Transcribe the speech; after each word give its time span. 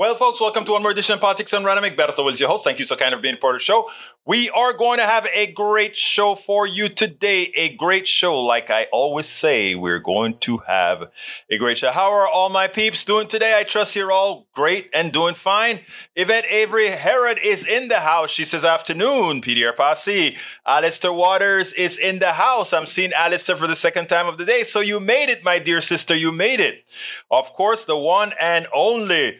Well, 0.00 0.14
folks, 0.14 0.40
welcome 0.40 0.64
to 0.64 0.72
one 0.72 0.80
more 0.80 0.92
edition 0.92 1.12
of 1.12 1.20
Politics 1.20 1.50
Done 1.50 1.62
Right. 1.62 1.76
Egberto 1.76 2.24
Willies, 2.24 2.40
your 2.40 2.48
host. 2.48 2.64
Thank 2.64 2.78
you 2.78 2.86
so 2.86 2.96
kind 2.96 3.12
of 3.12 3.20
being 3.20 3.36
part 3.36 3.56
of 3.56 3.60
the 3.60 3.64
show. 3.64 3.90
We 4.24 4.48
are 4.48 4.72
going 4.72 4.98
to 4.98 5.04
have 5.04 5.26
a 5.34 5.52
great 5.52 5.94
show 5.94 6.34
for 6.36 6.66
you 6.66 6.88
today. 6.88 7.52
A 7.54 7.74
great 7.76 8.08
show. 8.08 8.40
Like 8.40 8.70
I 8.70 8.86
always 8.92 9.26
say, 9.26 9.74
we're 9.74 9.98
going 9.98 10.38
to 10.38 10.58
have 10.66 11.10
a 11.50 11.58
great 11.58 11.76
show. 11.76 11.90
How 11.90 12.10
are 12.12 12.26
all 12.26 12.48
my 12.48 12.66
peeps 12.66 13.04
doing 13.04 13.28
today? 13.28 13.58
I 13.58 13.64
trust 13.64 13.94
you're 13.94 14.10
all 14.10 14.46
great 14.54 14.88
and 14.94 15.12
doing 15.12 15.34
fine. 15.34 15.80
Yvette 16.16 16.46
Avery 16.48 16.88
Herod 16.88 17.38
is 17.44 17.66
in 17.66 17.88
the 17.88 18.00
house. 18.00 18.30
She 18.30 18.46
says 18.46 18.64
afternoon, 18.64 19.42
PDR 19.42 19.76
Posse. 19.76 20.34
Alistair 20.66 21.12
Waters 21.12 21.74
is 21.74 21.98
in 21.98 22.20
the 22.20 22.32
house. 22.32 22.72
I'm 22.72 22.86
seeing 22.86 23.12
Alistair 23.12 23.56
for 23.56 23.66
the 23.66 23.76
second 23.76 24.08
time 24.08 24.28
of 24.28 24.38
the 24.38 24.46
day. 24.46 24.62
So 24.62 24.80
you 24.80 24.98
made 24.98 25.28
it, 25.28 25.44
my 25.44 25.58
dear 25.58 25.82
sister. 25.82 26.14
You 26.14 26.32
made 26.32 26.60
it. 26.60 26.84
Of 27.30 27.52
course, 27.52 27.84
the 27.84 27.98
one 27.98 28.32
and 28.40 28.66
only 28.72 29.38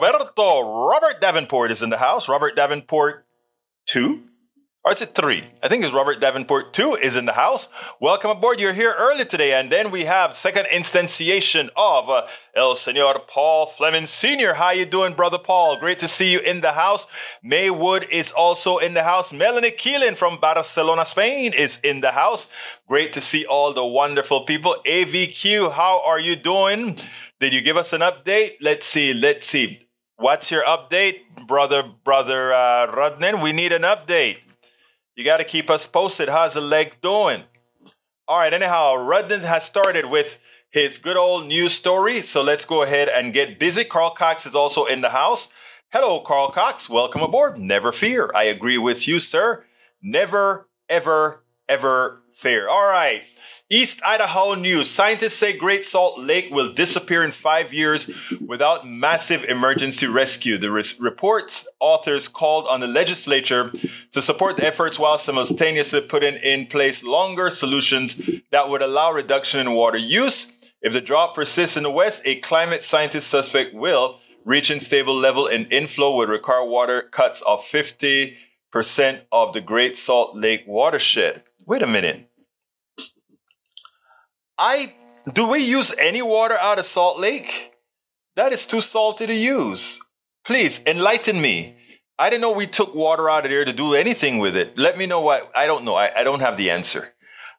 Roberto 0.00 0.88
Robert 0.88 1.20
Davenport 1.20 1.70
is 1.70 1.82
in 1.82 1.90
the 1.90 1.98
house. 1.98 2.26
Robert 2.26 2.56
Davenport 2.56 3.26
two? 3.84 4.22
Or 4.82 4.92
is 4.92 5.02
it 5.02 5.14
three? 5.14 5.44
I 5.62 5.68
think 5.68 5.84
it's 5.84 5.92
Robert 5.92 6.22
Davenport 6.22 6.72
two 6.72 6.94
is 6.94 7.16
in 7.16 7.26
the 7.26 7.34
house. 7.34 7.68
Welcome 8.00 8.30
aboard. 8.30 8.60
You're 8.60 8.72
here 8.72 8.94
early 8.98 9.26
today. 9.26 9.52
And 9.52 9.70
then 9.70 9.90
we 9.90 10.04
have 10.04 10.34
second 10.34 10.68
instantiation 10.72 11.68
of 11.76 12.08
uh, 12.08 12.26
El 12.54 12.76
Senor 12.76 13.16
Paul 13.28 13.66
Fleming 13.66 14.06
Sr. 14.06 14.54
How 14.54 14.70
you 14.70 14.86
doing, 14.86 15.12
brother 15.12 15.36
Paul? 15.36 15.78
Great 15.78 15.98
to 15.98 16.08
see 16.08 16.32
you 16.32 16.40
in 16.40 16.62
the 16.62 16.72
house. 16.72 17.06
Maywood 17.42 18.06
is 18.10 18.32
also 18.32 18.78
in 18.78 18.94
the 18.94 19.02
house. 19.02 19.34
Melanie 19.34 19.70
Keelan 19.70 20.16
from 20.16 20.38
Barcelona, 20.38 21.04
Spain 21.04 21.52
is 21.52 21.78
in 21.80 22.00
the 22.00 22.12
house. 22.12 22.46
Great 22.88 23.12
to 23.12 23.20
see 23.20 23.44
all 23.44 23.74
the 23.74 23.84
wonderful 23.84 24.46
people. 24.46 24.76
AVQ, 24.86 25.72
how 25.72 26.02
are 26.06 26.18
you 26.18 26.36
doing? 26.36 26.98
Did 27.38 27.52
you 27.52 27.60
give 27.60 27.76
us 27.76 27.92
an 27.92 28.00
update? 28.00 28.52
Let's 28.62 28.86
see. 28.86 29.12
Let's 29.12 29.46
see. 29.46 29.88
What's 30.20 30.50
your 30.50 30.62
update, 30.64 31.46
brother, 31.46 31.82
brother 31.82 32.52
uh? 32.52 33.38
We 33.42 33.52
need 33.52 33.72
an 33.72 33.80
update. 33.80 34.36
You 35.16 35.24
got 35.24 35.38
to 35.38 35.44
keep 35.44 35.70
us 35.70 35.86
posted. 35.86 36.28
How's 36.28 36.52
the 36.52 36.60
leg 36.60 37.00
doing? 37.00 37.44
All 38.28 38.38
right. 38.38 38.52
Anyhow, 38.52 38.96
Rudnin 38.96 39.40
has 39.40 39.64
started 39.64 40.10
with 40.10 40.38
his 40.70 40.98
good 40.98 41.16
old 41.16 41.46
news 41.46 41.72
story. 41.72 42.20
So 42.20 42.42
let's 42.42 42.66
go 42.66 42.82
ahead 42.82 43.08
and 43.08 43.32
get 43.32 43.58
busy. 43.58 43.82
Carl 43.82 44.10
Cox 44.10 44.44
is 44.44 44.54
also 44.54 44.84
in 44.84 45.00
the 45.00 45.08
house. 45.08 45.48
Hello, 45.90 46.20
Carl 46.20 46.50
Cox. 46.50 46.90
Welcome 46.90 47.22
aboard. 47.22 47.58
Never 47.58 47.90
fear. 47.90 48.30
I 48.34 48.44
agree 48.44 48.76
with 48.76 49.08
you, 49.08 49.20
sir. 49.20 49.64
Never, 50.02 50.68
ever, 50.90 51.44
ever 51.66 52.20
fear. 52.34 52.68
All 52.68 52.86
right. 52.86 53.22
East 53.72 54.00
Idaho 54.04 54.54
News. 54.54 54.90
Scientists 54.90 55.34
say 55.34 55.56
Great 55.56 55.86
Salt 55.86 56.18
Lake 56.18 56.50
will 56.50 56.72
disappear 56.72 57.22
in 57.22 57.30
five 57.30 57.72
years 57.72 58.10
without 58.44 58.84
massive 58.84 59.44
emergency 59.44 60.08
rescue. 60.08 60.58
The 60.58 60.72
re- 60.72 60.82
report's 60.98 61.68
authors 61.78 62.26
called 62.26 62.66
on 62.66 62.80
the 62.80 62.88
legislature 62.88 63.70
to 64.10 64.20
support 64.20 64.56
the 64.56 64.66
efforts 64.66 64.98
while 64.98 65.18
simultaneously 65.18 66.00
putting 66.00 66.34
in 66.34 66.66
place 66.66 67.04
longer 67.04 67.48
solutions 67.48 68.20
that 68.50 68.68
would 68.68 68.82
allow 68.82 69.12
reduction 69.12 69.60
in 69.60 69.70
water 69.70 69.98
use. 69.98 70.50
If 70.82 70.92
the 70.92 71.00
drought 71.00 71.36
persists 71.36 71.76
in 71.76 71.84
the 71.84 71.92
West, 71.92 72.22
a 72.24 72.40
climate 72.40 72.82
scientist 72.82 73.28
suspect 73.28 73.72
will 73.72 74.18
reach 74.44 74.72
stable 74.82 75.14
level 75.14 75.46
and 75.46 75.72
inflow 75.72 76.16
would 76.16 76.28
require 76.28 76.64
water 76.64 77.02
cuts 77.02 77.40
of 77.42 77.60
50% 77.60 78.34
of 79.30 79.52
the 79.52 79.60
Great 79.60 79.96
Salt 79.96 80.34
Lake 80.34 80.64
watershed. 80.66 81.44
Wait 81.66 81.82
a 81.82 81.86
minute. 81.86 82.29
I 84.60 84.92
do 85.32 85.48
we 85.48 85.60
use 85.60 85.94
any 85.98 86.20
water 86.20 86.56
out 86.60 86.78
of 86.78 86.84
Salt 86.84 87.18
Lake? 87.18 87.72
That 88.36 88.52
is 88.52 88.66
too 88.66 88.82
salty 88.82 89.26
to 89.26 89.34
use. 89.34 89.98
Please 90.44 90.82
enlighten 90.86 91.40
me. 91.40 91.76
I 92.18 92.28
didn't 92.28 92.42
know 92.42 92.52
we 92.52 92.66
took 92.66 92.94
water 92.94 93.30
out 93.30 93.46
of 93.46 93.50
there 93.50 93.64
to 93.64 93.72
do 93.72 93.94
anything 93.94 94.38
with 94.38 94.54
it. 94.54 94.76
Let 94.76 94.98
me 94.98 95.06
know 95.06 95.22
what 95.22 95.50
I 95.56 95.66
don't 95.66 95.84
know. 95.84 95.94
I, 95.94 96.10
I 96.14 96.24
don't 96.24 96.40
have 96.40 96.58
the 96.58 96.70
answer. 96.70 97.14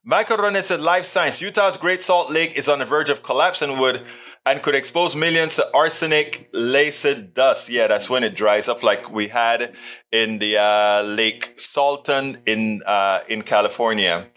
Michael 0.06 0.38
Ronet 0.38 0.63
said 0.63 0.79
Live 0.79 1.07
Science. 1.07 1.41
Utah's 1.41 1.78
Great 1.78 2.03
Salt 2.03 2.31
Lake 2.31 2.56
is 2.56 2.69
on 2.69 2.79
the 2.79 2.85
verge 2.85 3.09
of 3.09 3.23
collapse 3.23 3.63
and 3.63 3.79
would 3.79 4.03
and 4.45 4.61
could 4.61 4.75
expose 4.75 5.16
millions 5.16 5.56
to 5.56 5.73
arsenic 5.73 6.50
laced 6.53 7.34
dust. 7.34 7.69
Yeah, 7.69 7.88
that's 7.88 8.09
when 8.11 8.23
it 8.23 8.35
dries 8.35 8.67
up 8.67 8.84
like 8.84 9.11
we 9.11 9.29
had 9.29 9.73
in 10.11 10.38
the 10.38 10.57
uh, 10.57 11.01
Lake 11.03 11.59
Salton 11.59 12.38
in 12.45 12.84
uh, 12.85 13.22
in 13.28 13.41
California. 13.41 14.28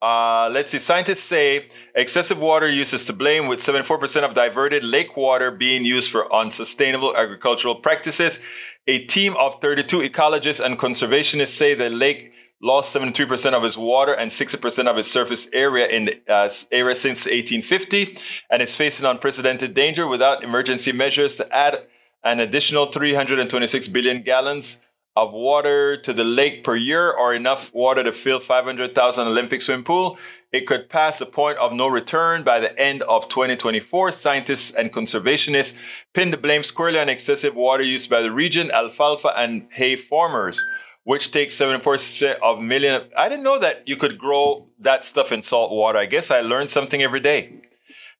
Uh, 0.00 0.48
let's 0.52 0.70
see. 0.70 0.78
Scientists 0.78 1.24
say 1.24 1.68
excessive 1.94 2.38
water 2.38 2.68
use 2.68 2.92
is 2.92 3.04
to 3.06 3.12
blame, 3.12 3.48
with 3.48 3.60
74% 3.60 4.22
of 4.22 4.34
diverted 4.34 4.84
lake 4.84 5.16
water 5.16 5.50
being 5.50 5.84
used 5.84 6.10
for 6.10 6.32
unsustainable 6.34 7.16
agricultural 7.16 7.74
practices. 7.74 8.38
A 8.86 9.04
team 9.06 9.34
of 9.36 9.60
32 9.60 9.98
ecologists 9.98 10.64
and 10.64 10.78
conservationists 10.78 11.48
say 11.48 11.74
the 11.74 11.90
lake 11.90 12.32
lost 12.62 12.94
73% 12.94 13.52
of 13.52 13.64
its 13.64 13.76
water 13.76 14.12
and 14.12 14.30
60% 14.30 14.86
of 14.86 14.98
its 14.98 15.10
surface 15.10 15.48
area 15.52 15.86
in 15.86 16.06
the 16.06 16.20
uh, 16.28 16.50
area 16.72 16.94
since 16.94 17.26
1850 17.26 18.18
and 18.50 18.62
is 18.62 18.74
facing 18.74 19.06
unprecedented 19.06 19.74
danger 19.74 20.08
without 20.08 20.42
emergency 20.42 20.90
measures 20.90 21.36
to 21.36 21.56
add 21.56 21.86
an 22.24 22.40
additional 22.40 22.86
326 22.86 23.88
billion 23.88 24.22
gallons 24.22 24.78
of 25.16 25.32
water 25.32 25.96
to 25.96 26.12
the 26.12 26.24
lake 26.24 26.62
per 26.62 26.76
year 26.76 27.10
or 27.10 27.34
enough 27.34 27.72
water 27.74 28.04
to 28.04 28.12
fill 28.12 28.40
500,000 28.40 29.26
Olympic 29.26 29.62
swim 29.62 29.82
pool. 29.84 30.18
It 30.52 30.66
could 30.66 30.88
pass 30.88 31.18
the 31.18 31.26
point 31.26 31.58
of 31.58 31.72
no 31.72 31.88
return 31.88 32.42
by 32.42 32.60
the 32.60 32.78
end 32.78 33.02
of 33.02 33.28
2024. 33.28 34.12
Scientists 34.12 34.70
and 34.74 34.92
conservationists 34.92 35.76
pin 36.14 36.30
the 36.30 36.36
blame 36.36 36.62
squarely 36.62 36.98
on 36.98 37.08
excessive 37.08 37.54
water 37.54 37.82
use 37.82 38.06
by 38.06 38.22
the 38.22 38.32
region, 38.32 38.70
alfalfa 38.70 39.32
and 39.36 39.66
hay 39.72 39.96
farmers, 39.96 40.62
which 41.04 41.32
take 41.32 41.50
74% 41.50 42.38
of 42.40 42.60
million. 42.60 43.10
I 43.16 43.28
didn't 43.28 43.44
know 43.44 43.58
that 43.58 43.86
you 43.86 43.96
could 43.96 44.18
grow 44.18 44.68
that 44.78 45.04
stuff 45.04 45.32
in 45.32 45.42
salt 45.42 45.70
water. 45.70 45.98
I 45.98 46.06
guess 46.06 46.30
I 46.30 46.40
learned 46.40 46.70
something 46.70 47.02
every 47.02 47.20
day. 47.20 47.67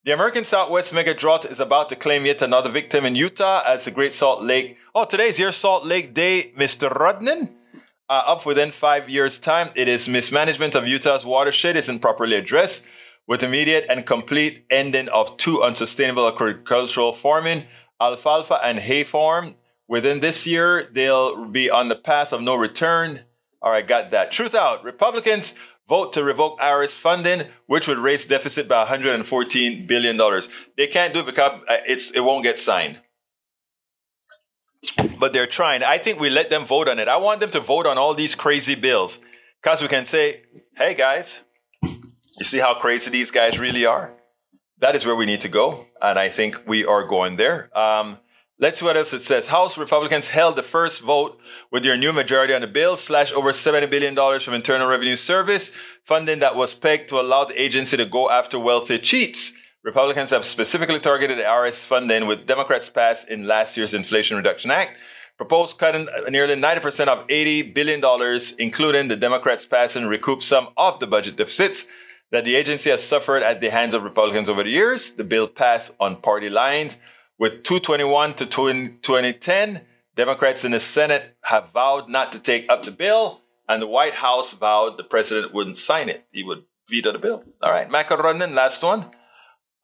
The 0.08 0.14
American 0.14 0.44
Southwest 0.46 0.94
mega 0.94 1.12
drought 1.12 1.44
is 1.44 1.60
about 1.60 1.90
to 1.90 1.94
claim 1.94 2.24
yet 2.24 2.40
another 2.40 2.70
victim 2.70 3.04
in 3.04 3.14
Utah 3.14 3.62
as 3.66 3.84
the 3.84 3.90
Great 3.90 4.14
Salt 4.14 4.42
Lake. 4.42 4.78
Oh, 4.94 5.04
today's 5.04 5.38
your 5.38 5.52
Salt 5.52 5.84
Lake 5.84 6.14
Day, 6.14 6.54
Mr. 6.56 6.90
Rudnin. 6.90 7.52
Uh, 8.08 8.22
up 8.26 8.46
within 8.46 8.70
five 8.70 9.10
years' 9.10 9.38
time, 9.38 9.68
it 9.74 9.86
is 9.86 10.08
mismanagement 10.08 10.74
of 10.74 10.88
Utah's 10.88 11.26
watershed 11.26 11.76
isn't 11.76 11.98
properly 11.98 12.36
addressed, 12.36 12.86
with 13.26 13.42
immediate 13.42 13.84
and 13.90 14.06
complete 14.06 14.64
ending 14.70 15.10
of 15.10 15.36
two 15.36 15.62
unsustainable 15.62 16.26
agricultural 16.26 17.12
farming, 17.12 17.64
alfalfa 18.00 18.58
and 18.64 18.78
hay 18.78 19.04
farm. 19.04 19.56
Within 19.88 20.20
this 20.20 20.46
year, 20.46 20.88
they'll 20.90 21.44
be 21.44 21.68
on 21.68 21.90
the 21.90 21.96
path 21.96 22.32
of 22.32 22.40
no 22.40 22.54
return. 22.54 23.24
All 23.60 23.72
right, 23.72 23.86
got 23.86 24.10
that. 24.12 24.32
Truthout. 24.32 24.82
Republicans 24.84 25.52
vote 25.88 26.12
to 26.12 26.22
revoke 26.22 26.58
IRS 26.58 26.98
funding, 26.98 27.46
which 27.66 27.88
would 27.88 27.98
raise 27.98 28.26
deficit 28.26 28.68
by 28.68 28.80
114 28.80 29.86
billion 29.86 30.16
dollars. 30.16 30.48
They 30.76 30.86
can't 30.86 31.14
do 31.14 31.20
it 31.20 31.26
because 31.26 31.62
uh, 31.68 31.76
it's 31.86 32.10
it 32.10 32.20
won't 32.20 32.44
get 32.44 32.58
signed. 32.58 33.00
But 35.18 35.32
they're 35.32 35.46
trying. 35.46 35.82
I 35.82 35.98
think 35.98 36.20
we 36.20 36.30
let 36.30 36.50
them 36.50 36.64
vote 36.64 36.88
on 36.88 36.98
it. 36.98 37.08
I 37.08 37.16
want 37.16 37.40
them 37.40 37.50
to 37.50 37.60
vote 37.60 37.86
on 37.86 37.98
all 37.98 38.14
these 38.14 38.34
crazy 38.34 38.76
bills 38.76 39.18
because 39.60 39.82
we 39.82 39.88
can 39.88 40.06
say, 40.06 40.42
"Hey 40.76 40.94
guys, 40.94 41.40
you 41.82 42.44
see 42.44 42.58
how 42.58 42.74
crazy 42.74 43.10
these 43.10 43.30
guys 43.30 43.58
really 43.58 43.86
are." 43.86 44.12
That 44.80 44.94
is 44.94 45.04
where 45.04 45.16
we 45.16 45.26
need 45.26 45.40
to 45.40 45.48
go, 45.48 45.86
and 46.00 46.18
I 46.18 46.28
think 46.28 46.62
we 46.66 46.84
are 46.84 47.04
going 47.04 47.36
there. 47.36 47.76
Um, 47.76 48.18
Let's 48.60 48.80
see 48.80 48.84
what 48.84 48.96
else 48.96 49.12
it 49.12 49.22
says. 49.22 49.46
House 49.46 49.78
Republicans 49.78 50.30
held 50.30 50.56
the 50.56 50.64
first 50.64 51.00
vote 51.00 51.38
with 51.70 51.84
their 51.84 51.96
new 51.96 52.12
majority 52.12 52.52
on 52.52 52.60
the 52.60 52.66
bill, 52.66 52.96
slash 52.96 53.32
over 53.32 53.52
$70 53.52 53.88
billion 53.88 54.16
from 54.40 54.54
Internal 54.54 54.88
Revenue 54.88 55.14
Service, 55.14 55.70
funding 56.02 56.40
that 56.40 56.56
was 56.56 56.74
pegged 56.74 57.08
to 57.10 57.20
allow 57.20 57.44
the 57.44 57.60
agency 57.60 57.96
to 57.96 58.04
go 58.04 58.28
after 58.28 58.58
wealthy 58.58 58.98
cheats. 58.98 59.52
Republicans 59.84 60.30
have 60.30 60.44
specifically 60.44 60.98
targeted 60.98 61.38
the 61.38 61.44
IRS 61.44 61.86
funding 61.86 62.26
with 62.26 62.48
Democrats 62.48 62.90
passed 62.90 63.28
in 63.28 63.46
last 63.46 63.76
year's 63.76 63.94
Inflation 63.94 64.36
Reduction 64.36 64.72
Act, 64.72 64.98
proposed 65.36 65.78
cutting 65.78 66.08
uh, 66.08 66.28
nearly 66.28 66.56
90% 66.56 67.06
of 67.06 67.28
$80 67.28 67.72
billion, 67.72 68.40
including 68.58 69.06
the 69.06 69.14
Democrats 69.14 69.66
passing 69.66 70.06
recoup 70.06 70.42
some 70.42 70.70
of 70.76 70.98
the 70.98 71.06
budget 71.06 71.36
deficits 71.36 71.86
that 72.32 72.44
the 72.44 72.56
agency 72.56 72.90
has 72.90 73.04
suffered 73.04 73.44
at 73.44 73.60
the 73.60 73.70
hands 73.70 73.94
of 73.94 74.02
Republicans 74.02 74.48
over 74.48 74.64
the 74.64 74.70
years. 74.70 75.14
The 75.14 75.22
bill 75.22 75.46
passed 75.46 75.92
on 76.00 76.16
party 76.16 76.50
lines 76.50 76.96
with 77.38 77.62
221 77.62 78.34
to 78.34 78.46
2010, 78.46 79.80
Democrats 80.16 80.64
in 80.64 80.72
the 80.72 80.80
Senate 80.80 81.36
have 81.44 81.70
vowed 81.70 82.08
not 82.08 82.32
to 82.32 82.38
take 82.38 82.70
up 82.70 82.82
the 82.82 82.90
bill, 82.90 83.42
and 83.68 83.80
the 83.80 83.86
White 83.86 84.14
House 84.14 84.52
vowed 84.52 84.96
the 84.96 85.04
president 85.04 85.54
wouldn't 85.54 85.76
sign 85.76 86.08
it. 86.08 86.26
He 86.32 86.42
would 86.42 86.64
veto 86.90 87.12
the 87.12 87.18
bill. 87.18 87.44
All 87.62 87.70
right, 87.70 87.88
Michael 87.88 88.16
Macaronin, 88.16 88.54
last 88.54 88.82
one. 88.82 89.06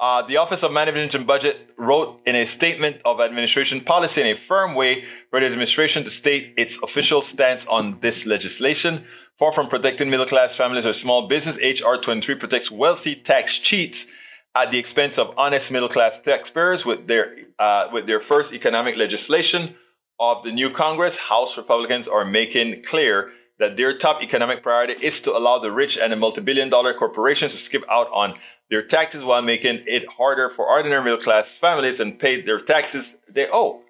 Uh, 0.01 0.23
the 0.23 0.37
Office 0.37 0.65
of 0.65 0.73
Management 0.73 1.15
and 1.15 1.27
Budget 1.27 1.71
wrote 1.79 2.21
in 2.27 2.35
a 2.35 2.47
statement 2.47 3.01
of 3.05 3.21
administration 3.21 3.81
policy 3.81 4.23
in 4.23 4.27
a 4.27 4.35
firm 4.35 4.75
way 4.75 5.05
for 5.31 5.39
the 5.39 5.47
administration 5.47 6.03
to 6.03 6.11
state 6.11 6.53
its 6.57 6.83
official 6.83 7.23
stance 7.23 7.65
on 7.67 8.01
this 8.01 8.27
legislation. 8.27 9.05
Far 9.39 9.53
from 9.53 9.69
protecting 9.69 10.11
middle 10.11 10.27
class 10.27 10.57
families 10.57 10.85
or 10.85 10.93
small 10.93 11.29
business, 11.29 11.57
HR 11.63 11.95
23 11.95 12.35
protects 12.35 12.73
wealthy 12.73 13.15
tax 13.15 13.59
cheats 13.59 14.07
at 14.55 14.71
the 14.71 14.79
expense 14.79 15.19
of 15.19 15.35
honest 15.37 15.73
middle 15.73 15.89
class 15.89 16.21
taxpayers 16.21 16.87
with 16.87 17.07
their 17.07 17.35
uh, 17.59 17.89
with 17.93 18.07
their 18.07 18.21
first 18.21 18.53
economic 18.53 18.97
legislation 18.97 19.75
of 20.21 20.43
the 20.43 20.53
new 20.53 20.71
Congress, 20.71 21.19
House 21.19 21.57
Republicans 21.57 22.07
are 22.07 22.25
making 22.25 22.83
clear 22.83 23.33
that 23.59 23.77
their 23.77 23.97
top 23.97 24.23
economic 24.23 24.63
priority 24.63 24.95
is 25.05 25.21
to 25.23 25.37
allow 25.37 25.59
the 25.59 25.71
rich 25.71 25.97
and 25.97 26.13
the 26.13 26.17
multi-billion 26.17 26.69
dollar 26.69 26.93
corporations 26.93 27.53
to 27.53 27.59
skip 27.59 27.85
out 27.91 28.09
on 28.13 28.35
their 28.71 28.83
taxes 28.83 29.23
while 29.25 29.43
making 29.43 29.83
it 29.87 30.07
harder 30.17 30.49
for 30.49 30.67
ordinary 30.67 31.03
middle 31.03 31.19
class 31.19 31.57
families 31.57 32.01
and 32.01 32.19
pay 32.19 32.41
their 32.41 32.59
taxes 32.59 33.19
they 33.29 33.49
owe. 33.53 33.84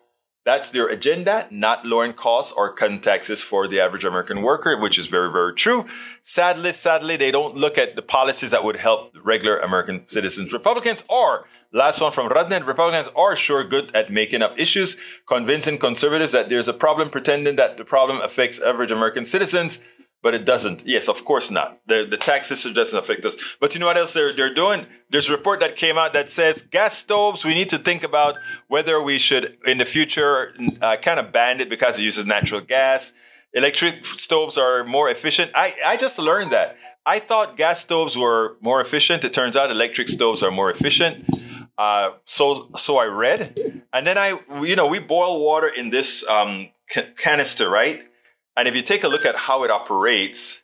That's 0.44 0.70
their 0.70 0.88
agenda, 0.88 1.46
not 1.50 1.87
lowering 1.87 2.12
costs 2.12 2.52
or 2.52 2.70
cutting 2.70 3.00
taxes 3.00 3.43
for 3.43 3.67
the 3.67 3.81
average 3.81 4.05
American 4.05 4.43
worker, 4.43 4.79
which 4.79 4.99
is 4.99 5.06
very, 5.06 5.32
very 5.32 5.55
true. 5.55 5.87
Sadly, 6.20 6.73
sadly, 6.73 7.17
they 7.17 7.31
don't 7.31 7.56
look 7.56 7.79
at 7.79 7.96
the 7.96 8.02
policies 8.02 8.50
that 8.50 8.62
would 8.62 8.76
help 8.76 9.17
regular 9.23 9.56
American 9.56 10.06
citizens. 10.06 10.52
Republicans 10.52 11.02
are, 11.08 11.46
last 11.73 12.02
one 12.02 12.12
from 12.12 12.29
Rudnet, 12.29 12.67
Republicans 12.67 13.08
are 13.17 13.35
sure 13.35 13.64
good 13.64 13.94
at 13.96 14.11
making 14.11 14.43
up 14.43 14.58
issues, 14.61 15.00
convincing 15.26 15.79
conservatives 15.79 16.32
that 16.32 16.50
there's 16.50 16.69
a 16.69 16.75
problem, 16.75 17.08
pretending 17.08 17.56
that 17.56 17.79
the 17.79 17.85
problem 17.85 18.20
affects 18.20 18.61
average 18.61 18.91
American 18.91 19.25
citizens 19.25 19.82
but 20.24 20.32
it 20.32 20.46
doesn't. 20.46 20.86
Yes, 20.86 21.10
of 21.10 21.22
course 21.26 21.50
not. 21.50 21.78
The, 21.86 22.06
the 22.10 22.16
tax 22.16 22.48
system 22.48 22.72
doesn't 22.72 22.98
affect 22.98 23.26
us. 23.26 23.36
But 23.60 23.74
you 23.74 23.80
know 23.80 23.86
what 23.86 23.98
else 23.98 24.14
they're, 24.14 24.32
they're 24.32 24.54
doing? 24.54 24.86
There's 25.10 25.28
a 25.28 25.32
report 25.32 25.60
that 25.60 25.76
came 25.76 25.98
out 25.98 26.14
that 26.14 26.30
says 26.30 26.62
gas 26.62 26.96
stoves, 26.96 27.44
we 27.44 27.52
need 27.52 27.68
to 27.68 27.78
think 27.78 28.02
about 28.02 28.36
whether 28.66 29.02
we 29.02 29.18
should, 29.18 29.58
in 29.66 29.76
the 29.76 29.84
future, 29.84 30.54
uh, 30.80 30.96
kind 30.96 31.20
of 31.20 31.30
ban 31.30 31.60
it 31.60 31.68
because 31.68 31.98
it 31.98 32.02
uses 32.02 32.24
natural 32.24 32.62
gas. 32.62 33.12
Electric 33.52 34.06
stoves 34.06 34.56
are 34.56 34.82
more 34.84 35.10
efficient. 35.10 35.50
I, 35.54 35.74
I 35.84 35.98
just 35.98 36.18
learned 36.18 36.52
that. 36.52 36.78
I 37.04 37.18
thought 37.18 37.58
gas 37.58 37.80
stoves 37.80 38.16
were 38.16 38.56
more 38.62 38.80
efficient. 38.80 39.24
It 39.24 39.34
turns 39.34 39.56
out 39.56 39.70
electric 39.70 40.08
stoves 40.08 40.42
are 40.42 40.50
more 40.50 40.70
efficient. 40.70 41.28
Uh, 41.76 42.12
so, 42.24 42.70
so 42.76 42.96
I 42.96 43.04
read, 43.04 43.82
and 43.92 44.06
then 44.06 44.16
I, 44.16 44.40
you 44.62 44.74
know, 44.74 44.86
we 44.86 45.00
boil 45.00 45.44
water 45.44 45.68
in 45.68 45.90
this 45.90 46.26
um, 46.28 46.70
canister, 47.18 47.68
right? 47.68 48.08
And 48.56 48.68
if 48.68 48.76
you 48.76 48.82
take 48.82 49.04
a 49.04 49.08
look 49.08 49.24
at 49.24 49.34
how 49.34 49.64
it 49.64 49.70
operates, 49.70 50.62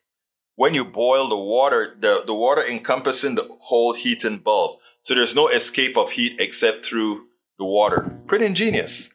when 0.56 0.74
you 0.74 0.84
boil 0.84 1.28
the 1.28 1.36
water, 1.36 1.96
the, 1.98 2.22
the 2.26 2.34
water 2.34 2.64
encompassing 2.64 3.34
the 3.34 3.48
whole 3.62 3.94
heating 3.94 4.38
bulb. 4.38 4.78
So 5.02 5.14
there's 5.14 5.34
no 5.34 5.48
escape 5.48 5.96
of 5.96 6.10
heat 6.10 6.38
except 6.38 6.84
through 6.84 7.28
the 7.58 7.64
water. 7.64 8.18
Pretty 8.26 8.44
ingenious. 8.44 9.08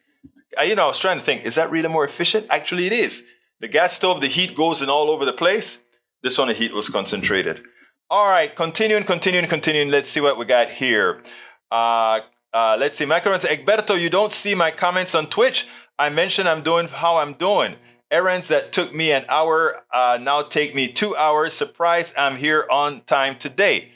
I, 0.58 0.64
you 0.64 0.74
know, 0.74 0.84
I 0.84 0.88
was 0.88 0.98
trying 0.98 1.18
to 1.18 1.24
think, 1.24 1.44
is 1.44 1.54
that 1.54 1.70
really 1.70 1.88
more 1.88 2.04
efficient? 2.04 2.46
Actually, 2.50 2.86
it 2.86 2.92
is. 2.92 3.24
The 3.60 3.68
gas 3.68 3.92
stove, 3.92 4.20
the 4.20 4.26
heat 4.26 4.56
goes 4.56 4.82
in 4.82 4.90
all 4.90 5.08
over 5.08 5.24
the 5.24 5.32
place. 5.32 5.84
This 6.22 6.36
one, 6.36 6.48
the 6.48 6.54
heat 6.54 6.74
was 6.74 6.88
concentrated. 6.88 7.62
All 8.10 8.26
right, 8.26 8.54
continuing, 8.54 9.04
continuing, 9.04 9.46
continuing. 9.46 9.90
Let's 9.90 10.10
see 10.10 10.20
what 10.20 10.38
we 10.38 10.44
got 10.44 10.70
here. 10.70 11.22
Uh, 11.70 12.20
uh, 12.52 12.76
let's 12.78 12.98
see. 12.98 13.04
Macaron 13.04 13.40
says, 13.40 13.56
Egberto, 13.56 14.00
you 14.00 14.10
don't 14.10 14.32
see 14.32 14.54
my 14.54 14.70
comments 14.70 15.14
on 15.14 15.26
Twitch. 15.26 15.68
I 15.98 16.08
mentioned 16.08 16.48
I'm 16.48 16.62
doing 16.62 16.88
how 16.88 17.18
I'm 17.18 17.34
doing. 17.34 17.76
Errands 18.10 18.48
that 18.48 18.72
took 18.72 18.94
me 18.94 19.10
an 19.10 19.24
hour 19.28 19.84
uh, 19.92 20.18
now 20.20 20.42
take 20.42 20.74
me 20.74 20.86
two 20.88 21.16
hours. 21.16 21.52
Surprise, 21.52 22.14
I'm 22.16 22.36
here 22.36 22.66
on 22.70 23.00
time 23.02 23.36
today. 23.36 23.90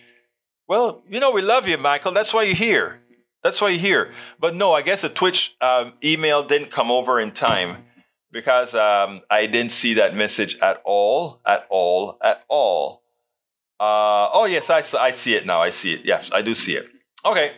Well, 0.67 1.03
you 1.09 1.21
know, 1.21 1.31
we 1.31 1.43
love 1.43 1.69
you, 1.69 1.79
Michael. 1.79 2.12
That's 2.12 2.35
why 2.35 2.43
you're 2.43 2.55
here. 2.55 3.01
That's 3.43 3.61
why 3.61 3.71
you're 3.71 3.81
here. 3.81 4.12
But 4.39 4.55
no, 4.55 4.73
I 4.73 4.83
guess 4.83 5.03
the 5.03 5.09
Twitch 5.09 5.57
um, 5.61 5.95
email 6.03 6.43
didn't 6.43 6.71
come 6.71 6.91
over 6.91 7.21
in 7.21 7.31
time 7.31 7.85
because 8.33 8.75
um, 8.75 9.23
I 9.31 9.47
didn't 9.47 9.73
see 9.73 9.95
that 9.95 10.15
message 10.15 10.59
at 10.61 10.81
all, 10.85 11.41
at 11.47 11.67
all, 11.71 12.19
at 12.23 12.45
all. 12.49 13.03
Uh, 13.79 14.29
oh, 14.33 14.45
yes, 14.45 14.71
I, 14.71 14.83
I 14.99 15.12
see 15.12 15.35
it 15.35 15.47
now. 15.47 15.61
I 15.61 15.71
see 15.71 15.95
it. 15.95 16.05
Yes, 16.05 16.31
I 16.33 16.43
do 16.43 16.55
see 16.55 16.77
it. 16.77 16.87
Okay. 17.25 17.53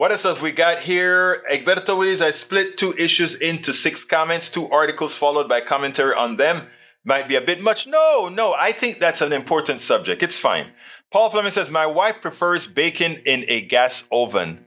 What 0.00 0.12
else 0.12 0.22
have 0.22 0.40
we 0.40 0.50
got 0.50 0.78
here? 0.78 1.42
Egberto 1.52 1.98
Willies, 1.98 2.22
I 2.22 2.30
split 2.30 2.78
two 2.78 2.94
issues 2.96 3.34
into 3.34 3.74
six 3.74 4.02
comments, 4.02 4.48
two 4.48 4.66
articles 4.70 5.14
followed 5.14 5.46
by 5.46 5.60
commentary 5.60 6.14
on 6.14 6.38
them. 6.38 6.68
Might 7.04 7.28
be 7.28 7.34
a 7.34 7.40
bit 7.42 7.60
much. 7.60 7.86
No, 7.86 8.30
no, 8.32 8.54
I 8.58 8.72
think 8.72 8.98
that's 8.98 9.20
an 9.20 9.34
important 9.34 9.82
subject. 9.82 10.22
It's 10.22 10.38
fine. 10.38 10.68
Paul 11.12 11.28
Fleming 11.28 11.50
says, 11.52 11.70
My 11.70 11.84
wife 11.84 12.22
prefers 12.22 12.66
baking 12.66 13.18
in 13.26 13.44
a 13.48 13.60
gas 13.60 14.08
oven. 14.10 14.64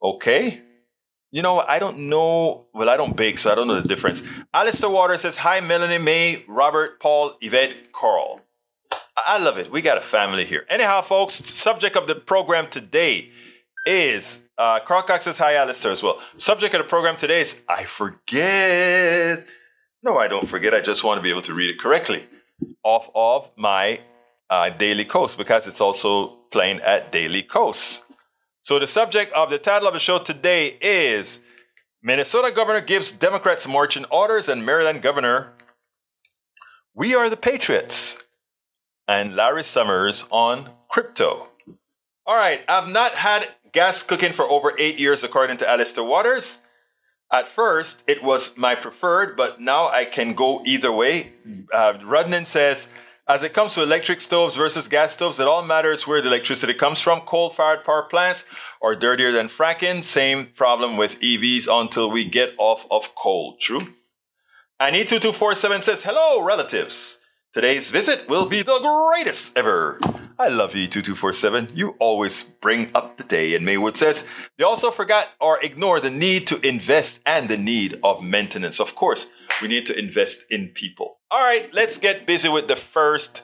Okay. 0.00 0.60
You 1.32 1.42
know, 1.42 1.58
I 1.58 1.80
don't 1.80 2.08
know. 2.08 2.68
Well, 2.72 2.88
I 2.88 2.96
don't 2.96 3.16
bake, 3.16 3.38
so 3.38 3.50
I 3.50 3.56
don't 3.56 3.66
know 3.66 3.80
the 3.80 3.88
difference. 3.88 4.22
Alistair 4.54 4.90
Water 4.90 5.16
says, 5.16 5.38
Hi, 5.38 5.60
Melanie, 5.60 5.98
May, 5.98 6.44
Robert, 6.46 7.00
Paul, 7.00 7.36
Yvette, 7.40 7.90
Carl. 7.90 8.42
I 9.26 9.38
love 9.38 9.58
it. 9.58 9.72
We 9.72 9.82
got 9.82 9.98
a 9.98 10.02
family 10.02 10.44
here. 10.44 10.64
Anyhow, 10.68 11.00
folks, 11.00 11.34
subject 11.34 11.96
of 11.96 12.06
the 12.06 12.14
program 12.14 12.70
today 12.70 13.32
is 13.84 14.44
uh, 14.58 14.80
Crocock 14.80 15.22
says 15.22 15.38
hi, 15.38 15.54
Alistair, 15.54 15.92
as 15.92 16.02
well. 16.02 16.20
Subject 16.36 16.74
of 16.74 16.82
the 16.82 16.88
program 16.88 17.16
today 17.16 17.40
is 17.40 17.62
I 17.68 17.84
forget. 17.84 19.46
No, 20.02 20.18
I 20.18 20.28
don't 20.28 20.48
forget. 20.48 20.74
I 20.74 20.80
just 20.80 21.04
want 21.04 21.18
to 21.18 21.22
be 21.22 21.30
able 21.30 21.42
to 21.42 21.54
read 21.54 21.70
it 21.70 21.78
correctly 21.78 22.24
off 22.82 23.08
of 23.14 23.50
my 23.56 24.00
uh, 24.50 24.70
Daily 24.70 25.04
Kos 25.04 25.36
because 25.36 25.66
it's 25.66 25.80
also 25.80 26.28
playing 26.50 26.80
at 26.80 27.12
Daily 27.12 27.42
Kos. 27.42 28.02
So 28.62 28.78
the 28.78 28.86
subject 28.86 29.32
of 29.32 29.50
the 29.50 29.58
title 29.58 29.88
of 29.88 29.94
the 29.94 30.00
show 30.00 30.18
today 30.18 30.76
is 30.80 31.40
Minnesota 32.02 32.52
governor 32.54 32.80
gives 32.80 33.12
Democrats 33.12 33.66
marching 33.66 34.04
orders 34.10 34.48
and 34.48 34.64
Maryland 34.64 35.02
governor 35.02 35.52
We 36.94 37.14
are 37.14 37.30
the 37.30 37.36
Patriots 37.36 38.16
and 39.06 39.36
Larry 39.36 39.64
Summers 39.64 40.24
on 40.30 40.70
crypto. 40.88 41.48
All 42.26 42.36
right, 42.36 42.60
I've 42.68 42.88
not 42.88 43.12
had 43.12 43.48
gas 43.78 44.02
cooking 44.02 44.32
for 44.32 44.44
over 44.50 44.72
eight 44.76 44.98
years, 44.98 45.22
according 45.22 45.56
to 45.56 45.70
Alistair 45.70 46.02
Waters. 46.02 46.58
At 47.30 47.46
first, 47.46 48.02
it 48.08 48.24
was 48.24 48.58
my 48.58 48.74
preferred, 48.74 49.36
but 49.36 49.60
now 49.60 49.86
I 49.86 50.04
can 50.04 50.34
go 50.34 50.62
either 50.66 50.90
way. 50.90 51.34
Uh, 51.72 51.92
Rudnan 52.02 52.44
says, 52.44 52.88
as 53.28 53.44
it 53.44 53.52
comes 53.52 53.74
to 53.74 53.84
electric 53.84 54.20
stoves 54.20 54.56
versus 54.56 54.88
gas 54.88 55.12
stoves, 55.12 55.38
it 55.38 55.46
all 55.46 55.62
matters 55.62 56.08
where 56.08 56.20
the 56.20 56.26
electricity 56.26 56.74
comes 56.74 57.00
from. 57.00 57.20
Coal 57.20 57.50
fired 57.50 57.84
power 57.84 58.02
plants 58.02 58.44
are 58.82 58.96
dirtier 58.96 59.30
than 59.30 59.46
fracking. 59.46 60.02
Same 60.02 60.46
problem 60.46 60.96
with 60.96 61.20
EVs 61.20 61.68
until 61.70 62.10
we 62.10 62.24
get 62.24 62.54
off 62.58 62.84
of 62.90 63.14
coal. 63.14 63.56
True. 63.60 63.94
And 64.80 64.96
E2247 64.96 65.84
says, 65.84 66.02
hello, 66.02 66.42
relatives. 66.42 67.17
Today's 67.58 67.90
visit 67.90 68.28
will 68.28 68.46
be 68.46 68.62
the 68.62 68.78
greatest 68.78 69.58
ever. 69.58 69.98
I 70.38 70.46
love 70.46 70.76
you, 70.76 70.86
2247. 70.86 71.70
You 71.74 71.96
always 71.98 72.44
bring 72.44 72.88
up 72.94 73.16
the 73.16 73.24
day. 73.24 73.56
And 73.56 73.64
Maywood 73.64 73.96
says, 73.96 74.24
they 74.56 74.62
also 74.62 74.92
forgot 74.92 75.30
or 75.40 75.58
ignore 75.60 75.98
the 75.98 76.08
need 76.08 76.46
to 76.46 76.64
invest 76.64 77.18
and 77.26 77.48
the 77.48 77.56
need 77.56 77.98
of 78.04 78.22
maintenance. 78.22 78.78
Of 78.78 78.94
course, 78.94 79.32
we 79.60 79.66
need 79.66 79.86
to 79.86 79.98
invest 79.98 80.44
in 80.48 80.68
people. 80.68 81.18
All 81.32 81.44
right, 81.44 81.68
let's 81.74 81.98
get 81.98 82.28
busy 82.28 82.48
with 82.48 82.68
the 82.68 82.76
first 82.76 83.42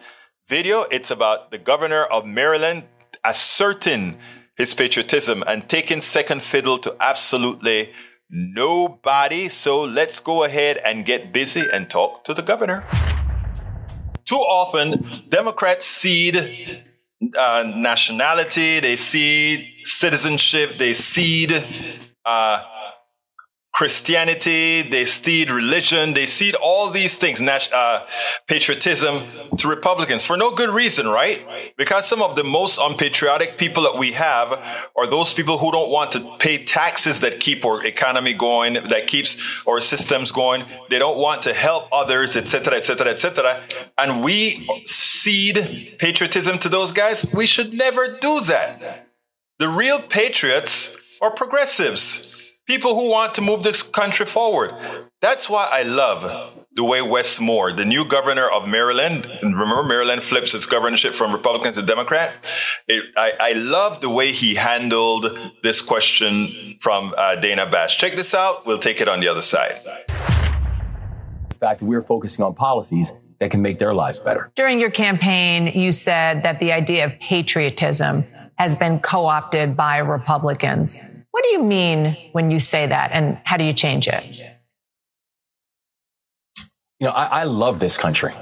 video. 0.49 0.85
It's 0.92 1.11
about 1.11 1.50
the 1.50 1.59
governor 1.59 2.04
of 2.04 2.25
Maryland 2.25 2.85
asserting 3.25 4.18
his 4.56 4.75
patriotism 4.75 5.42
and 5.44 5.68
taking 5.68 6.00
second 6.00 6.44
fiddle 6.44 6.78
to 6.78 6.94
absolutely 7.00 7.90
nobody. 8.30 9.49
So 9.49 9.83
let's 9.83 10.21
go 10.21 10.44
ahead 10.44 10.78
and 10.87 11.04
get 11.04 11.33
busy 11.33 11.64
and 11.73 11.90
talk 11.90 12.23
to 12.23 12.33
the 12.33 12.42
governor. 12.42 12.85
Too 14.25 14.37
often, 14.37 15.04
Democrats 15.28 15.87
cede 15.87 16.83
uh, 17.38 17.73
nationality, 17.76 18.81
they 18.81 18.97
cede 18.97 19.87
citizenship, 19.87 20.76
they 20.78 20.95
cede 20.95 21.62
uh, 22.25 22.62
Christianity, 23.75 24.83
they 24.83 25.04
cede 25.04 25.50
religion, 25.50 26.14
they 26.14 26.26
cede 26.26 26.54
all 26.62 26.90
these 26.90 27.19
things, 27.19 27.40
uh, 27.43 28.07
patriotism 28.47 29.23
to 29.59 29.66
Republicans 29.66 30.25
for 30.25 30.37
no 30.37 30.52
good 30.52 30.71
reason, 30.71 31.09
right? 31.09 31.45
Because 31.76 32.07
some 32.07 32.23
of 32.23 32.37
the 32.37 32.45
most 32.45 32.78
unpatriotic 32.81 33.59
people 33.59 33.83
that 33.83 33.99
we 33.99 34.12
have 34.12 34.52
are 34.97 35.09
those 35.09 35.33
people 35.33 35.59
who 35.59 35.73
don't 35.73 35.90
want 35.90 36.12
to 36.12 36.37
pay 36.38 36.64
taxes 36.64 37.21
that 37.23 37.40
keep 37.40 37.64
our 37.64 37.85
economy 37.85 38.33
going, 38.33 38.75
that 38.75 39.09
keeps 39.09 39.66
our 39.66 39.81
systems 39.81 40.31
going. 40.31 40.62
They 40.88 41.00
don't 41.00 41.19
want 41.19 41.43
to 41.43 41.52
help 41.52 41.88
others, 41.90 42.37
etc., 42.37 42.75
etc., 42.75 43.09
etc. 43.09 43.61
And 43.99 44.23
we 44.23 44.69
cede 44.87 45.97
patriotism 45.99 46.59
to 46.59 46.69
those 46.69 46.93
guys. 46.93 47.26
We 47.35 47.47
should 47.47 47.75
never 47.75 48.19
do 48.21 48.40
that. 48.43 49.09
The 49.59 49.66
real 49.69 49.99
patriots 49.99 51.19
are 51.21 51.33
progressives 51.33 52.44
people 52.66 52.94
who 52.94 53.11
want 53.11 53.35
to 53.35 53.42
move 53.42 53.62
this 53.62 53.83
country 53.83 54.26
forward. 54.26 54.73
That's 55.21 55.49
why 55.49 55.68
I 55.71 55.83
love 55.83 56.61
the 56.73 56.85
way 56.85 57.00
Wes 57.00 57.40
Moore, 57.40 57.73
the 57.73 57.85
new 57.85 58.04
governor 58.04 58.49
of 58.50 58.66
Maryland, 58.66 59.26
and 59.42 59.56
remember 59.56 59.85
Maryland 59.85 60.23
flips 60.23 60.54
its 60.54 60.66
governorship 60.66 61.14
from 61.14 61.33
Republican 61.33 61.73
to 61.75 61.83
Democrat. 61.83 62.33
It, 62.88 63.04
I, 63.16 63.33
I, 63.38 63.52
love 63.52 64.00
the 64.00 64.11
way 64.11 64.33
he 64.33 64.56
handled 64.56 65.26
this 65.62 65.80
question 65.80 66.76
from 66.80 67.14
uh, 67.16 67.37
Dana 67.37 67.71
Bash. 67.71 67.97
Check 67.97 68.16
this 68.16 68.35
out. 68.35 68.66
We'll 68.66 68.80
take 68.80 69.00
it 69.00 69.09
on 69.09 69.21
the 69.21 69.28
other 69.28 69.40
side. 69.42 69.76
The 71.49 71.54
fact 71.61 71.80
that 71.80 71.87
we're 71.87 72.02
focusing 72.02 72.44
on 72.44 72.54
policies 72.54 73.14
that 73.38 73.52
can 73.52 73.62
make 73.62 73.78
their 73.78 73.94
lives 73.94 74.18
better. 74.18 74.50
During 74.56 74.80
your 74.80 74.90
campaign, 74.90 75.68
you 75.68 75.92
said 75.92 76.42
that 76.42 76.59
the 76.59 76.73
idea 76.73 77.04
of 77.06 77.18
patriotism 77.21 78.25
has 78.56 78.75
been 78.75 78.99
co-opted 78.99 79.76
by 79.76 79.99
Republicans. 79.99 80.97
What 81.35 81.43
do 81.43 81.50
you 81.50 81.64
mean 81.64 82.17
when 82.31 82.53
you 82.53 82.61
say 82.61 82.87
that, 82.87 83.11
and 83.11 83.41
how 83.43 83.57
do 83.57 83.64
you 83.64 83.73
change 83.73 84.07
it? 84.07 84.25
You 87.00 87.09
know, 87.09 87.11
I, 87.11 87.41
I 87.41 87.43
love 87.43 87.81
this 87.81 87.99
country. 87.99 88.33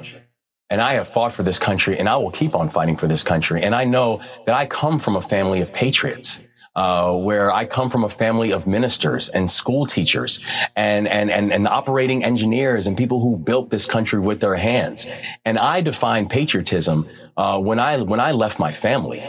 And 0.68 0.78
I 0.78 0.92
have 0.94 1.08
fought 1.08 1.32
for 1.32 1.42
this 1.42 1.58
country 1.58 1.98
and 1.98 2.06
I 2.06 2.16
will 2.16 2.30
keep 2.30 2.54
on 2.54 2.68
fighting 2.68 2.98
for 2.98 3.06
this 3.06 3.22
country. 3.22 3.62
And 3.62 3.74
I 3.74 3.84
know 3.84 4.20
that 4.46 4.54
I 4.54 4.66
come 4.66 4.98
from 4.98 5.16
a 5.16 5.22
family 5.22 5.62
of 5.62 5.72
patriots, 5.72 6.42
uh, 6.76 7.16
where 7.16 7.50
I 7.50 7.64
come 7.64 7.88
from 7.88 8.04
a 8.04 8.08
family 8.10 8.52
of 8.52 8.66
ministers 8.66 9.30
and 9.30 9.50
school 9.50 9.86
teachers 9.86 10.40
and, 10.76 11.08
and, 11.08 11.30
and, 11.30 11.50
and 11.50 11.66
operating 11.66 12.24
engineers 12.24 12.86
and 12.86 12.96
people 12.96 13.20
who 13.20 13.38
built 13.38 13.70
this 13.70 13.86
country 13.86 14.20
with 14.20 14.40
their 14.40 14.56
hands. 14.56 15.08
And 15.46 15.58
I 15.58 15.80
define 15.80 16.28
patriotism, 16.28 17.08
uh, 17.38 17.58
when 17.58 17.78
I, 17.78 18.02
when 18.02 18.20
I 18.20 18.32
left 18.32 18.58
my 18.58 18.72
family 18.72 19.26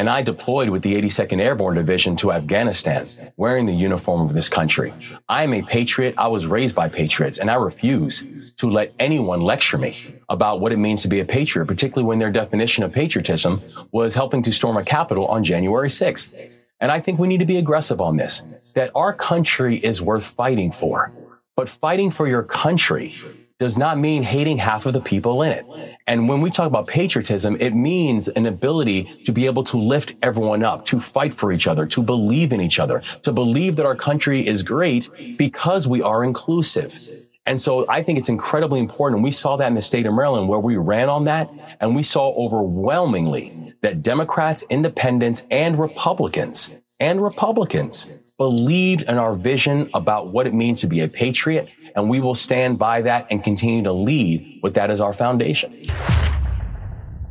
and 0.00 0.08
I 0.08 0.22
deployed 0.22 0.70
with 0.70 0.80
the 0.80 0.94
82nd 0.94 1.42
Airborne 1.42 1.74
Division 1.74 2.16
to 2.16 2.32
Afghanistan 2.32 3.06
wearing 3.36 3.66
the 3.66 3.74
uniform 3.74 4.22
of 4.22 4.32
this 4.32 4.48
country. 4.48 4.94
I 5.28 5.44
am 5.44 5.52
a 5.52 5.60
patriot. 5.60 6.14
I 6.16 6.26
was 6.28 6.46
raised 6.46 6.74
by 6.74 6.88
patriots 6.88 7.36
and 7.36 7.50
I 7.50 7.56
refuse 7.56 8.54
to 8.54 8.70
let 8.70 8.94
anyone 8.98 9.42
lecture 9.42 9.76
me 9.76 9.94
about 10.30 10.60
what 10.62 10.72
it 10.72 10.78
means 10.78 11.02
to 11.02 11.08
be 11.08 11.20
a 11.20 11.26
patriot, 11.26 11.66
particularly 11.66 12.08
when 12.08 12.18
their 12.18 12.30
definition 12.30 12.82
of 12.82 12.92
patriotism 12.92 13.60
was 13.92 14.14
helping 14.14 14.42
to 14.44 14.52
storm 14.54 14.78
a 14.78 14.84
Capitol 14.84 15.26
on 15.26 15.44
January 15.44 15.90
6th. 15.90 16.66
And 16.80 16.90
I 16.90 16.98
think 16.98 17.18
we 17.18 17.28
need 17.28 17.40
to 17.40 17.44
be 17.44 17.58
aggressive 17.58 18.00
on 18.00 18.16
this, 18.16 18.40
that 18.74 18.90
our 18.94 19.12
country 19.12 19.76
is 19.76 20.00
worth 20.00 20.24
fighting 20.24 20.72
for. 20.72 21.12
But 21.56 21.68
fighting 21.68 22.10
for 22.10 22.26
your 22.26 22.42
country 22.42 23.12
does 23.60 23.76
not 23.76 23.98
mean 23.98 24.22
hating 24.22 24.56
half 24.56 24.86
of 24.86 24.94
the 24.94 25.00
people 25.02 25.42
in 25.42 25.52
it. 25.52 25.66
And 26.06 26.28
when 26.28 26.40
we 26.40 26.48
talk 26.48 26.66
about 26.66 26.86
patriotism, 26.86 27.58
it 27.60 27.74
means 27.74 28.26
an 28.28 28.46
ability 28.46 29.22
to 29.24 29.32
be 29.32 29.44
able 29.44 29.62
to 29.64 29.76
lift 29.76 30.14
everyone 30.22 30.64
up, 30.64 30.86
to 30.86 30.98
fight 30.98 31.34
for 31.34 31.52
each 31.52 31.66
other, 31.66 31.86
to 31.86 32.02
believe 32.02 32.54
in 32.54 32.62
each 32.62 32.78
other, 32.78 33.00
to 33.22 33.32
believe 33.32 33.76
that 33.76 33.84
our 33.84 33.94
country 33.94 34.44
is 34.44 34.62
great 34.62 35.10
because 35.36 35.86
we 35.86 36.00
are 36.00 36.24
inclusive. 36.24 36.98
And 37.44 37.60
so 37.60 37.84
I 37.86 38.02
think 38.02 38.18
it's 38.18 38.30
incredibly 38.30 38.80
important. 38.80 39.22
We 39.22 39.30
saw 39.30 39.58
that 39.58 39.68
in 39.68 39.74
the 39.74 39.82
state 39.82 40.06
of 40.06 40.14
Maryland 40.14 40.48
where 40.48 40.58
we 40.58 40.78
ran 40.78 41.10
on 41.10 41.26
that 41.26 41.50
and 41.80 41.94
we 41.94 42.02
saw 42.02 42.32
overwhelmingly 42.32 43.74
that 43.82 44.02
Democrats, 44.02 44.64
independents, 44.70 45.44
and 45.50 45.78
Republicans 45.78 46.72
and 47.00 47.22
Republicans 47.22 48.10
believed 48.36 49.02
in 49.02 49.16
our 49.16 49.34
vision 49.34 49.88
about 49.94 50.32
what 50.32 50.46
it 50.46 50.52
means 50.52 50.80
to 50.82 50.86
be 50.86 51.00
a 51.00 51.08
patriot, 51.08 51.74
and 51.94 52.08
we 52.08 52.20
will 52.20 52.34
stand 52.34 52.78
by 52.78 53.02
that 53.02 53.26
and 53.30 53.42
continue 53.42 53.82
to 53.82 53.92
lead 53.92 54.60
with 54.62 54.74
that 54.74 54.90
as 54.90 55.00
our 55.00 55.12
foundation. 55.12 55.82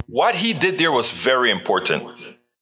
What 0.08 0.36
he 0.36 0.54
did 0.54 0.80
there 0.80 0.92
was 0.92 1.12
very 1.12 1.52
important. 1.52 2.04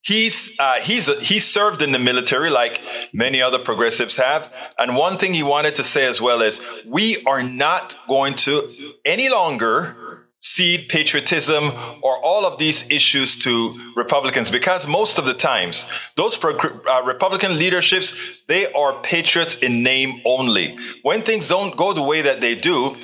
He's 0.01 0.55
uh, 0.57 0.79
he's 0.79 1.07
he 1.21 1.37
served 1.37 1.81
in 1.81 1.91
the 1.91 1.99
military 1.99 2.49
like 2.49 2.81
many 3.11 3.41
other 3.41 3.59
progressives 3.59 4.15
have, 4.15 4.71
and 4.79 4.95
one 4.95 5.17
thing 5.17 5.33
he 5.33 5.43
wanted 5.43 5.75
to 5.75 5.83
say 5.83 6.05
as 6.05 6.21
well 6.21 6.41
is 6.41 6.65
we 6.85 7.17
are 7.25 7.43
not 7.43 7.97
going 8.07 8.35
to 8.35 8.69
any 9.03 9.29
longer 9.29 10.06
cede 10.39 10.87
patriotism 10.87 11.71
or 12.01 12.17
all 12.23 12.45
of 12.45 12.59
these 12.59 12.89
issues 12.91 13.37
to 13.39 13.73
Republicans 13.95 14.51
because 14.51 14.87
most 14.87 15.17
of 15.17 15.25
the 15.25 15.33
times 15.33 15.91
those 16.15 16.37
pro- 16.37 16.55
uh, 16.55 17.03
Republican 17.05 17.57
leaderships 17.57 18.43
they 18.47 18.71
are 18.73 18.93
patriots 19.01 19.57
in 19.59 19.83
name 19.83 20.21
only. 20.25 20.77
When 21.01 21.21
things 21.21 21.49
don't 21.49 21.75
go 21.75 21.91
the 21.93 22.03
way 22.03 22.21
that 22.21 22.39
they 22.39 22.55
do, 22.55 22.95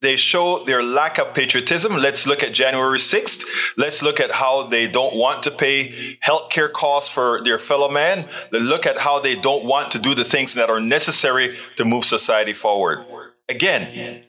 they 0.00 0.16
show 0.16 0.64
their 0.64 0.82
lack 0.82 1.18
of 1.18 1.34
patriotism. 1.34 1.96
Let's 1.96 2.26
look 2.26 2.42
at 2.42 2.52
January 2.52 2.98
6th. 2.98 3.76
Let's 3.76 4.00
look 4.02 4.20
at 4.20 4.30
how 4.30 4.62
they 4.62 4.86
don't 4.86 5.16
want 5.16 5.42
to 5.42 5.50
pay 5.50 6.16
healthcare 6.24 6.72
costs 6.72 7.12
for 7.12 7.42
their 7.42 7.58
fellow 7.58 7.90
man. 7.90 8.26
Let's 8.52 8.64
look 8.64 8.86
at 8.86 8.98
how 8.98 9.18
they 9.18 9.34
don't 9.34 9.64
want 9.64 9.90
to 9.92 9.98
do 9.98 10.14
the 10.14 10.24
things 10.24 10.54
that 10.54 10.70
are 10.70 10.80
necessary 10.80 11.56
to 11.76 11.84
move 11.84 12.04
society 12.04 12.52
forward. 12.52 13.04
Again, 13.48 14.24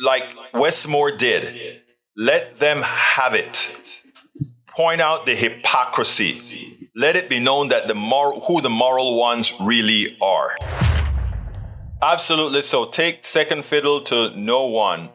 like 0.00 0.24
Wes 0.54 0.86
Moore 0.86 1.10
did, 1.10 1.82
let 2.18 2.58
them 2.58 2.82
have 2.82 3.32
it. 3.32 4.02
Point 4.66 5.00
out 5.00 5.24
the 5.24 5.36
hypocrisy. 5.36 6.90
Let 6.96 7.14
it 7.14 7.30
be 7.30 7.38
known 7.38 7.68
that 7.68 7.86
the 7.86 7.94
moral, 7.94 8.40
who 8.40 8.60
the 8.60 8.68
moral 8.68 9.20
ones 9.20 9.52
really 9.60 10.16
are. 10.20 10.56
Absolutely. 12.02 12.62
So 12.62 12.86
take 12.86 13.24
second 13.24 13.64
fiddle 13.64 14.00
to 14.02 14.36
no 14.36 14.66
one. 14.66 15.10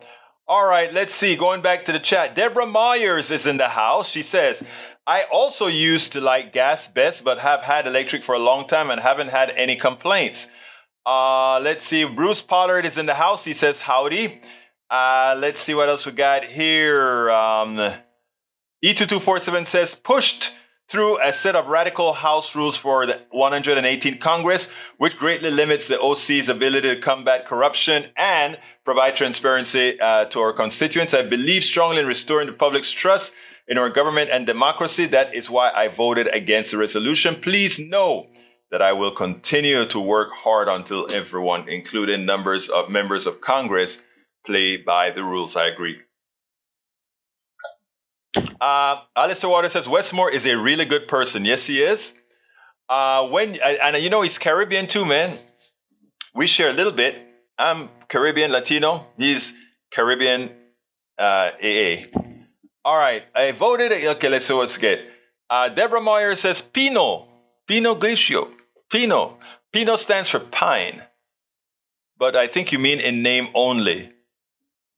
All 0.48 0.66
right, 0.66 0.94
let's 0.94 1.14
see. 1.14 1.36
Going 1.36 1.62
back 1.62 1.84
to 1.86 1.92
the 1.92 2.00
chat, 2.00 2.36
Deborah 2.36 2.66
Myers 2.66 3.32
is 3.32 3.46
in 3.46 3.58
the 3.58 3.70
house. 3.70 4.08
She 4.08 4.22
says, 4.22 4.64
I 5.06 5.26
also 5.30 5.68
used 5.68 6.14
to 6.14 6.22
like 6.22 6.54
gas 6.54 6.88
best, 6.88 7.26
but 7.26 7.40
have 7.40 7.64
had 7.64 7.86
electric 7.86 8.24
for 8.24 8.36
a 8.36 8.40
long 8.40 8.66
time 8.66 8.90
and 8.90 9.02
haven't 9.02 9.30
had 9.30 9.50
any 9.58 9.76
complaints. 9.76 10.48
Uh, 11.06 11.60
let's 11.60 11.84
see. 11.84 12.06
Bruce 12.06 12.42
Pollard 12.42 12.86
is 12.86 12.98
in 12.98 13.08
the 13.08 13.16
house. 13.16 13.44
He 13.44 13.54
says, 13.54 13.82
Howdy. 13.82 14.40
Uh, 14.90 15.36
let's 15.40 15.62
see 15.62 15.74
what 15.74 15.90
else 15.90 16.06
we 16.06 16.12
got 16.12 16.44
here. 16.44 17.32
Um, 17.32 17.78
E2247 18.84 19.66
says 19.66 19.96
pushed 19.96 20.52
through 20.88 21.20
a 21.22 21.34
set 21.34 21.56
of 21.56 21.68
radical 21.68 22.14
House 22.14 22.56
rules 22.56 22.78
for 22.78 23.06
the 23.06 23.20
118th 23.34 24.20
Congress, 24.20 24.72
which 24.98 25.18
greatly 25.18 25.50
limits 25.50 25.88
the 25.88 26.00
OC's 26.00 26.50
ability 26.50 26.94
to 26.94 27.02
combat 27.02 27.46
corruption 27.46 28.06
and 28.16 28.60
provide 28.84 29.16
transparency 29.16 30.00
uh, 30.00 30.26
to 30.26 30.40
our 30.40 30.54
constituents. 30.54 31.14
I 31.14 31.24
believe 31.24 31.64
strongly 31.64 32.00
in 32.00 32.06
restoring 32.06 32.48
the 32.48 32.54
public's 32.54 32.92
trust 32.92 33.34
in 33.68 33.78
our 33.78 33.90
government 33.90 34.30
and 34.32 34.46
democracy. 34.46 35.06
That 35.06 35.34
is 35.34 35.50
why 35.50 35.72
I 35.74 35.88
voted 35.88 36.28
against 36.28 36.72
the 36.72 36.78
resolution. 36.78 37.36
Please 37.36 37.80
know 37.80 38.28
that 38.70 38.82
I 38.82 38.92
will 38.92 39.12
continue 39.12 39.86
to 39.86 40.00
work 40.00 40.32
hard 40.34 40.68
until 40.68 41.12
everyone, 41.12 41.70
including 41.70 42.26
numbers 42.26 42.70
of 42.70 42.90
members 42.90 43.26
of 43.26 43.40
Congress, 43.40 44.04
play 44.46 44.78
by 44.78 45.10
the 45.10 45.24
rules. 45.24 45.56
I 45.56 45.68
agree. 45.68 46.00
Uh, 48.60 49.02
Alistair 49.16 49.50
Waters 49.50 49.74
says 49.74 49.88
Wes 49.88 50.14
Moore 50.14 50.32
is 50.32 50.46
a 50.46 50.58
really 50.58 50.86
good 50.86 51.08
person. 51.08 51.44
Yes, 51.46 51.68
he 51.68 51.82
is. 51.84 52.14
Uh, 52.88 53.28
when 53.28 53.58
and 53.62 53.98
you 53.98 54.10
know 54.10 54.22
he's 54.22 54.38
Caribbean 54.38 54.88
too, 54.88 55.06
man. 55.06 55.38
We 56.34 56.48
share 56.48 56.70
a 56.70 56.74
little 56.74 56.92
bit. 56.94 57.16
I'm 57.58 57.90
Caribbean 58.08 58.52
Latino. 58.52 59.08
He's 59.18 59.54
Caribbean 59.92 60.50
uh, 61.18 61.52
AA. 61.62 62.06
All 62.86 62.98
right, 62.98 63.24
I 63.36 63.52
voted. 63.52 63.92
Okay, 63.92 64.30
let's 64.30 64.46
see 64.46 64.54
what's 64.54 64.78
good. 64.78 65.00
Uh, 65.50 65.70
Deborah 65.70 66.02
Meyer 66.02 66.36
says 66.36 66.62
Pino, 66.62 67.28
Pino 67.68 67.96
Grigio, 67.96 68.48
Pino. 68.90 69.38
Pino 69.72 69.96
stands 69.96 70.30
for 70.30 70.40
pine, 70.40 71.02
but 72.18 72.36
I 72.36 72.48
think 72.48 72.72
you 72.72 72.80
mean 72.80 73.00
in 73.00 73.24
name 73.24 73.48
only 73.54 74.13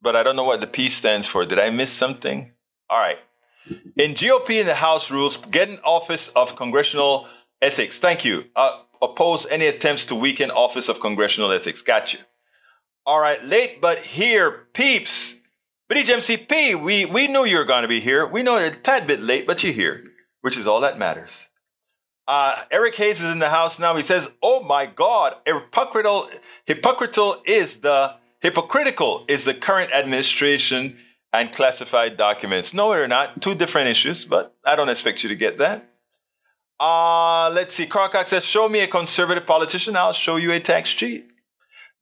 but 0.05 0.15
I 0.15 0.21
don't 0.21 0.35
know 0.35 0.43
what 0.43 0.61
the 0.61 0.67
P 0.67 0.87
stands 0.87 1.27
for. 1.27 1.45
Did 1.45 1.57
I 1.57 1.71
miss 1.71 1.91
something? 1.91 2.51
All 2.91 3.01
right. 3.01 3.17
In 3.97 4.13
GOP 4.13 4.61
in 4.61 4.67
the 4.67 4.75
House 4.75 5.09
rules, 5.09 5.35
get 5.37 5.67
an 5.67 5.79
office 5.83 6.29
of 6.29 6.55
congressional 6.55 7.27
ethics. 7.59 7.99
Thank 7.99 8.23
you. 8.23 8.45
Uh, 8.55 8.81
oppose 9.01 9.47
any 9.47 9.65
attempts 9.65 10.05
to 10.05 10.15
weaken 10.15 10.51
office 10.51 10.89
of 10.89 10.99
congressional 10.99 11.51
ethics. 11.51 11.81
Got 11.81 12.13
you. 12.13 12.19
All 13.07 13.19
right. 13.19 13.43
Late 13.43 13.81
but 13.81 13.97
here, 13.97 14.67
peeps. 14.73 15.41
But 15.89 15.97
HMCP, 15.97 16.79
we, 16.79 17.05
we 17.05 17.27
knew 17.27 17.43
you 17.43 17.57
were 17.57 17.65
going 17.65 17.81
to 17.81 17.87
be 17.87 17.99
here. 17.99 18.27
We 18.27 18.43
know 18.43 18.57
you're 18.59 18.67
a 18.67 18.75
tad 18.75 19.07
bit 19.07 19.21
late, 19.21 19.47
but 19.47 19.63
you're 19.63 19.73
here, 19.73 20.03
which 20.41 20.55
is 20.55 20.67
all 20.67 20.81
that 20.81 20.99
matters. 20.99 21.49
Uh, 22.27 22.61
Eric 22.69 22.95
Hayes 22.95 23.23
is 23.23 23.31
in 23.31 23.39
the 23.39 23.49
house 23.49 23.79
now. 23.79 23.95
He 23.95 24.03
says, 24.03 24.29
Oh 24.43 24.61
my 24.63 24.85
God, 24.85 25.35
hypocritical, 25.47 26.29
hypocritical 26.67 27.41
is 27.45 27.77
the 27.77 28.15
Hypocritical 28.45 29.25
is 29.27 29.43
the 29.43 29.55
current 29.55 29.91
administration 29.91 30.99
and 31.33 31.51
classified 31.51 32.15
documents. 32.15 32.75
No, 32.75 32.91
they're 32.91 33.07
not. 33.07 33.41
Two 33.41 33.55
different 33.55 33.87
issues, 33.87 34.23
but 34.23 34.55
I 34.63 34.75
don't 34.75 34.87
expect 34.87 35.23
you 35.23 35.29
to 35.29 35.35
get 35.35 35.57
that. 35.57 35.89
Uh, 36.79 37.49
let's 37.49 37.73
see. 37.73 37.87
Carcock 37.87 38.27
says, 38.27 38.45
Show 38.45 38.69
me 38.69 38.81
a 38.81 38.87
conservative 38.87 39.47
politician, 39.47 39.95
I'll 39.95 40.13
show 40.13 40.35
you 40.35 40.51
a 40.51 40.59
tax 40.59 40.93
cheat. 40.93 41.25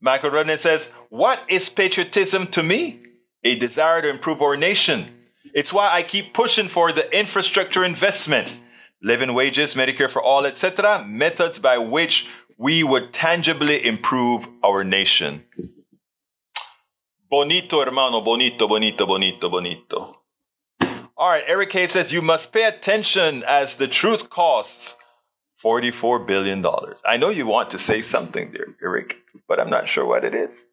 Michael 0.01 0.31
Rudnan 0.31 0.59
says, 0.59 0.91
What 1.07 1.39
is 1.47 1.69
patriotism 1.69 2.47
to 2.47 2.61
me? 2.61 2.99
A 3.45 3.55
desire 3.55 4.01
to 4.01 4.09
improve 4.09 4.41
our 4.41 4.57
nation. 4.57 5.05
It's 5.53 5.71
why 5.71 5.93
I 5.93 6.03
keep 6.03 6.33
pushing 6.33 6.67
for 6.67 6.91
the 6.91 7.07
infrastructure 7.17 7.85
investment, 7.85 8.51
living 9.01 9.33
wages, 9.33 9.75
Medicare 9.75 10.09
for 10.09 10.21
all, 10.21 10.45
etc., 10.45 11.05
methods 11.07 11.57
by 11.57 11.77
which 11.77 12.27
we 12.57 12.83
would 12.83 13.13
tangibly 13.13 13.85
improve 13.85 14.45
our 14.61 14.83
nation. 14.83 15.45
Bonito, 17.33 17.81
hermano, 17.81 18.21
bonito, 18.21 18.67
bonito, 18.67 19.07
bonito, 19.07 19.49
bonito. 19.49 20.21
All 21.17 21.31
right, 21.31 21.43
Eric 21.47 21.71
K 21.71 21.87
says 21.87 22.13
you 22.13 22.21
must 22.21 22.53
pay 22.53 22.67
attention 22.67 23.43
as 23.47 23.77
the 23.77 23.87
truth 23.87 24.29
costs 24.29 24.95
$44 25.63 26.27
billion. 26.27 26.63
I 27.03 27.17
know 27.17 27.29
you 27.29 27.47
want 27.47 27.71
to 27.71 27.79
say 27.79 28.03
something 28.03 28.51
there, 28.51 28.75
Eric, 28.83 29.23
but 29.47 29.59
I'm 29.59 29.71
not 29.71 29.89
sure 29.89 30.05
what 30.05 30.23
it 30.23 30.35
is. 30.35 30.67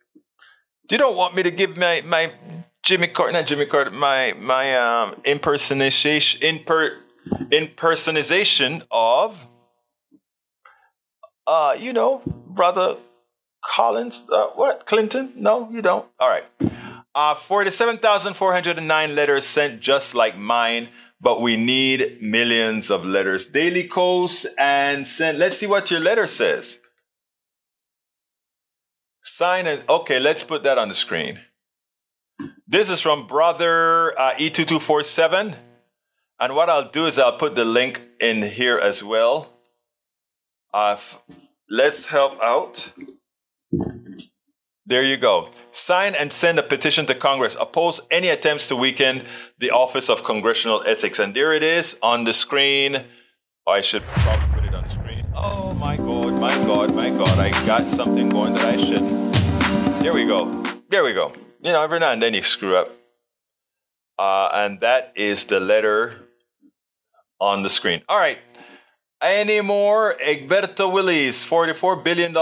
You 0.90 0.98
don't 0.98 1.16
want 1.16 1.34
me 1.34 1.42
to 1.44 1.50
give 1.50 1.78
my, 1.78 2.02
my 2.04 2.30
Jimmy 2.82 3.06
Carter, 3.06 3.32
not 3.32 3.46
Jimmy 3.46 3.64
Carter, 3.64 3.90
my, 3.90 4.34
my 4.38 4.76
um, 4.76 5.14
impersonation, 5.24 6.42
imper, 6.42 6.98
impersonation 7.50 8.82
of 8.90 9.46
uh, 11.46 11.74
you 11.78 11.94
know, 11.94 12.20
brother 12.26 12.98
Collins, 13.62 14.26
uh, 14.30 14.48
what 14.54 14.86
Clinton? 14.86 15.32
No, 15.36 15.68
you 15.70 15.82
don't. 15.82 16.06
All 16.18 16.28
right. 16.28 16.44
Uh, 17.14 17.34
47,409 17.34 19.14
letters 19.14 19.44
sent 19.44 19.80
just 19.80 20.14
like 20.14 20.38
mine, 20.38 20.88
but 21.20 21.40
we 21.40 21.56
need 21.56 22.18
millions 22.22 22.90
of 22.90 23.04
letters. 23.04 23.46
Daily 23.46 23.84
Kos 23.84 24.46
and 24.58 25.06
send. 25.06 25.38
Let's 25.38 25.58
see 25.58 25.66
what 25.66 25.90
your 25.90 26.00
letter 26.00 26.26
says. 26.26 26.78
Sign 29.22 29.66
it. 29.66 29.82
Okay, 29.88 30.20
let's 30.20 30.44
put 30.44 30.62
that 30.62 30.78
on 30.78 30.88
the 30.88 30.94
screen. 30.94 31.40
This 32.66 32.88
is 32.88 33.00
from 33.00 33.26
brother 33.26 34.18
uh, 34.18 34.32
E2247. 34.34 35.54
And 36.38 36.54
what 36.54 36.70
I'll 36.70 36.88
do 36.88 37.06
is 37.06 37.18
I'll 37.18 37.36
put 37.36 37.54
the 37.54 37.64
link 37.64 38.00
in 38.20 38.42
here 38.42 38.78
as 38.78 39.02
well. 39.02 39.50
Uh, 40.72 40.96
let's 41.68 42.06
help 42.06 42.40
out. 42.40 42.92
There 44.86 45.02
you 45.02 45.16
go. 45.16 45.50
Sign 45.70 46.14
and 46.14 46.32
send 46.32 46.58
a 46.58 46.62
petition 46.62 47.06
to 47.06 47.14
Congress. 47.14 47.56
Oppose 47.60 48.00
any 48.10 48.28
attempts 48.28 48.66
to 48.68 48.76
weaken 48.76 49.22
the 49.58 49.70
Office 49.70 50.10
of 50.10 50.24
Congressional 50.24 50.82
Ethics. 50.86 51.18
And 51.18 51.32
there 51.32 51.52
it 51.52 51.62
is 51.62 51.96
on 52.02 52.24
the 52.24 52.32
screen. 52.32 53.04
Oh, 53.66 53.72
I 53.72 53.82
should 53.82 54.02
probably 54.02 54.48
put 54.54 54.64
it 54.64 54.74
on 54.74 54.82
the 54.82 54.90
screen. 54.90 55.24
Oh 55.34 55.74
my 55.74 55.96
God, 55.96 56.40
my 56.40 56.54
God, 56.64 56.94
my 56.94 57.10
God. 57.10 57.38
I 57.38 57.50
got 57.66 57.82
something 57.82 58.28
going 58.30 58.54
that 58.54 58.64
I 58.64 58.76
shouldn't. 58.76 59.30
There 60.02 60.14
we 60.14 60.26
go. 60.26 60.62
There 60.88 61.04
we 61.04 61.12
go. 61.12 61.32
You 61.62 61.72
know, 61.72 61.82
every 61.82 62.00
now 62.00 62.10
and 62.10 62.22
then 62.22 62.34
you 62.34 62.42
screw 62.42 62.74
up. 62.74 62.90
Uh, 64.18 64.48
and 64.52 64.80
that 64.80 65.12
is 65.14 65.44
the 65.44 65.60
letter 65.60 66.16
on 67.38 67.62
the 67.62 67.70
screen. 67.70 68.02
All 68.08 68.18
right. 68.18 68.38
Any 69.22 69.60
more? 69.60 70.16
Egberto 70.18 70.92
Willies, 70.92 71.44
$44 71.44 72.02
billion 72.02 72.34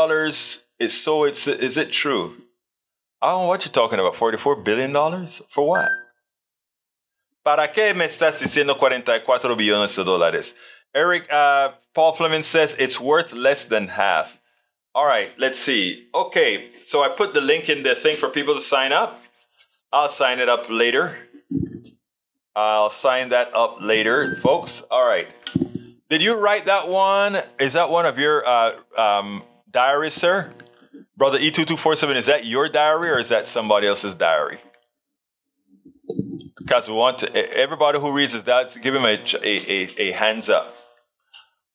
is 0.79 1.01
so 1.01 1.25
it's 1.25 1.47
is 1.47 1.77
it 1.77 1.93
true? 1.93 2.37
I 3.21 3.31
don't 3.31 3.43
know 3.43 3.49
what 3.49 3.65
you're 3.65 3.73
talking 3.73 3.99
about. 3.99 4.15
$44 4.15 4.65
billion? 4.65 4.93
For 5.49 5.67
what? 5.67 5.91
¿Para 7.45 7.67
qué 7.69 7.95
me 7.97 8.05
estás 8.05 8.39
diciendo 8.39 8.79
44 8.79 9.57
billones 9.57 9.97
de 9.97 10.05
dólares? 10.05 10.55
Eric, 10.95 11.27
uh, 11.33 11.73
Paul 11.95 12.13
Fleming 12.13 12.43
says 12.43 12.77
it's 12.79 13.01
worth 13.01 13.33
less 13.33 13.65
than 13.65 13.89
half. 13.89 14.41
All 14.95 15.07
right, 15.07 15.31
let's 15.39 15.59
see. 15.59 16.09
Okay, 16.15 16.69
so 16.87 17.03
I 17.03 17.09
put 17.09 17.35
the 17.35 17.41
link 17.41 17.69
in 17.69 17.83
the 17.83 17.95
thing 17.95 18.17
for 18.17 18.29
people 18.29 18.55
to 18.55 18.61
sign 18.61 18.93
up. 18.93 19.19
I'll 19.93 20.09
sign 20.09 20.39
it 20.39 20.49
up 20.49 20.69
later. 20.71 21.19
I'll 22.55 22.91
sign 22.91 23.31
that 23.31 23.55
up 23.55 23.81
later, 23.81 24.37
folks. 24.37 24.83
All 24.91 25.07
right. 25.07 25.29
Did 26.11 26.23
you 26.23 26.37
write 26.39 26.67
that 26.67 26.89
one? 26.89 27.39
Is 27.61 27.75
that 27.75 27.91
one 27.91 28.07
of 28.07 28.19
your 28.19 28.47
uh, 28.47 28.73
um, 28.97 29.43
diaries, 29.71 30.15
sir? 30.15 30.53
Brother 31.19 31.41
E2247, 31.41 32.15
is 32.15 32.27
that 32.27 32.47
your 32.47 32.69
diary 32.69 33.11
or 33.11 33.19
is 33.19 33.29
that 33.31 33.49
somebody 33.49 33.89
else's 33.89 34.15
diary? 34.15 34.61
Because 36.57 36.89
we 36.89 36.95
want 36.95 37.19
to, 37.19 37.57
everybody 37.59 37.99
who 37.99 38.13
reads 38.13 38.41
this, 38.41 38.77
give 38.77 38.95
him 38.95 39.05
a, 39.05 39.19
a, 39.43 39.73
a, 39.73 39.89
a 39.99 40.13
hands 40.13 40.49
up. 40.49 40.77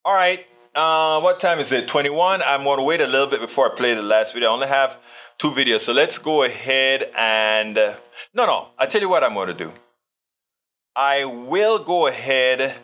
All 0.06 0.16
right. 0.16 0.46
Uh, 0.74 1.20
what 1.20 1.42
time 1.42 1.60
is 1.60 1.74
it? 1.74 1.90
21. 1.90 2.42
I'm 2.42 2.64
going 2.64 2.78
to 2.78 2.84
wait 2.84 3.02
a 3.02 3.06
little 3.06 3.28
bit 3.28 3.42
before 3.42 3.70
I 3.70 3.76
play 3.76 3.94
the 3.94 4.02
last 4.02 4.34
video. 4.34 4.50
I 4.50 4.54
only 4.54 4.68
have 4.68 4.98
two 5.38 5.52
videos. 5.52 5.82
So 5.82 5.92
let's 5.92 6.18
go 6.18 6.44
ahead 6.44 7.12
and, 7.18 7.78
uh, 7.78 7.96
no, 8.34 8.46
no. 8.46 8.70
i 8.80 8.86
tell 8.86 9.02
you 9.02 9.10
what 9.10 9.26
I'm 9.26 9.34
going 9.34 9.50
to 9.50 9.54
do. 9.54 9.74
I 10.96 11.26
will 11.26 11.84
go 11.84 12.08
ahead 12.08 12.76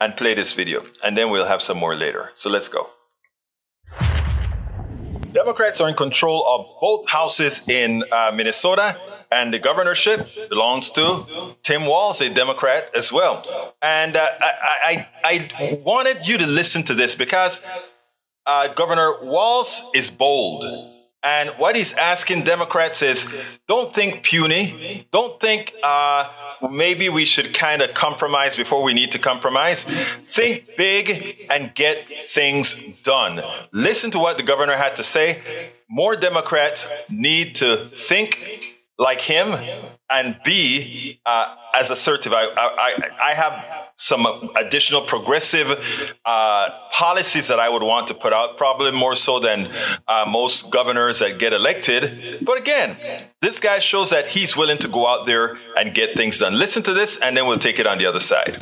and 0.00 0.16
play 0.16 0.34
this 0.34 0.54
video, 0.54 0.82
and 1.04 1.16
then 1.16 1.30
we'll 1.30 1.46
have 1.46 1.62
some 1.62 1.78
more 1.78 1.94
later. 1.94 2.32
So 2.34 2.50
let's 2.50 2.66
go. 2.66 2.90
Democrats 5.32 5.80
are 5.80 5.88
in 5.88 5.94
control 5.94 6.46
of 6.46 6.80
both 6.80 7.08
houses 7.08 7.66
in 7.68 8.04
uh, 8.12 8.32
Minnesota, 8.34 8.96
and 9.30 9.52
the 9.52 9.58
governorship 9.58 10.28
belongs 10.50 10.90
to 10.90 11.24
Tim 11.62 11.86
Walz, 11.86 12.20
a 12.20 12.32
Democrat 12.32 12.90
as 12.94 13.12
well. 13.12 13.44
And 13.80 14.16
uh, 14.16 14.26
I, 14.40 15.06
I, 15.24 15.48
I, 15.58 15.80
wanted 15.84 16.28
you 16.28 16.36
to 16.38 16.46
listen 16.46 16.82
to 16.84 16.94
this 16.94 17.14
because 17.14 17.62
uh, 18.46 18.68
Governor 18.74 19.14
Walz 19.22 19.88
is 19.94 20.10
bold. 20.10 20.91
And 21.24 21.50
what 21.50 21.76
he's 21.76 21.94
asking 21.94 22.42
Democrats 22.42 23.00
is 23.00 23.60
don't 23.68 23.94
think 23.94 24.24
puny, 24.24 25.06
don't 25.12 25.40
think 25.40 25.72
uh, 25.84 26.28
maybe 26.70 27.08
we 27.08 27.24
should 27.24 27.54
kind 27.54 27.80
of 27.80 27.94
compromise 27.94 28.56
before 28.56 28.82
we 28.82 28.92
need 28.92 29.12
to 29.12 29.18
compromise. 29.18 29.84
Think 29.84 30.76
big 30.76 31.46
and 31.48 31.74
get 31.74 32.08
things 32.26 33.02
done. 33.02 33.40
Listen 33.72 34.10
to 34.10 34.18
what 34.18 34.36
the 34.36 34.42
governor 34.42 34.74
had 34.74 34.96
to 34.96 35.04
say. 35.04 35.70
More 35.88 36.16
Democrats 36.16 36.90
need 37.08 37.54
to 37.56 37.76
think 37.76 38.71
like 39.02 39.20
him 39.20 39.54
and 40.10 40.38
be 40.44 41.20
uh, 41.26 41.56
as 41.78 41.90
assertive. 41.90 42.32
I, 42.32 42.46
I, 42.56 43.10
I 43.30 43.32
have 43.32 43.64
some 43.96 44.26
additional 44.56 45.00
progressive 45.00 45.68
uh, 46.24 46.70
policies 46.92 47.48
that 47.48 47.58
I 47.58 47.68
would 47.68 47.82
want 47.82 48.08
to 48.08 48.14
put 48.14 48.32
out, 48.32 48.56
probably 48.56 48.92
more 48.92 49.14
so 49.14 49.38
than 49.38 49.70
uh, 50.06 50.24
most 50.28 50.70
governors 50.70 51.18
that 51.20 51.38
get 51.38 51.52
elected. 51.52 52.44
But 52.44 52.60
again, 52.60 52.96
this 53.40 53.60
guy 53.60 53.78
shows 53.78 54.10
that 54.10 54.28
he's 54.28 54.56
willing 54.56 54.78
to 54.78 54.88
go 54.88 55.06
out 55.06 55.26
there 55.26 55.58
and 55.76 55.94
get 55.94 56.16
things 56.16 56.38
done. 56.38 56.58
Listen 56.58 56.82
to 56.84 56.92
this, 56.92 57.20
and 57.20 57.36
then 57.36 57.46
we'll 57.46 57.58
take 57.58 57.78
it 57.78 57.86
on 57.86 57.98
the 57.98 58.06
other 58.06 58.20
side. 58.20 58.56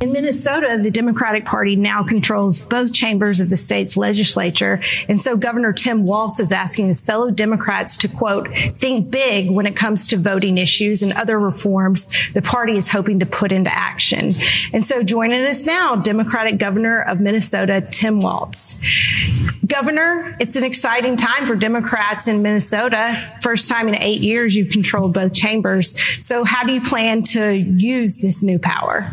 In 0.00 0.12
Minnesota, 0.12 0.78
the 0.82 0.90
Democratic 0.90 1.44
Party 1.44 1.76
now 1.76 2.02
controls 2.02 2.58
both 2.58 2.90
chambers 2.90 3.38
of 3.40 3.50
the 3.50 3.56
state's 3.58 3.98
legislature. 3.98 4.80
And 5.08 5.20
so 5.22 5.36
Governor 5.36 5.74
Tim 5.74 6.04
Walz 6.04 6.40
is 6.40 6.52
asking 6.52 6.86
his 6.86 7.04
fellow 7.04 7.30
Democrats 7.30 7.98
to 7.98 8.08
quote, 8.08 8.48
think 8.78 9.10
big 9.10 9.50
when 9.50 9.66
it 9.66 9.76
comes 9.76 10.06
to 10.06 10.16
voting 10.16 10.56
issues 10.56 11.02
and 11.02 11.12
other 11.12 11.38
reforms 11.38 12.08
the 12.32 12.40
party 12.40 12.78
is 12.78 12.88
hoping 12.88 13.18
to 13.18 13.26
put 13.26 13.52
into 13.52 13.70
action. 13.70 14.36
And 14.72 14.86
so 14.86 15.02
joining 15.02 15.44
us 15.44 15.66
now, 15.66 15.96
Democratic 15.96 16.56
Governor 16.56 17.02
of 17.02 17.20
Minnesota, 17.20 17.86
Tim 17.90 18.20
Walz. 18.20 18.80
Governor, 19.66 20.34
it's 20.40 20.56
an 20.56 20.64
exciting 20.64 21.18
time 21.18 21.46
for 21.46 21.56
Democrats 21.56 22.26
in 22.26 22.40
Minnesota. 22.40 23.34
First 23.42 23.68
time 23.68 23.86
in 23.86 23.96
eight 23.96 24.22
years 24.22 24.56
you've 24.56 24.70
controlled 24.70 25.12
both 25.12 25.34
chambers. 25.34 26.00
So 26.24 26.42
how 26.42 26.64
do 26.64 26.72
you 26.72 26.80
plan 26.80 27.22
to 27.24 27.52
use 27.52 28.14
this 28.14 28.42
new 28.42 28.58
power? 28.58 29.10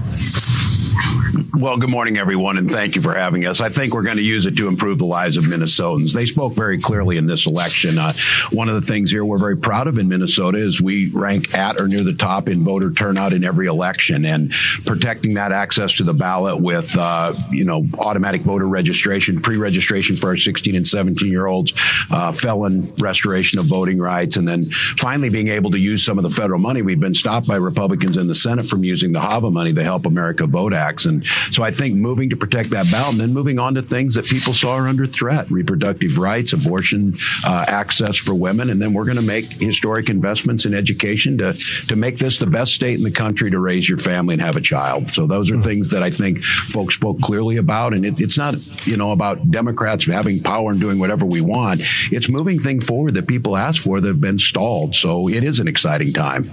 Well, 1.59 1.77
good 1.77 1.89
morning, 1.89 2.17
everyone, 2.17 2.57
and 2.57 2.69
thank 2.69 2.95
you 2.95 3.01
for 3.01 3.15
having 3.15 3.47
us. 3.47 3.61
I 3.61 3.69
think 3.69 3.95
we're 3.95 4.03
going 4.03 4.17
to 4.17 4.23
use 4.23 4.45
it 4.45 4.55
to 4.57 4.67
improve 4.67 4.99
the 4.99 5.07
lives 5.07 5.37
of 5.37 5.45
Minnesotans. 5.45 6.13
They 6.13 6.27
spoke 6.27 6.53
very 6.53 6.79
clearly 6.79 7.17
in 7.17 7.25
this 7.25 7.47
election. 7.47 7.97
Uh, 7.97 8.13
one 8.51 8.69
of 8.69 8.75
the 8.75 8.81
things 8.81 9.09
here 9.09 9.25
we're 9.25 9.39
very 9.39 9.57
proud 9.57 9.87
of 9.87 9.97
in 9.97 10.07
Minnesota 10.07 10.59
is 10.59 10.79
we 10.79 11.09
rank 11.09 11.55
at 11.55 11.81
or 11.81 11.87
near 11.87 12.01
the 12.01 12.13
top 12.13 12.47
in 12.47 12.63
voter 12.63 12.91
turnout 12.91 13.33
in 13.33 13.43
every 13.43 13.65
election, 13.65 14.23
and 14.23 14.51
protecting 14.85 15.33
that 15.33 15.51
access 15.51 15.93
to 15.93 16.03
the 16.03 16.13
ballot 16.13 16.61
with, 16.61 16.95
uh, 16.95 17.33
you 17.49 17.65
know, 17.65 17.87
automatic 17.97 18.41
voter 18.41 18.67
registration, 18.67 19.41
pre-registration 19.41 20.15
for 20.15 20.27
our 20.27 20.37
16 20.37 20.75
and 20.75 20.87
17 20.87 21.27
year 21.27 21.47
olds, 21.47 21.73
uh, 22.11 22.31
felon 22.33 22.93
restoration 22.99 23.57
of 23.57 23.65
voting 23.65 23.97
rights, 23.97 24.37
and 24.37 24.47
then 24.47 24.69
finally 24.97 25.29
being 25.29 25.47
able 25.47 25.71
to 25.71 25.79
use 25.79 26.05
some 26.05 26.19
of 26.19 26.23
the 26.23 26.29
federal 26.29 26.59
money. 26.59 26.83
We've 26.83 26.99
been 26.99 27.15
stopped 27.15 27.47
by 27.47 27.55
Republicans 27.55 28.15
in 28.15 28.27
the 28.27 28.35
Senate 28.35 28.67
from 28.67 28.83
using 28.83 29.11
the 29.11 29.21
HAVA 29.21 29.49
money, 29.49 29.71
the 29.71 29.83
Help 29.83 30.05
America 30.05 30.45
Vote 30.45 30.73
Acts, 30.87 31.05
and 31.05 31.25
so 31.51 31.63
I 31.63 31.71
think 31.71 31.95
moving 31.95 32.29
to 32.29 32.37
protect 32.37 32.69
that 32.69 32.89
ballot 32.91 33.13
and 33.13 33.21
then 33.21 33.33
moving 33.33 33.59
on 33.59 33.73
to 33.75 33.81
things 33.81 34.15
that 34.15 34.25
people 34.25 34.53
saw 34.53 34.75
are 34.75 34.87
under 34.87 35.05
threat, 35.05 35.49
reproductive 35.51 36.17
rights, 36.17 36.53
abortion, 36.53 37.17
uh, 37.45 37.65
access 37.67 38.15
for 38.15 38.33
women. 38.33 38.69
And 38.69 38.81
then 38.81 38.93
we're 38.93 39.05
going 39.05 39.17
to 39.17 39.21
make 39.21 39.45
historic 39.45 40.09
investments 40.09 40.65
in 40.65 40.73
education 40.73 41.37
to, 41.39 41.53
to 41.87 41.95
make 41.95 42.17
this 42.17 42.39
the 42.39 42.47
best 42.47 42.73
state 42.73 42.97
in 42.97 43.03
the 43.03 43.11
country 43.11 43.51
to 43.51 43.59
raise 43.59 43.89
your 43.89 43.97
family 43.97 44.33
and 44.33 44.41
have 44.41 44.55
a 44.55 44.61
child. 44.61 45.11
So 45.11 45.27
those 45.27 45.51
are 45.51 45.61
things 45.61 45.89
that 45.89 46.03
I 46.03 46.09
think 46.09 46.43
folks 46.43 46.95
spoke 46.95 47.19
clearly 47.21 47.57
about. 47.57 47.93
And 47.93 48.05
it, 48.05 48.19
it's 48.19 48.37
not, 48.37 48.55
you 48.87 48.97
know, 48.97 49.11
about 49.11 49.51
Democrats 49.51 50.05
having 50.05 50.41
power 50.41 50.71
and 50.71 50.79
doing 50.79 50.99
whatever 50.99 51.25
we 51.25 51.41
want. 51.41 51.81
It's 52.11 52.29
moving 52.29 52.59
things 52.59 52.85
forward 52.85 53.13
that 53.15 53.27
people 53.27 53.57
asked 53.57 53.79
for 53.79 53.99
that 53.99 54.07
have 54.07 54.21
been 54.21 54.39
stalled. 54.39 54.95
So 54.95 55.27
it 55.27 55.43
is 55.43 55.59
an 55.59 55.67
exciting 55.67 56.13
time. 56.13 56.49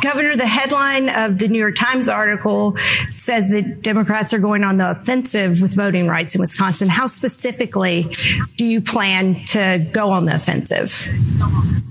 Governor, 0.00 0.34
the 0.36 0.46
headline 0.46 1.10
of 1.10 1.38
the 1.38 1.48
New 1.48 1.58
York 1.58 1.74
Times 1.76 2.08
article 2.08 2.76
says 3.18 3.49
Democrats 3.50 4.10
Democrats 4.10 4.34
are 4.34 4.38
going 4.38 4.64
on 4.64 4.76
the 4.76 4.90
offensive 4.90 5.60
with 5.60 5.74
voting 5.74 6.08
rights 6.08 6.34
in 6.34 6.40
Wisconsin. 6.40 6.88
How 6.88 7.06
specifically 7.06 8.12
do 8.56 8.66
you 8.66 8.80
plan 8.80 9.44
to 9.46 9.86
go 9.92 10.10
on 10.10 10.24
the 10.24 10.34
offensive? 10.34 11.06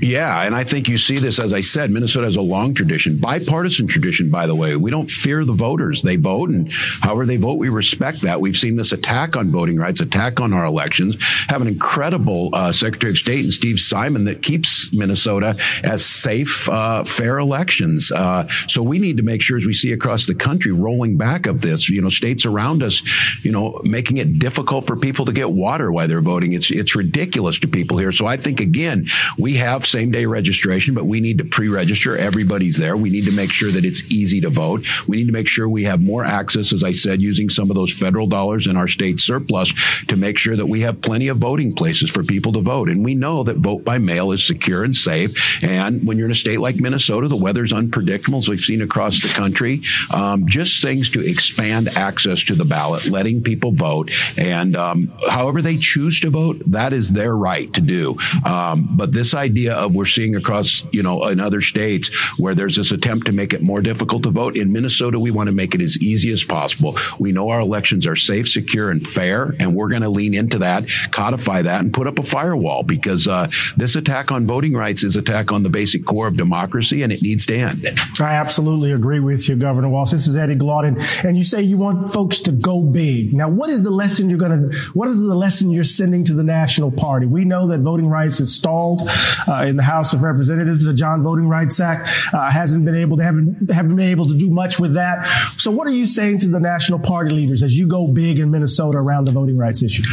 Yeah, 0.01 0.43
and 0.43 0.55
I 0.55 0.63
think 0.63 0.87
you 0.87 0.97
see 0.97 1.17
this, 1.17 1.39
as 1.39 1.53
I 1.53 1.59
said, 1.59 1.91
Minnesota 1.91 2.25
has 2.27 2.37
a 2.37 2.41
long 2.41 2.73
tradition, 2.73 3.17
bipartisan 3.17 3.87
tradition, 3.87 4.31
by 4.31 4.47
the 4.47 4.55
way. 4.55 4.75
We 4.77 4.91
don't 4.91 5.09
fear 5.09 5.43
the 5.43 5.53
voters. 5.53 6.03
They 6.03 6.15
vote, 6.15 6.49
and 6.49 6.71
however 7.01 7.25
they 7.25 7.35
vote, 7.35 7.55
we 7.55 7.67
respect 7.67 8.21
that. 8.21 8.39
We've 8.39 8.55
seen 8.55 8.77
this 8.77 8.93
attack 8.93 9.35
on 9.35 9.49
voting 9.49 9.77
rights, 9.77 9.99
attack 9.99 10.39
on 10.39 10.53
our 10.53 10.65
elections, 10.65 11.17
have 11.49 11.61
an 11.61 11.67
incredible 11.67 12.49
uh, 12.53 12.71
Secretary 12.71 13.11
of 13.11 13.17
State 13.17 13.43
and 13.43 13.53
Steve 13.53 13.77
Simon 13.77 14.23
that 14.25 14.41
keeps 14.41 14.93
Minnesota 14.93 15.57
as 15.83 16.05
safe, 16.05 16.69
uh, 16.69 17.03
fair 17.03 17.37
elections. 17.37 18.09
Uh, 18.11 18.47
so 18.67 18.81
we 18.81 18.99
need 18.99 19.17
to 19.17 19.23
make 19.23 19.41
sure, 19.41 19.57
as 19.57 19.65
we 19.65 19.73
see 19.73 19.91
across 19.91 20.25
the 20.25 20.35
country, 20.35 20.71
rolling 20.71 21.17
back 21.17 21.45
of 21.49 21.61
this. 21.61 21.89
You 21.89 22.01
know, 22.01 22.09
states 22.09 22.45
around 22.45 22.83
us, 22.83 23.03
you 23.43 23.51
know, 23.51 23.81
making 23.83 24.17
it 24.17 24.39
difficult 24.39 24.85
for 24.87 24.95
people 24.95 25.25
to 25.25 25.33
get 25.33 25.51
water 25.51 25.91
while 25.91 26.07
they're 26.07 26.21
voting. 26.21 26.53
It's 26.53 26.71
it's 26.71 26.95
ridiculous 26.95 27.59
to 27.59 27.67
people 27.67 27.97
here. 27.97 28.11
So 28.11 28.25
I 28.25 28.37
think 28.37 28.59
again, 28.59 29.07
we 29.37 29.55
have 29.55 29.85
same 29.85 30.11
day 30.11 30.25
registration, 30.25 30.93
but 30.93 31.05
we 31.05 31.19
need 31.19 31.37
to 31.39 31.45
pre-register. 31.45 32.17
Everybody's 32.17 32.77
there. 32.77 32.95
We 32.95 33.09
need 33.09 33.25
to 33.25 33.31
make 33.31 33.51
sure 33.51 33.71
that 33.71 33.85
it's 33.85 34.09
easy 34.11 34.39
to 34.41 34.49
vote. 34.49 34.85
We 35.07 35.17
need 35.17 35.27
to 35.27 35.33
make 35.33 35.47
sure 35.47 35.67
we 35.67 35.83
have 35.83 36.01
more 36.01 36.23
access, 36.23 36.71
as 36.71 36.83
I 36.83 36.91
said, 36.91 37.21
using 37.21 37.49
some 37.49 37.69
of 37.69 37.75
those 37.75 37.91
federal 37.91 38.27
dollars 38.27 38.67
in 38.67 38.77
our 38.77 38.87
state 38.87 39.19
surplus 39.19 39.73
to 40.07 40.15
make 40.15 40.37
sure 40.37 40.55
that 40.55 40.67
we 40.67 40.81
have 40.81 41.01
plenty 41.01 41.27
of 41.27 41.37
voting 41.37 41.71
places 41.71 42.09
for 42.09 42.23
people 42.23 42.53
to 42.53 42.61
vote. 42.61 42.89
And 42.89 43.03
we 43.03 43.15
know 43.15 43.43
that 43.43 43.57
vote 43.57 43.83
by 43.83 43.97
mail 43.97 44.31
is 44.31 44.45
secure 44.45 44.83
and 44.83 44.95
safe. 44.95 45.63
And 45.63 46.05
when 46.05 46.17
you're 46.17 46.27
in 46.27 46.31
a 46.31 46.35
state 46.35 46.59
like 46.59 46.75
Minnesota, 46.75 47.27
the 47.27 47.35
weather's 47.35 47.73
unpredictable, 47.73 48.39
as 48.39 48.49
we've 48.49 48.59
seen 48.59 48.81
across 48.81 49.21
the 49.21 49.29
country. 49.29 49.81
Um, 50.11 50.47
just 50.47 50.81
things 50.81 51.09
to 51.11 51.21
expand 51.39 51.87
access 51.95 52.43
to 52.43 52.53
the 52.53 52.65
ballot, 52.65 53.09
letting 53.09 53.41
people 53.41 53.71
vote, 53.71 54.11
and 54.37 54.75
um, 54.75 55.07
however 55.29 55.61
they 55.61 55.77
choose 55.77 56.19
to 56.19 56.29
vote, 56.29 56.61
that 56.67 56.91
is 56.91 57.11
their 57.13 57.33
right 57.33 57.71
to 57.73 57.79
do. 57.79 58.17
Um, 58.43 58.89
but 58.91 59.13
this 59.13 59.33
idea 59.33 59.73
of 59.73 59.95
we're 59.95 60.03
seeing 60.17 60.35
across, 60.35 60.85
you 60.91 61.01
know, 61.01 61.27
in 61.27 61.39
other 61.39 61.61
states 61.61 62.09
where 62.37 62.53
there's 62.53 62.75
this 62.75 62.91
attempt 62.91 63.25
to 63.27 63.31
make 63.31 63.53
it 63.53 63.61
more 63.61 63.81
difficult 63.81 64.23
to 64.23 64.31
vote 64.31 64.57
in 64.57 64.73
Minnesota, 64.73 65.17
we 65.17 65.31
want 65.31 65.47
to 65.47 65.53
make 65.53 65.73
it 65.73 65.81
as 65.81 65.97
easy 65.99 66.29
as 66.33 66.43
possible. 66.43 66.97
We 67.19 67.31
know 67.31 67.49
our 67.49 67.61
elections 67.61 68.05
are 68.05 68.17
safe, 68.17 68.49
secure, 68.49 68.91
and 68.91 69.07
fair, 69.07 69.55
and 69.59 69.75
we're 69.75 69.87
going 69.87 70.01
to 70.01 70.09
lean 70.09 70.33
into 70.33 70.59
that, 70.59 70.89
codify 71.11 71.61
that, 71.61 71.79
and 71.81 71.93
put 71.93 72.05
up 72.05 72.19
a 72.19 72.23
firewall 72.23 72.83
because 72.83 73.29
uh, 73.29 73.49
this 73.77 73.95
attack 73.95 74.29
on 74.29 74.45
voting 74.45 74.73
rights 74.73 75.05
is 75.05 75.15
attack 75.15 75.53
on 75.53 75.63
the 75.63 75.69
basic 75.69 76.05
core 76.05 76.27
of 76.27 76.35
democracy, 76.35 77.01
and 77.01 77.13
it 77.13 77.21
needs 77.21 77.45
to 77.45 77.55
end. 77.55 77.87
I 78.19 78.33
absolutely 78.33 78.91
agree 78.91 79.21
with 79.21 79.47
you, 79.47 79.55
Governor 79.55 79.87
Walz. 79.87 80.11
This 80.11 80.27
is 80.27 80.35
Eddie 80.35 80.55
Glaude, 80.55 80.99
and 81.23 81.37
you 81.37 81.43
say 81.43 81.61
you 81.61 81.77
want 81.77 82.11
folks 82.11 82.39
to 82.41 82.51
go 82.51 82.81
big. 82.81 83.33
Now, 83.33 83.49
what 83.49 83.69
is 83.69 83.83
the 83.83 83.91
lesson 83.91 84.29
you're 84.29 84.39
going 84.39 84.69
to? 84.69 84.77
What 84.93 85.07
is 85.09 85.25
the 85.25 85.35
lesson 85.35 85.71
you're 85.71 85.83
sending 85.83 86.23
to 86.25 86.33
the 86.33 86.43
National 86.43 86.91
Party? 86.91 87.25
We 87.25 87.45
know 87.45 87.67
that 87.67 87.79
voting 87.79 88.07
rights 88.07 88.39
is 88.39 88.53
stalled 88.53 89.01
uh, 89.47 89.65
in 89.67 89.75
the 89.75 89.83
House 89.83 90.13
of 90.13 90.23
Representatives. 90.23 90.85
The 90.85 90.93
John 90.93 91.23
Voting 91.23 91.47
Rights 91.47 91.79
Act 91.79 92.07
uh, 92.33 92.51
hasn't 92.51 92.85
been 92.85 92.95
able 92.95 93.17
to 93.17 93.23
haven't 93.23 93.71
haven't 93.71 93.95
been 93.95 94.09
able 94.09 94.27
to 94.27 94.37
do 94.37 94.49
much 94.49 94.79
with 94.79 94.93
that. 94.93 95.25
So, 95.57 95.71
what 95.71 95.87
are 95.87 95.91
you 95.91 96.05
saying 96.05 96.39
to 96.39 96.49
the 96.49 96.59
National 96.59 96.99
Party 96.99 97.31
leaders 97.31 97.63
as 97.63 97.77
you 97.77 97.87
go 97.87 98.07
big 98.07 98.39
in 98.39 98.51
Minnesota 98.51 98.97
around 98.97 99.25
the 99.25 99.31
voting 99.31 99.57
rights 99.57 99.81
issue? 99.81 100.03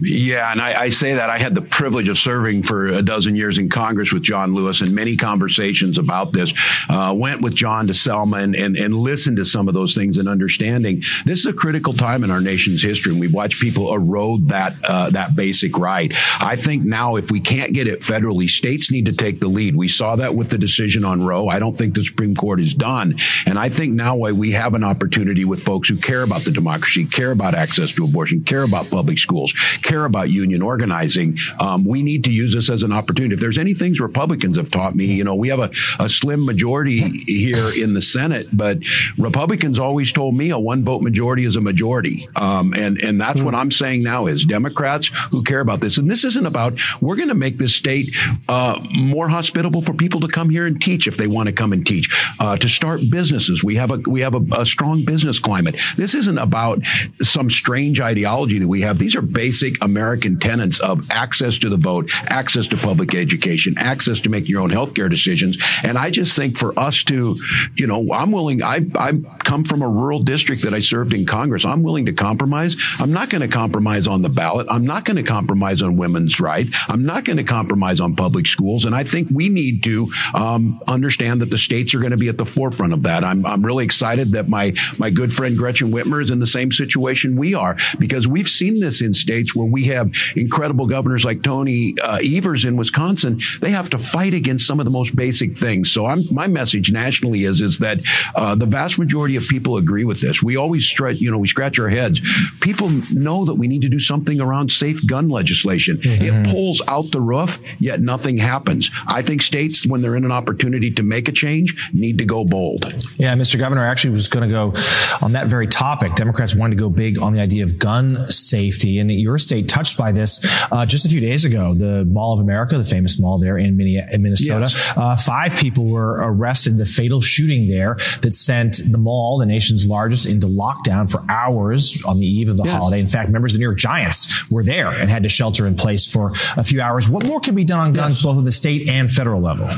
Yeah, 0.00 0.52
and 0.52 0.60
I, 0.60 0.82
I 0.82 0.88
say 0.90 1.14
that 1.14 1.30
I 1.30 1.38
had 1.38 1.54
the 1.54 1.62
privilege 1.62 2.08
of 2.08 2.18
serving 2.18 2.62
for 2.62 2.88
a 2.88 3.02
dozen 3.02 3.34
years 3.34 3.58
in 3.58 3.68
Congress 3.68 4.12
with 4.12 4.22
John 4.22 4.54
Lewis 4.54 4.80
and 4.80 4.94
many 4.94 5.16
conversations 5.16 5.98
about 5.98 6.32
this. 6.32 6.52
Uh, 6.88 7.14
went 7.16 7.40
with 7.40 7.54
John 7.54 7.86
to 7.86 7.94
Selma 7.94 8.38
and, 8.38 8.54
and, 8.54 8.76
and 8.76 8.94
listened 8.94 9.38
to 9.38 9.44
some 9.44 9.68
of 9.68 9.74
those 9.74 9.81
things 9.88 10.18
and 10.18 10.28
understanding 10.28 11.02
this 11.24 11.40
is 11.40 11.46
a 11.46 11.52
critical 11.52 11.94
time 11.94 12.24
in 12.24 12.30
our 12.30 12.40
nation's 12.40 12.82
history. 12.82 13.12
And 13.12 13.20
we've 13.20 13.34
watched 13.34 13.60
people 13.60 13.92
erode 13.92 14.48
that 14.48 14.74
uh, 14.84 15.10
that 15.10 15.34
basic 15.36 15.76
right. 15.78 16.12
I 16.40 16.56
think 16.56 16.84
now 16.84 17.16
if 17.16 17.30
we 17.30 17.40
can't 17.40 17.72
get 17.72 17.86
it 17.86 18.00
federally, 18.00 18.48
states 18.48 18.90
need 18.90 19.06
to 19.06 19.12
take 19.12 19.40
the 19.40 19.48
lead. 19.48 19.76
We 19.76 19.88
saw 19.88 20.16
that 20.16 20.34
with 20.34 20.50
the 20.50 20.58
decision 20.58 21.04
on 21.04 21.24
Roe. 21.24 21.48
I 21.48 21.58
don't 21.58 21.74
think 21.74 21.94
the 21.94 22.04
Supreme 22.04 22.34
Court 22.34 22.60
is 22.60 22.74
done. 22.74 23.16
And 23.46 23.58
I 23.58 23.68
think 23.68 23.94
now 23.94 24.16
we 24.16 24.52
have 24.52 24.74
an 24.74 24.84
opportunity 24.84 25.44
with 25.44 25.62
folks 25.62 25.88
who 25.88 25.96
care 25.96 26.22
about 26.22 26.42
the 26.42 26.50
democracy, 26.50 27.04
care 27.04 27.30
about 27.30 27.54
access 27.54 27.92
to 27.92 28.04
abortion, 28.04 28.42
care 28.44 28.62
about 28.62 28.90
public 28.90 29.18
schools, 29.18 29.52
care 29.82 30.04
about 30.04 30.30
union 30.30 30.62
organizing. 30.62 31.38
Um, 31.58 31.84
we 31.84 32.02
need 32.02 32.24
to 32.24 32.32
use 32.32 32.54
this 32.54 32.70
as 32.70 32.82
an 32.82 32.92
opportunity. 32.92 33.34
If 33.34 33.40
there's 33.40 33.58
any 33.58 33.74
things 33.74 34.00
Republicans 34.00 34.56
have 34.56 34.70
taught 34.70 34.94
me, 34.94 35.06
you 35.06 35.24
know, 35.24 35.34
we 35.34 35.48
have 35.48 35.60
a, 35.60 35.70
a 35.98 36.08
slim 36.08 36.44
majority 36.44 37.00
here 37.26 37.70
in 37.76 37.94
the 37.94 38.02
Senate, 38.02 38.46
but 38.52 38.78
Republicans 39.18 39.71
always 39.78 40.12
told 40.12 40.36
me 40.36 40.50
a 40.50 40.58
one 40.58 40.84
vote 40.84 41.02
majority 41.02 41.44
is 41.44 41.56
a 41.56 41.60
majority. 41.60 42.28
Um, 42.36 42.74
and, 42.74 42.98
and 42.98 43.20
that's 43.20 43.40
mm. 43.40 43.44
what 43.44 43.54
I'm 43.54 43.70
saying 43.70 44.02
now 44.02 44.26
is 44.26 44.44
Democrats 44.44 45.10
who 45.30 45.42
care 45.42 45.60
about 45.60 45.80
this. 45.80 45.98
And 45.98 46.10
this 46.10 46.24
isn't 46.24 46.46
about, 46.46 46.78
we're 47.00 47.16
going 47.16 47.28
to 47.28 47.34
make 47.34 47.58
this 47.58 47.74
state 47.74 48.14
uh, 48.48 48.80
more 48.96 49.28
hospitable 49.28 49.82
for 49.82 49.94
people 49.94 50.20
to 50.20 50.28
come 50.28 50.50
here 50.50 50.66
and 50.66 50.80
teach 50.80 51.06
if 51.06 51.16
they 51.16 51.26
want 51.26 51.48
to 51.48 51.52
come 51.52 51.72
and 51.72 51.86
teach, 51.86 52.32
uh, 52.38 52.56
to 52.56 52.68
start 52.68 53.00
businesses. 53.10 53.62
We 53.62 53.76
have 53.76 53.90
a, 53.90 53.98
we 54.06 54.20
have 54.20 54.34
a, 54.34 54.42
a 54.52 54.66
strong 54.66 55.04
business 55.04 55.38
climate. 55.38 55.80
This 55.96 56.14
isn't 56.14 56.38
about 56.38 56.80
some 57.22 57.50
strange 57.50 58.00
ideology 58.00 58.58
that 58.58 58.68
we 58.68 58.80
have. 58.82 58.98
These 58.98 59.16
are 59.16 59.22
basic 59.22 59.82
American 59.82 60.38
tenets 60.38 60.80
of 60.80 61.10
access 61.10 61.58
to 61.58 61.68
the 61.68 61.76
vote, 61.76 62.10
access 62.28 62.66
to 62.68 62.76
public 62.76 63.14
education, 63.14 63.74
access 63.78 64.20
to 64.20 64.28
make 64.28 64.48
your 64.48 64.60
own 64.60 64.70
healthcare 64.70 65.10
decisions. 65.10 65.58
And 65.82 65.98
I 65.98 66.10
just 66.10 66.36
think 66.36 66.56
for 66.56 66.78
us 66.78 67.02
to, 67.04 67.38
you 67.76 67.86
know, 67.86 68.12
I'm 68.12 68.32
willing, 68.32 68.62
I, 68.62 68.80
I 68.94 69.12
come 69.38 69.61
from 69.64 69.82
a 69.82 69.88
rural 69.88 70.20
district 70.22 70.62
that 70.62 70.74
I 70.74 70.80
served 70.80 71.12
in 71.12 71.26
Congress. 71.26 71.64
I'm 71.64 71.82
willing 71.82 72.06
to 72.06 72.12
compromise. 72.12 72.76
I'm 72.98 73.12
not 73.12 73.30
going 73.30 73.42
to 73.42 73.48
compromise 73.48 74.06
on 74.06 74.22
the 74.22 74.28
ballot. 74.28 74.66
I'm 74.70 74.86
not 74.86 75.04
going 75.04 75.16
to 75.16 75.22
compromise 75.22 75.82
on 75.82 75.96
women's 75.96 76.40
rights. 76.40 76.70
I'm 76.88 77.04
not 77.04 77.24
going 77.24 77.36
to 77.36 77.44
compromise 77.44 78.00
on 78.00 78.16
public 78.16 78.46
schools. 78.46 78.84
And 78.84 78.94
I 78.94 79.04
think 79.04 79.28
we 79.30 79.48
need 79.48 79.82
to 79.84 80.10
um, 80.34 80.80
understand 80.88 81.40
that 81.40 81.50
the 81.50 81.58
states 81.58 81.94
are 81.94 81.98
going 82.00 82.12
to 82.12 82.16
be 82.16 82.28
at 82.28 82.38
the 82.38 82.46
forefront 82.46 82.92
of 82.92 83.02
that. 83.02 83.24
I'm, 83.24 83.44
I'm 83.46 83.64
really 83.64 83.84
excited 83.84 84.32
that 84.32 84.48
my, 84.48 84.74
my 84.98 85.10
good 85.10 85.32
friend 85.32 85.56
Gretchen 85.56 85.90
Whitmer 85.90 86.22
is 86.22 86.30
in 86.30 86.40
the 86.40 86.46
same 86.46 86.72
situation 86.72 87.36
we 87.36 87.54
are 87.54 87.76
because 87.98 88.26
we've 88.26 88.48
seen 88.48 88.80
this 88.80 89.00
in 89.00 89.14
states 89.14 89.54
where 89.54 89.66
we 89.66 89.84
have 89.86 90.12
incredible 90.36 90.86
governors 90.86 91.24
like 91.24 91.42
Tony 91.42 91.94
uh, 92.02 92.18
Evers 92.22 92.64
in 92.64 92.76
Wisconsin. 92.76 93.40
They 93.60 93.70
have 93.70 93.90
to 93.90 93.98
fight 93.98 94.34
against 94.34 94.66
some 94.66 94.80
of 94.80 94.84
the 94.84 94.90
most 94.90 95.14
basic 95.14 95.56
things. 95.56 95.90
So 95.90 96.06
I'm, 96.06 96.22
my 96.30 96.46
message 96.46 96.92
nationally 96.92 97.44
is, 97.44 97.60
is 97.60 97.78
that 97.78 98.00
uh, 98.34 98.54
the 98.54 98.66
vast 98.66 98.98
majority 98.98 99.36
of 99.36 99.44
people 99.52 99.76
agree 99.76 100.04
with 100.04 100.22
this. 100.22 100.42
We 100.42 100.56
always 100.56 100.86
stretch, 100.86 101.20
you 101.20 101.30
know, 101.30 101.36
we 101.36 101.46
scratch 101.46 101.78
our 101.78 101.90
heads. 101.90 102.22
People 102.62 102.88
know 103.12 103.44
that 103.44 103.56
we 103.56 103.68
need 103.68 103.82
to 103.82 103.88
do 103.90 104.00
something 104.00 104.40
around 104.40 104.72
safe 104.72 105.06
gun 105.06 105.28
legislation. 105.28 105.98
Mm-hmm. 105.98 106.24
It 106.24 106.50
pulls 106.50 106.80
out 106.88 107.10
the 107.10 107.20
roof, 107.20 107.60
yet 107.78 108.00
nothing 108.00 108.38
happens. 108.38 108.90
I 109.06 109.20
think 109.20 109.42
states, 109.42 109.86
when 109.86 110.00
they're 110.00 110.16
in 110.16 110.24
an 110.24 110.32
opportunity 110.32 110.90
to 110.92 111.02
make 111.02 111.28
a 111.28 111.32
change, 111.32 111.90
need 111.92 112.16
to 112.16 112.24
go 112.24 112.46
bold. 112.46 112.86
Yeah, 113.18 113.34
Mr. 113.34 113.58
Governor, 113.58 113.84
actually 113.86 114.12
was 114.12 114.26
going 114.26 114.48
to 114.48 114.52
go 114.52 114.72
on 115.20 115.32
that 115.32 115.48
very 115.48 115.66
topic. 115.66 116.14
Democrats 116.14 116.54
wanted 116.54 116.78
to 116.78 116.80
go 116.80 116.88
big 116.88 117.20
on 117.20 117.34
the 117.34 117.40
idea 117.40 117.62
of 117.62 117.78
gun 117.78 118.30
safety, 118.30 118.98
and 118.98 119.12
your 119.12 119.36
state 119.36 119.68
touched 119.68 119.98
by 119.98 120.12
this 120.12 120.40
uh, 120.72 120.86
just 120.86 121.04
a 121.04 121.10
few 121.10 121.20
days 121.20 121.44
ago. 121.44 121.74
The 121.74 122.06
Mall 122.06 122.32
of 122.32 122.40
America, 122.40 122.78
the 122.78 122.86
famous 122.86 123.20
mall 123.20 123.38
there 123.38 123.58
in 123.58 123.76
Minnesota, 123.76 124.70
yes. 124.70 124.94
uh, 124.96 125.16
five 125.18 125.54
people 125.56 125.84
were 125.90 126.12
arrested 126.22 126.72
in 126.72 126.78
the 126.78 126.86
fatal 126.86 127.20
shooting 127.20 127.68
there 127.68 127.96
that 128.22 128.34
sent 128.34 128.80
the 128.90 128.98
mall, 128.98 129.41
the 129.42 129.46
nation's 129.46 129.86
largest, 129.86 130.26
into 130.26 130.46
lockdown 130.46 131.10
for 131.10 131.24
hours 131.28 132.02
on 132.04 132.18
the 132.20 132.26
eve 132.26 132.48
of 132.48 132.56
the 132.56 132.64
yes. 132.64 132.74
holiday. 132.74 133.00
In 133.00 133.06
fact, 133.06 133.30
members 133.30 133.52
of 133.52 133.56
the 133.56 133.60
New 133.60 133.66
York 133.66 133.78
Giants 133.78 134.50
were 134.50 134.62
there 134.62 134.90
and 134.90 135.10
had 135.10 135.22
to 135.24 135.28
shelter 135.28 135.66
in 135.66 135.76
place 135.76 136.06
for 136.06 136.32
a 136.56 136.64
few 136.64 136.80
hours. 136.80 137.08
What 137.08 137.26
more 137.26 137.40
can 137.40 137.54
be 137.54 137.64
done 137.64 137.80
on 137.80 137.92
guns, 137.92 138.18
yes. 138.18 138.24
both 138.24 138.38
at 138.38 138.44
the 138.44 138.52
state 138.52 138.88
and 138.88 139.10
federal 139.10 139.40
level? 139.40 139.68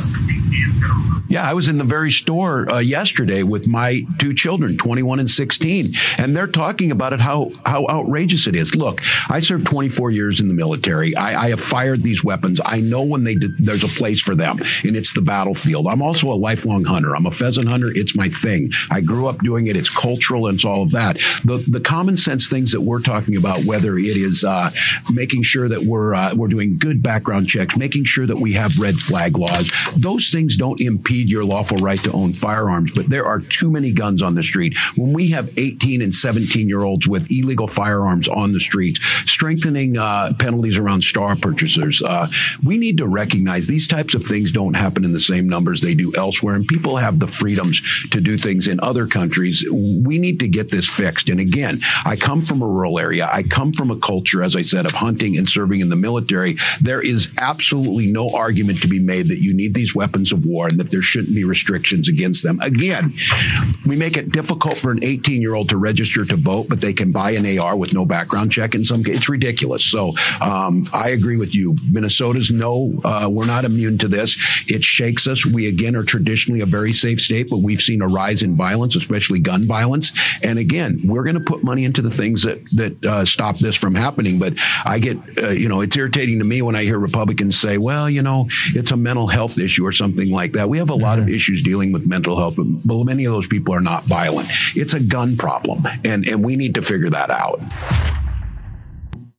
Yeah, 1.28 1.48
I 1.48 1.54
was 1.54 1.68
in 1.68 1.78
the 1.78 1.84
very 1.84 2.10
store 2.10 2.70
uh, 2.70 2.78
yesterday 2.78 3.42
with 3.42 3.66
my 3.66 4.06
two 4.18 4.34
children, 4.34 4.76
21 4.76 5.20
and 5.20 5.30
16, 5.30 5.94
and 6.18 6.36
they're 6.36 6.46
talking 6.46 6.90
about 6.90 7.12
it, 7.12 7.20
how, 7.20 7.50
how 7.64 7.86
outrageous 7.86 8.46
it 8.46 8.54
is. 8.54 8.74
Look, 8.74 9.00
I 9.30 9.40
served 9.40 9.66
24 9.66 10.10
years 10.10 10.40
in 10.40 10.48
the 10.48 10.54
military. 10.54 11.16
I, 11.16 11.46
I 11.46 11.48
have 11.48 11.60
fired 11.60 12.02
these 12.02 12.22
weapons. 12.22 12.60
I 12.64 12.80
know 12.80 13.02
when 13.02 13.24
they 13.24 13.34
did, 13.34 13.56
there's 13.58 13.84
a 13.84 13.88
place 13.88 14.20
for 14.20 14.34
them, 14.34 14.60
and 14.84 14.96
it's 14.96 15.12
the 15.14 15.22
battlefield. 15.22 15.86
I'm 15.86 16.02
also 16.02 16.30
a 16.30 16.34
lifelong 16.34 16.84
hunter. 16.84 17.16
I'm 17.16 17.26
a 17.26 17.30
pheasant 17.30 17.68
hunter. 17.68 17.90
It's 17.90 18.14
my 18.14 18.28
thing. 18.28 18.70
I 18.90 19.00
grew 19.00 19.26
up 19.26 19.38
doing 19.38 19.53
it. 19.66 19.76
It's 19.76 19.90
cultural 19.90 20.46
and 20.46 20.56
it's 20.56 20.64
all 20.64 20.82
of 20.82 20.90
that. 20.92 21.16
The, 21.44 21.64
the 21.66 21.80
common 21.80 22.16
sense 22.16 22.48
things 22.48 22.72
that 22.72 22.80
we're 22.80 23.00
talking 23.00 23.36
about, 23.36 23.64
whether 23.64 23.98
it 23.98 24.16
is 24.16 24.44
uh, 24.44 24.70
making 25.12 25.42
sure 25.42 25.68
that 25.68 25.84
we're 25.84 26.14
uh, 26.14 26.34
we're 26.34 26.48
doing 26.48 26.78
good 26.78 27.02
background 27.02 27.48
checks, 27.48 27.76
making 27.76 28.04
sure 28.04 28.26
that 28.26 28.38
we 28.38 28.52
have 28.52 28.78
red 28.78 28.96
flag 28.96 29.36
laws, 29.36 29.70
those 29.96 30.30
things 30.30 30.56
don't 30.56 30.80
impede 30.80 31.28
your 31.28 31.44
lawful 31.44 31.78
right 31.78 32.02
to 32.02 32.12
own 32.12 32.32
firearms. 32.32 32.92
But 32.94 33.08
there 33.08 33.26
are 33.26 33.40
too 33.40 33.70
many 33.70 33.92
guns 33.92 34.22
on 34.22 34.34
the 34.34 34.42
street. 34.42 34.76
When 34.96 35.12
we 35.12 35.28
have 35.28 35.56
18 35.58 36.02
and 36.02 36.14
17 36.14 36.68
year 36.68 36.82
olds 36.82 37.06
with 37.06 37.30
illegal 37.30 37.66
firearms 37.66 38.28
on 38.28 38.52
the 38.52 38.60
streets, 38.60 39.00
strengthening 39.26 39.96
uh, 39.98 40.32
penalties 40.38 40.78
around 40.78 41.02
star 41.04 41.36
purchasers, 41.36 42.02
uh, 42.02 42.28
we 42.64 42.78
need 42.78 42.98
to 42.98 43.06
recognize 43.06 43.66
these 43.66 43.88
types 43.88 44.14
of 44.14 44.26
things 44.26 44.52
don't 44.52 44.74
happen 44.74 45.04
in 45.04 45.12
the 45.12 45.20
same 45.20 45.48
numbers 45.48 45.80
they 45.80 45.94
do 45.94 46.12
elsewhere, 46.16 46.54
and 46.54 46.66
people 46.66 46.96
have 46.96 47.18
the 47.18 47.26
freedoms 47.26 47.82
to 48.10 48.20
do 48.20 48.36
things 48.36 48.68
in 48.68 48.80
other 48.80 49.06
countries. 49.06 49.43
We 49.72 50.18
need 50.18 50.40
to 50.40 50.48
get 50.48 50.70
this 50.70 50.88
fixed. 50.88 51.28
And 51.28 51.40
again, 51.40 51.80
I 52.04 52.16
come 52.16 52.42
from 52.42 52.62
a 52.62 52.66
rural 52.66 52.98
area. 52.98 53.28
I 53.32 53.42
come 53.42 53.72
from 53.72 53.90
a 53.90 53.98
culture, 53.98 54.42
as 54.42 54.56
I 54.56 54.62
said, 54.62 54.86
of 54.86 54.92
hunting 54.92 55.36
and 55.36 55.48
serving 55.48 55.80
in 55.80 55.88
the 55.88 55.96
military. 55.96 56.56
There 56.80 57.00
is 57.00 57.32
absolutely 57.38 58.10
no 58.10 58.30
argument 58.30 58.80
to 58.82 58.88
be 58.88 59.00
made 59.00 59.28
that 59.28 59.42
you 59.42 59.54
need 59.54 59.74
these 59.74 59.94
weapons 59.94 60.32
of 60.32 60.44
war 60.44 60.68
and 60.68 60.78
that 60.78 60.90
there 60.90 61.02
shouldn't 61.02 61.34
be 61.34 61.44
restrictions 61.44 62.08
against 62.08 62.42
them. 62.42 62.58
Again, 62.60 63.14
we 63.86 63.96
make 63.96 64.16
it 64.16 64.32
difficult 64.32 64.76
for 64.76 64.90
an 64.90 65.02
18 65.02 65.40
year 65.40 65.54
old 65.54 65.68
to 65.70 65.76
register 65.76 66.24
to 66.24 66.36
vote, 66.36 66.68
but 66.68 66.80
they 66.80 66.92
can 66.92 67.12
buy 67.12 67.32
an 67.32 67.58
AR 67.58 67.76
with 67.76 67.92
no 67.92 68.04
background 68.04 68.52
check 68.52 68.74
in 68.74 68.84
some 68.84 69.02
cases. 69.02 69.20
It's 69.20 69.28
ridiculous. 69.28 69.84
So 69.84 70.12
um, 70.40 70.84
I 70.92 71.10
agree 71.10 71.38
with 71.38 71.54
you. 71.54 71.74
Minnesota's 71.92 72.50
no, 72.50 72.92
uh, 73.04 73.28
we're 73.30 73.46
not 73.46 73.64
immune 73.64 73.98
to 73.98 74.08
this. 74.08 74.36
It 74.68 74.84
shakes 74.84 75.26
us. 75.26 75.46
We 75.46 75.66
again 75.68 75.96
are 75.96 76.04
traditionally 76.04 76.60
a 76.60 76.66
very 76.66 76.92
safe 76.92 77.20
state, 77.20 77.48
but 77.48 77.58
we've 77.58 77.80
seen 77.80 78.02
a 78.02 78.08
rise 78.08 78.42
in 78.42 78.56
violence, 78.56 78.96
especially 78.96 79.23
especially 79.24 79.40
gun 79.40 79.66
violence. 79.66 80.12
And 80.42 80.58
again, 80.58 81.00
we're 81.04 81.24
going 81.24 81.34
to 81.34 81.40
put 81.40 81.64
money 81.64 81.84
into 81.84 82.02
the 82.02 82.10
things 82.10 82.42
that 82.42 82.64
that 82.72 83.04
uh, 83.04 83.24
stop 83.24 83.58
this 83.58 83.74
from 83.74 83.94
happening. 83.94 84.38
But 84.38 84.54
I 84.84 84.98
get, 84.98 85.16
uh, 85.42 85.48
you 85.48 85.68
know, 85.68 85.80
it's 85.80 85.96
irritating 85.96 86.38
to 86.38 86.44
me 86.44 86.62
when 86.62 86.76
I 86.76 86.82
hear 86.82 86.98
Republicans 86.98 87.56
say, 87.56 87.78
"Well, 87.78 88.08
you 88.10 88.22
know, 88.22 88.46
it's 88.74 88.90
a 88.90 88.96
mental 88.96 89.26
health 89.26 89.58
issue 89.58 89.86
or 89.86 89.92
something 89.92 90.30
like 90.30 90.52
that." 90.52 90.68
We 90.68 90.78
have 90.78 90.90
a 90.90 90.94
lot 90.94 91.18
of 91.18 91.26
mm-hmm. 91.26 91.34
issues 91.34 91.62
dealing 91.62 91.92
with 91.92 92.06
mental 92.06 92.36
health, 92.36 92.56
but 92.56 93.04
many 93.04 93.24
of 93.24 93.32
those 93.32 93.46
people 93.46 93.74
are 93.74 93.80
not 93.80 94.04
violent. 94.04 94.48
It's 94.74 94.94
a 94.94 95.00
gun 95.00 95.36
problem, 95.36 95.86
and 96.04 96.28
and 96.28 96.44
we 96.44 96.56
need 96.56 96.74
to 96.74 96.82
figure 96.82 97.10
that 97.10 97.30
out. 97.30 97.60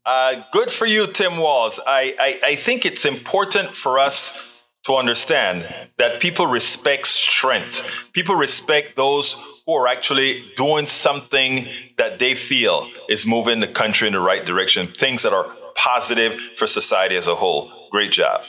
Uh, 0.08 0.44
good 0.52 0.70
for 0.70 0.86
you, 0.86 1.08
Tim 1.08 1.38
Walz. 1.38 1.80
I, 1.88 2.16
I, 2.20 2.52
I 2.52 2.56
think 2.56 2.86
it's 2.86 3.06
important 3.06 3.70
for 3.70 3.98
us 3.98 4.64
to 4.86 4.94
understand 4.94 5.68
that 5.98 6.22
people 6.22 6.46
respect 6.46 7.08
strength. 7.08 8.12
People 8.14 8.36
respect 8.36 8.96
those 8.96 9.55
who 9.66 9.74
are 9.74 9.88
actually 9.88 10.44
doing 10.56 10.86
something 10.86 11.68
that 11.98 12.20
they 12.20 12.36
feel 12.36 12.88
is 13.10 13.26
moving 13.26 13.60
the 13.60 13.68
country 13.68 14.08
in 14.08 14.14
the 14.14 14.20
right 14.20 14.46
direction, 14.46 14.88
things 14.88 15.24
that 15.24 15.34
are 15.34 15.48
positive 15.76 16.34
for 16.56 16.68
society 16.68 17.16
as 17.16 17.28
a 17.28 17.36
whole. 17.36 17.72
Great 17.90 18.12
job. 18.12 18.44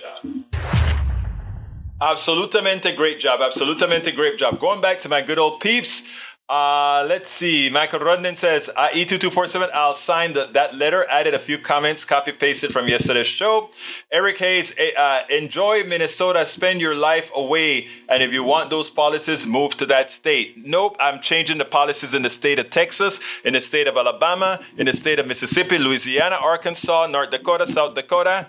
Absolutamente 2.00 2.94
great 2.94 3.18
job. 3.18 3.40
Absolutamente 3.40 4.14
great 4.14 4.38
job. 4.38 4.60
Going 4.60 4.82
back 4.82 5.00
to 5.00 5.08
my 5.08 5.22
good 5.22 5.38
old 5.38 5.60
peeps. 5.60 6.06
Uh, 6.48 7.04
let's 7.08 7.28
see. 7.28 7.68
Michael 7.70 7.98
Rudnin 7.98 8.36
says, 8.36 8.70
uh, 8.76 8.88
E2247, 8.90 9.68
I'll 9.74 9.94
sign 9.94 10.32
the, 10.32 10.46
that 10.52 10.76
letter. 10.76 11.04
Added 11.10 11.34
a 11.34 11.40
few 11.40 11.58
comments, 11.58 12.04
copy 12.04 12.30
pasted 12.30 12.72
from 12.72 12.86
yesterday's 12.86 13.26
show. 13.26 13.70
Eric 14.12 14.38
Hayes, 14.38 14.72
uh, 14.96 15.22
enjoy 15.28 15.82
Minnesota, 15.82 16.46
spend 16.46 16.80
your 16.80 16.94
life 16.94 17.32
away. 17.34 17.88
And 18.08 18.22
if 18.22 18.32
you 18.32 18.44
want 18.44 18.70
those 18.70 18.88
policies, 18.88 19.44
move 19.44 19.76
to 19.78 19.86
that 19.86 20.12
state. 20.12 20.64
Nope, 20.64 20.96
I'm 21.00 21.20
changing 21.20 21.58
the 21.58 21.64
policies 21.64 22.14
in 22.14 22.22
the 22.22 22.30
state 22.30 22.60
of 22.60 22.70
Texas, 22.70 23.18
in 23.44 23.54
the 23.54 23.60
state 23.60 23.88
of 23.88 23.96
Alabama, 23.96 24.60
in 24.76 24.86
the 24.86 24.92
state 24.92 25.18
of 25.18 25.26
Mississippi, 25.26 25.78
Louisiana, 25.78 26.36
Arkansas, 26.40 27.08
North 27.08 27.30
Dakota, 27.30 27.66
South 27.66 27.96
Dakota. 27.96 28.46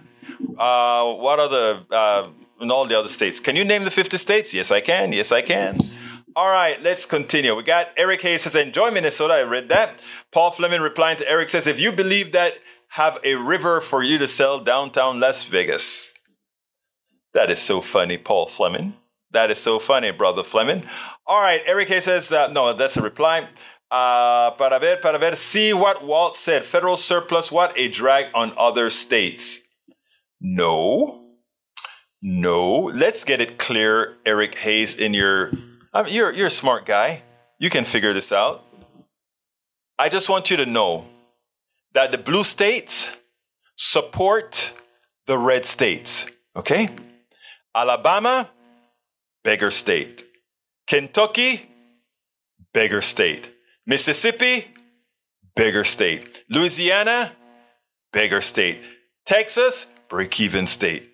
Uh, 0.55 1.13
what 1.15 1.39
other, 1.39 1.81
uh, 1.89 2.27
in 2.61 2.69
all 2.69 2.85
the 2.85 2.97
other 2.97 3.09
states. 3.09 3.39
Can 3.39 3.55
you 3.55 3.63
name 3.63 3.85
the 3.85 3.91
50 3.91 4.17
states? 4.17 4.53
Yes, 4.53 4.69
I 4.69 4.81
can. 4.81 5.13
Yes, 5.13 5.31
I 5.31 5.41
can. 5.41 5.79
All 6.37 6.51
right, 6.51 6.79
let's 6.83 7.07
continue. 7.07 7.55
We 7.55 7.63
got 7.63 7.87
Eric 7.97 8.21
Hayes 8.21 8.43
says, 8.43 8.53
enjoy 8.53 8.91
Minnesota. 8.91 9.33
I 9.33 9.41
read 9.41 9.69
that. 9.69 9.97
Paul 10.31 10.51
Fleming 10.51 10.81
replying 10.81 11.17
to 11.17 11.27
Eric 11.27 11.49
says, 11.49 11.65
if 11.65 11.79
you 11.79 11.91
believe 11.91 12.31
that, 12.33 12.59
have 12.89 13.17
a 13.23 13.33
river 13.33 13.81
for 13.81 14.03
you 14.03 14.19
to 14.19 14.27
sell 14.27 14.59
downtown 14.59 15.19
Las 15.19 15.45
Vegas. 15.45 16.13
That 17.33 17.49
is 17.49 17.57
so 17.57 17.81
funny, 17.81 18.19
Paul 18.19 18.45
Fleming. 18.45 18.93
That 19.31 19.49
is 19.49 19.57
so 19.57 19.79
funny, 19.79 20.11
brother 20.11 20.43
Fleming. 20.43 20.83
All 21.25 21.41
right, 21.41 21.63
Eric 21.65 21.87
Hayes 21.87 22.03
says, 22.03 22.31
uh, 22.31 22.51
no, 22.51 22.71
that's 22.71 22.97
a 22.97 23.01
reply. 23.01 23.47
Uh, 23.89 24.51
para 24.51 24.77
ver, 24.77 24.97
para 24.97 25.17
ver, 25.17 25.35
see 25.35 25.73
what 25.73 26.05
Walt 26.05 26.37
said. 26.37 26.65
Federal 26.65 26.97
surplus, 26.97 27.51
what 27.51 27.75
a 27.75 27.89
drag 27.89 28.27
on 28.35 28.53
other 28.57 28.91
states. 28.91 29.57
No. 30.39 31.31
No. 32.21 32.91
Let's 32.93 33.23
get 33.23 33.41
it 33.41 33.57
clear, 33.57 34.17
Eric 34.23 34.53
Hayes, 34.59 34.93
in 34.93 35.15
your 35.15 35.51
I 35.93 36.03
mean, 36.03 36.13
you're, 36.13 36.31
you're 36.31 36.47
a 36.47 36.51
smart 36.51 36.85
guy. 36.85 37.23
You 37.59 37.69
can 37.69 37.85
figure 37.85 38.13
this 38.13 38.31
out. 38.31 38.63
I 39.97 40.09
just 40.09 40.29
want 40.29 40.51
you 40.51 40.57
to 40.57 40.65
know 40.65 41.05
that 41.93 42.11
the 42.11 42.17
blue 42.17 42.43
states 42.43 43.11
support 43.75 44.73
the 45.25 45.37
red 45.37 45.65
states. 45.65 46.27
Okay? 46.55 46.89
Alabama, 47.73 48.49
beggar 49.43 49.71
state. 49.71 50.23
Kentucky, 50.87 51.69
beggar 52.73 53.01
state. 53.01 53.51
Mississippi, 53.85 54.67
beggar 55.55 55.83
state. 55.83 56.43
Louisiana, 56.49 57.31
beggar 58.11 58.41
state. 58.41 58.83
Texas, 59.25 59.87
break 60.09 60.39
even 60.39 60.67
state. 60.67 61.09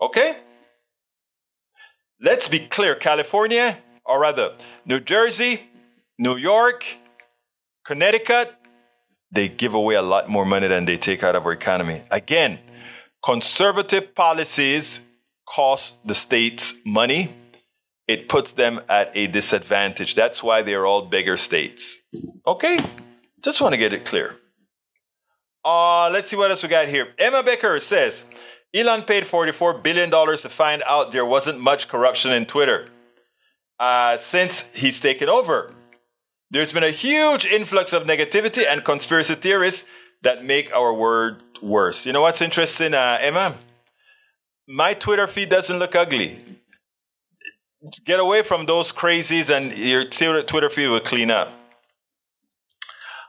Okay? 0.00 0.36
Let's 2.24 2.48
be 2.48 2.58
clear 2.58 2.94
California, 2.94 3.76
or 4.06 4.18
rather, 4.18 4.54
New 4.86 4.98
Jersey, 4.98 5.60
New 6.18 6.36
York, 6.36 6.86
Connecticut, 7.84 8.50
they 9.30 9.46
give 9.46 9.74
away 9.74 9.96
a 9.96 10.00
lot 10.00 10.30
more 10.30 10.46
money 10.46 10.66
than 10.66 10.86
they 10.86 10.96
take 10.96 11.22
out 11.22 11.36
of 11.36 11.44
our 11.44 11.52
economy. 11.52 12.00
Again, 12.10 12.60
conservative 13.22 14.14
policies 14.14 15.02
cost 15.46 15.98
the 16.08 16.14
states 16.14 16.72
money. 16.86 17.28
It 18.08 18.26
puts 18.26 18.54
them 18.54 18.80
at 18.88 19.14
a 19.14 19.26
disadvantage. 19.26 20.14
That's 20.14 20.42
why 20.42 20.62
they're 20.62 20.86
all 20.86 21.02
bigger 21.02 21.36
states. 21.36 21.98
Okay? 22.46 22.78
Just 23.42 23.60
want 23.60 23.74
to 23.74 23.78
get 23.78 23.92
it 23.92 24.06
clear. 24.06 24.36
Uh, 25.62 26.08
let's 26.10 26.30
see 26.30 26.36
what 26.36 26.50
else 26.50 26.62
we 26.62 26.70
got 26.70 26.88
here. 26.88 27.08
Emma 27.18 27.42
Becker 27.42 27.80
says, 27.80 28.24
Elon 28.74 29.02
paid 29.02 29.22
$44 29.24 29.82
billion 29.82 30.10
to 30.10 30.48
find 30.48 30.82
out 30.86 31.12
there 31.12 31.24
wasn't 31.24 31.60
much 31.60 31.86
corruption 31.86 32.32
in 32.32 32.44
Twitter. 32.44 32.88
Uh, 33.78 34.16
since 34.16 34.74
he's 34.74 34.98
taken 34.98 35.28
over, 35.28 35.72
there's 36.50 36.72
been 36.72 36.82
a 36.82 36.90
huge 36.90 37.44
influx 37.46 37.92
of 37.92 38.04
negativity 38.04 38.64
and 38.68 38.84
conspiracy 38.84 39.36
theories 39.36 39.86
that 40.22 40.44
make 40.44 40.74
our 40.74 40.92
world 40.92 41.36
worse. 41.62 42.04
You 42.04 42.12
know 42.12 42.22
what's 42.22 42.42
interesting, 42.42 42.94
uh, 42.94 43.18
Emma? 43.20 43.54
My 44.66 44.94
Twitter 44.94 45.26
feed 45.28 45.50
doesn't 45.50 45.78
look 45.78 45.94
ugly. 45.94 46.38
Get 48.04 48.18
away 48.18 48.42
from 48.42 48.66
those 48.66 48.92
crazies 48.92 49.54
and 49.54 49.76
your 49.76 50.04
Twitter 50.04 50.70
feed 50.70 50.88
will 50.88 51.00
clean 51.00 51.30
up. 51.30 51.52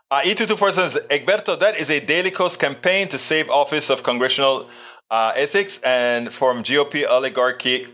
Uh, 0.10 0.22
E224 0.22 0.72
says, 0.72 1.00
Egberto, 1.10 1.60
that 1.60 1.78
is 1.78 1.90
a 1.90 2.00
Daily 2.00 2.32
Kos 2.32 2.56
campaign 2.56 3.08
to 3.10 3.18
save 3.18 3.50
office 3.50 3.90
of 3.90 4.02
congressional 4.02 4.70
uh, 5.10 5.34
ethics 5.36 5.80
and 5.84 6.34
from 6.34 6.64
GOP 6.64 7.06
oligarchic, 7.06 7.88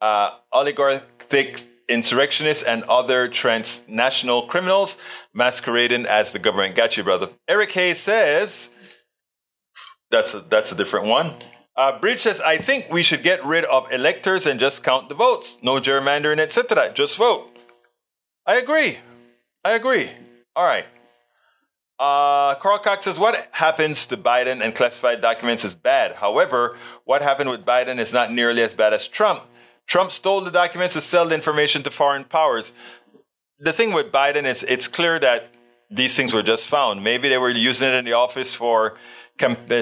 uh, 0.00 0.30
oligarchic 0.52 1.62
insurrectionists 1.88 2.62
and 2.62 2.84
other 2.84 3.28
transnational 3.28 4.46
criminals 4.46 4.96
masquerading 5.34 6.06
as 6.06 6.32
the 6.32 6.38
government. 6.38 6.74
Got 6.74 6.96
you, 6.96 7.02
brother. 7.02 7.30
Eric 7.48 7.72
Hayes 7.72 7.98
says 7.98 8.70
that's 10.10 10.34
a, 10.34 10.40
that's 10.40 10.72
a 10.72 10.74
different 10.74 11.06
one. 11.06 11.34
Uh, 11.74 11.98
Bridge 11.98 12.20
says, 12.20 12.40
I 12.40 12.58
think 12.58 12.90
we 12.90 13.02
should 13.02 13.22
get 13.22 13.44
rid 13.44 13.64
of 13.64 13.90
electors 13.90 14.44
and 14.44 14.60
just 14.60 14.84
count 14.84 15.08
the 15.08 15.14
votes. 15.14 15.58
No 15.62 15.80
gerrymandering, 15.80 16.38
etc. 16.38 16.92
Just 16.92 17.16
vote. 17.16 17.48
I 18.46 18.56
agree. 18.56 18.98
I 19.64 19.72
agree. 19.72 20.10
All 20.54 20.66
right. 20.66 20.84
Uh, 22.02 22.56
Carl 22.56 22.80
Cox 22.80 23.04
says, 23.04 23.16
What 23.16 23.46
happens 23.52 24.06
to 24.08 24.16
Biden 24.16 24.60
and 24.60 24.74
classified 24.74 25.20
documents 25.20 25.64
is 25.64 25.76
bad. 25.76 26.16
However, 26.16 26.76
what 27.04 27.22
happened 27.22 27.48
with 27.48 27.64
Biden 27.64 28.00
is 28.00 28.12
not 28.12 28.32
nearly 28.32 28.60
as 28.60 28.74
bad 28.74 28.92
as 28.92 29.06
Trump. 29.06 29.44
Trump 29.86 30.10
stole 30.10 30.40
the 30.40 30.50
documents 30.50 30.94
to 30.94 31.00
sell 31.00 31.28
the 31.28 31.36
information 31.36 31.84
to 31.84 31.92
foreign 31.92 32.24
powers. 32.24 32.72
The 33.60 33.72
thing 33.72 33.92
with 33.92 34.10
Biden 34.10 34.46
is 34.46 34.64
it's 34.64 34.88
clear 34.88 35.20
that 35.20 35.54
these 35.92 36.16
things 36.16 36.34
were 36.34 36.42
just 36.42 36.66
found. 36.66 37.04
Maybe 37.04 37.28
they 37.28 37.38
were 37.38 37.50
using 37.50 37.90
it 37.90 37.94
in 37.94 38.04
the 38.04 38.14
office 38.14 38.52
for, 38.52 38.98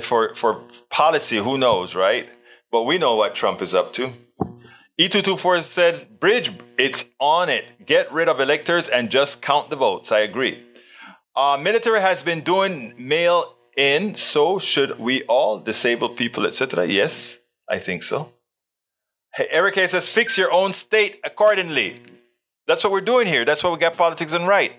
for, 0.03 0.35
for 0.35 0.61
policy. 0.91 1.39
Who 1.39 1.57
knows, 1.57 1.95
right? 1.95 2.29
But 2.71 2.83
we 2.83 2.99
know 2.99 3.17
what 3.17 3.35
Trump 3.35 3.63
is 3.63 3.73
up 3.73 3.95
to. 3.95 4.13
E224 5.01 5.63
said, 5.63 6.21
Bridge, 6.21 6.53
it's 6.77 7.07
on 7.19 7.49
it. 7.49 7.87
Get 7.87 8.13
rid 8.13 8.29
of 8.29 8.41
electors 8.41 8.91
and 8.91 9.09
just 9.09 9.41
count 9.41 9.71
the 9.71 9.77
votes. 9.77 10.13
I 10.13 10.19
agree. 10.19 10.67
Uh, 11.37 11.59
military 11.61 12.01
has 12.01 12.23
been 12.23 12.41
doing 12.41 12.95
mail 12.99 13.57
in, 13.77 14.15
so 14.15 14.59
should 14.59 14.99
we 14.99 15.23
all, 15.25 15.59
disabled 15.59 16.17
people, 16.17 16.47
etc.? 16.47 16.87
Yes, 16.87 17.39
I 17.69 17.79
think 17.79 18.03
so. 18.03 18.33
Hey, 19.35 19.47
Eric 19.51 19.77
A 19.77 19.89
says, 19.89 20.09
fix 20.09 20.37
your 20.37 20.53
own 20.53 20.73
state 20.73 21.21
accordingly. 21.25 22.01
That's 22.67 22.83
what 22.83 22.93
we're 22.93 23.01
doing 23.01 23.27
here. 23.27 23.45
That's 23.45 23.63
why 23.63 23.71
we 23.71 23.79
got 23.79 23.97
Politics 23.97 24.33
Done 24.33 24.47
Right. 24.47 24.73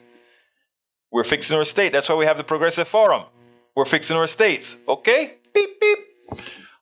We're 1.12 1.24
fixing 1.24 1.58
our 1.58 1.66
state. 1.66 1.92
That's 1.92 2.08
why 2.08 2.16
we 2.16 2.26
have 2.26 2.38
the 2.38 2.44
Progressive 2.44 2.88
Forum. 2.88 3.24
We're 3.76 3.86
fixing 3.86 4.18
our 4.18 4.28
states. 4.28 4.78
Okay? 4.88 5.36
Beep, 5.54 5.80
beep. 5.80 6.00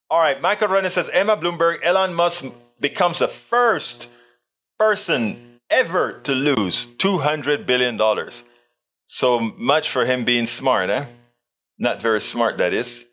All 0.09 0.19
right. 0.19 0.39
Michael 0.41 0.67
Renner 0.67 0.89
says, 0.89 1.09
Emma 1.09 1.35
Bloomberg, 1.37 1.83
Elon 1.83 2.13
Musk 2.13 2.45
becomes 2.79 3.19
the 3.19 3.27
first 3.27 4.07
person 4.77 5.59
ever 5.69 6.19
to 6.21 6.33
lose 6.33 6.87
$200 6.97 7.65
billion. 7.65 7.97
So 9.11 9.39
much 9.39 9.89
for 9.89 10.05
him 10.05 10.23
being 10.23 10.45
smart, 10.45 10.91
eh? 10.91 11.05
Not 11.79 11.99
very 11.99 12.21
smart, 12.21 12.59
that 12.59 12.75
is. 12.75 13.05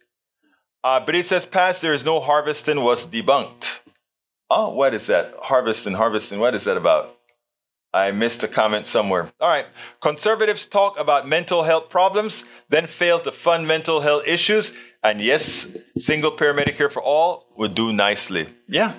Uh, 0.85 1.01
but 1.01 1.15
he 1.15 1.23
says, 1.23 1.47
past 1.47 1.81
there 1.81 1.95
is 1.95 2.05
no 2.05 2.21
harvesting 2.21 2.83
was 2.83 3.07
debunked. 3.07 3.81
Oh, 4.51 4.75
what 4.75 4.93
is 4.93 5.07
that? 5.07 5.35
Harvesting, 5.45 5.95
harvesting, 5.95 6.39
what 6.39 6.55
is 6.55 6.65
that 6.65 6.77
about? 6.77 7.17
I 7.95 8.11
missed 8.11 8.45
a 8.45 8.49
comment 8.49 8.87
somewhere. 8.87 9.33
All 9.41 9.49
right. 9.49 9.65
Conservatives 10.03 10.67
talk 10.67 11.01
about 11.01 11.27
mental 11.27 11.63
health 11.63 11.89
problems, 11.89 12.45
then 12.69 12.87
fail 12.87 13.19
to 13.21 13.33
fund 13.33 13.67
mental 13.67 14.03
health 14.03 14.29
issues. 14.29 14.77
And 15.03 15.23
yes, 15.23 15.79
single 15.97 16.31
payer 16.31 16.53
Medicare 16.53 16.93
for 16.93 17.03
all 17.03 17.47
would 17.57 17.75
do 17.75 17.95
nicely. 17.95 18.49
Yeah. 18.69 18.93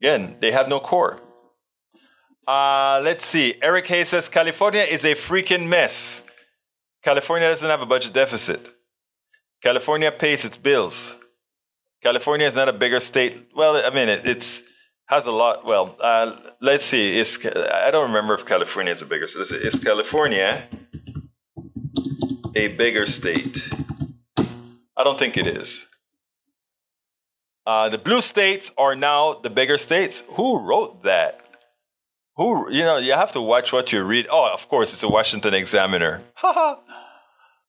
Again, 0.00 0.36
they 0.40 0.50
have 0.50 0.66
no 0.66 0.80
core. 0.80 1.20
Uh, 2.48 2.98
let's 3.04 3.26
see. 3.26 3.56
Eric 3.60 3.86
Hayes 3.88 4.08
says 4.08 4.26
California 4.30 4.80
is 4.80 5.04
a 5.04 5.14
freaking 5.14 5.68
mess. 5.68 6.24
California 7.02 7.46
doesn't 7.50 7.68
have 7.68 7.82
a 7.82 7.86
budget 7.86 8.14
deficit. 8.14 8.70
California 9.62 10.10
pays 10.10 10.46
its 10.46 10.56
bills. 10.56 11.14
California 12.02 12.46
is 12.46 12.54
not 12.54 12.66
a 12.66 12.72
bigger 12.72 13.00
state. 13.00 13.48
Well, 13.54 13.82
I 13.84 13.94
mean, 13.94 14.08
it, 14.08 14.24
it's 14.24 14.62
has 15.08 15.26
a 15.26 15.30
lot. 15.30 15.66
Well, 15.66 15.94
uh, 16.00 16.36
let's 16.62 16.86
see. 16.86 17.18
Is 17.18 17.38
I 17.84 17.90
don't 17.90 18.06
remember 18.08 18.32
if 18.32 18.46
California 18.46 18.94
is 18.94 19.02
a 19.02 19.06
bigger 19.06 19.26
state. 19.26 19.60
Is 19.60 19.78
California 19.78 20.66
a 22.56 22.68
bigger 22.68 23.04
state? 23.04 23.68
I 24.96 25.04
don't 25.04 25.18
think 25.18 25.36
it 25.36 25.46
is. 25.46 25.84
Uh, 27.66 27.90
the 27.90 27.98
blue 27.98 28.22
states 28.22 28.72
are 28.78 28.96
now 28.96 29.34
the 29.34 29.50
bigger 29.50 29.76
states. 29.76 30.22
Who 30.30 30.60
wrote 30.60 31.02
that? 31.02 31.47
Who, 32.38 32.70
you 32.70 32.84
know, 32.84 32.98
you 32.98 33.14
have 33.14 33.32
to 33.32 33.42
watch 33.42 33.72
what 33.72 33.92
you 33.92 34.04
read. 34.04 34.28
Oh, 34.30 34.54
of 34.54 34.68
course, 34.68 34.92
it's 34.92 35.02
a 35.02 35.08
Washington 35.08 35.54
Examiner. 35.54 36.22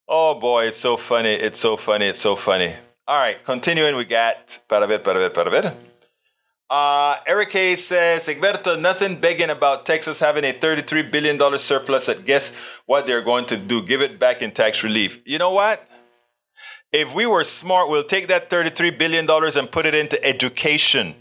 oh 0.08 0.36
boy, 0.40 0.66
it's 0.66 0.78
so 0.78 0.96
funny. 0.96 1.34
It's 1.34 1.60
so 1.60 1.76
funny. 1.76 2.06
It's 2.06 2.22
so 2.22 2.36
funny. 2.36 2.76
All 3.08 3.18
right, 3.18 3.44
continuing, 3.44 3.96
we 3.96 4.06
got 4.06 4.60
para 4.70 4.86
ver, 4.86 5.00
para 5.00 5.16
ver, 5.16 5.30
para 5.32 5.50
ver. 5.50 5.74
Uh, 6.70 7.16
Eric 7.26 7.56
A 7.56 7.76
says, 7.76 8.28
Egberto, 8.28 8.80
nothing 8.80 9.20
begging 9.20 9.50
about 9.50 9.88
Texas 9.88 10.20
having 10.20 10.44
a 10.44 10.54
$33 10.54 11.10
billion 11.10 11.58
surplus. 11.58 12.08
And 12.08 12.24
guess 12.24 12.54
what 12.86 13.08
they're 13.08 13.24
going 13.24 13.48
to 13.48 13.58
do? 13.58 13.82
Give 13.82 14.04
it 14.04 14.20
back 14.20 14.44
in 14.44 14.52
tax 14.52 14.84
relief. 14.84 15.20
You 15.26 15.40
know 15.40 15.52
what? 15.52 15.84
If 16.94 17.16
we 17.16 17.26
were 17.26 17.44
smart, 17.44 17.90
we'll 17.90 18.04
take 18.04 18.28
that 18.28 18.52
$33 18.52 19.00
billion 19.00 19.28
and 19.28 19.72
put 19.72 19.88
it 19.88 19.96
into 19.96 20.24
education. 20.24 21.16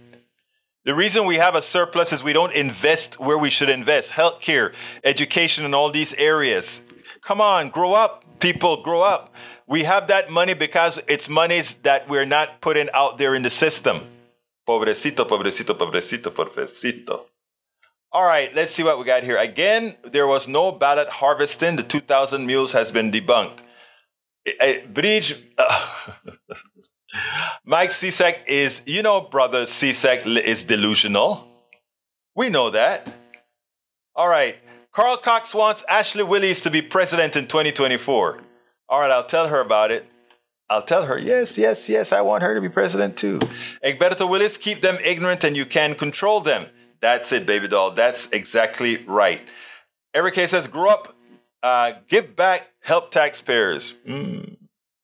The 0.84 0.94
reason 0.94 1.26
we 1.26 1.36
have 1.36 1.54
a 1.54 1.62
surplus 1.62 2.12
is 2.12 2.22
we 2.22 2.32
don't 2.32 2.54
invest 2.54 3.18
where 3.20 3.36
we 3.36 3.50
should 3.50 3.68
invest 3.68 4.12
healthcare, 4.12 4.72
education, 5.04 5.64
and 5.64 5.74
all 5.74 5.90
these 5.90 6.14
areas. 6.14 6.82
Come 7.20 7.40
on, 7.40 7.68
grow 7.68 7.94
up, 7.94 8.24
people, 8.38 8.82
grow 8.82 9.02
up. 9.02 9.34
We 9.66 9.82
have 9.82 10.06
that 10.06 10.30
money 10.30 10.54
because 10.54 11.02
it's 11.08 11.28
monies 11.28 11.74
that 11.82 12.08
we're 12.08 12.24
not 12.24 12.60
putting 12.60 12.88
out 12.94 13.18
there 13.18 13.34
in 13.34 13.42
the 13.42 13.50
system. 13.50 14.00
Pobrecito, 14.66 15.28
pobrecito, 15.28 15.76
pobrecito, 15.76 16.30
pobrecito. 16.30 17.24
All 18.10 18.24
right, 18.24 18.54
let's 18.54 18.74
see 18.74 18.82
what 18.82 18.98
we 18.98 19.04
got 19.04 19.24
here. 19.24 19.36
Again, 19.36 19.96
there 20.04 20.26
was 20.26 20.48
no 20.48 20.72
ballot 20.72 21.08
harvesting. 21.08 21.76
The 21.76 21.82
2,000 21.82 22.46
mules 22.46 22.72
has 22.72 22.90
been 22.90 23.10
debunked. 23.10 23.58
Bridge. 24.94 25.34
Uh, 25.58 25.88
Mike 27.68 27.90
Cisak 27.90 28.46
is, 28.46 28.80
you 28.86 29.02
know, 29.02 29.20
brother 29.20 29.66
Cisak 29.66 30.24
is 30.42 30.64
delusional. 30.64 31.46
We 32.34 32.48
know 32.48 32.70
that. 32.70 33.06
All 34.16 34.26
right. 34.26 34.56
Carl 34.90 35.18
Cox 35.18 35.54
wants 35.54 35.84
Ashley 35.86 36.22
Willis 36.22 36.62
to 36.62 36.70
be 36.70 36.80
president 36.80 37.36
in 37.36 37.46
2024. 37.46 38.40
All 38.88 39.00
right, 39.00 39.10
I'll 39.10 39.26
tell 39.26 39.48
her 39.48 39.60
about 39.60 39.90
it. 39.90 40.06
I'll 40.70 40.82
tell 40.82 41.04
her, 41.04 41.18
yes, 41.18 41.58
yes, 41.58 41.90
yes, 41.90 42.10
I 42.10 42.22
want 42.22 42.42
her 42.42 42.54
to 42.54 42.60
be 42.62 42.70
president 42.70 43.18
too. 43.18 43.38
Egberto 43.84 44.26
Willies, 44.26 44.56
keep 44.56 44.80
them 44.80 44.96
ignorant 45.04 45.44
and 45.44 45.54
you 45.54 45.66
can 45.66 45.94
control 45.94 46.40
them. 46.40 46.68
That's 47.02 47.32
it, 47.32 47.44
baby 47.44 47.68
doll. 47.68 47.90
That's 47.90 48.30
exactly 48.30 48.96
right. 49.06 49.42
Eric 50.14 50.36
K 50.36 50.46
says, 50.46 50.68
grow 50.68 50.88
up, 50.88 51.14
uh, 51.62 51.92
give 52.08 52.34
back, 52.34 52.68
help 52.80 53.10
taxpayers. 53.10 53.98
Mm. 54.08 54.56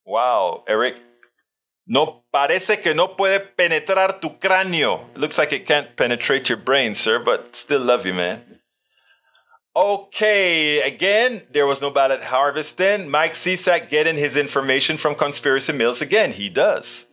Wow, 0.06 0.64
Eric. 0.66 0.96
No 1.86 2.23
parece 2.34 2.82
que 2.82 2.94
no 2.94 3.16
puede 3.16 3.38
penetrar 3.38 4.20
tu 4.20 4.40
cráneo. 4.40 5.02
Looks 5.14 5.38
like 5.38 5.52
it 5.52 5.66
can't 5.66 5.94
penetrate 5.96 6.48
your 6.48 6.58
brain, 6.58 6.96
sir, 6.96 7.20
but 7.20 7.54
still 7.54 7.80
love 7.80 8.04
you, 8.04 8.12
man. 8.12 8.42
Okay, 9.76 10.80
again, 10.80 11.42
there 11.52 11.66
was 11.66 11.80
no 11.80 11.90
ballot 11.90 12.22
harvest 12.22 12.76
then. 12.76 13.08
Mike 13.08 13.34
Cisak 13.34 13.88
getting 13.88 14.16
his 14.16 14.36
information 14.36 14.96
from 14.96 15.14
Conspiracy 15.14 15.72
Mills 15.72 16.02
again. 16.02 16.32
He 16.32 16.48
does. 16.48 17.06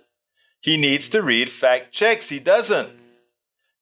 He 0.60 0.76
needs 0.76 1.08
to 1.10 1.22
read 1.22 1.50
fact 1.52 1.92
checks. 1.92 2.30
He 2.30 2.40
doesn't. 2.40 2.90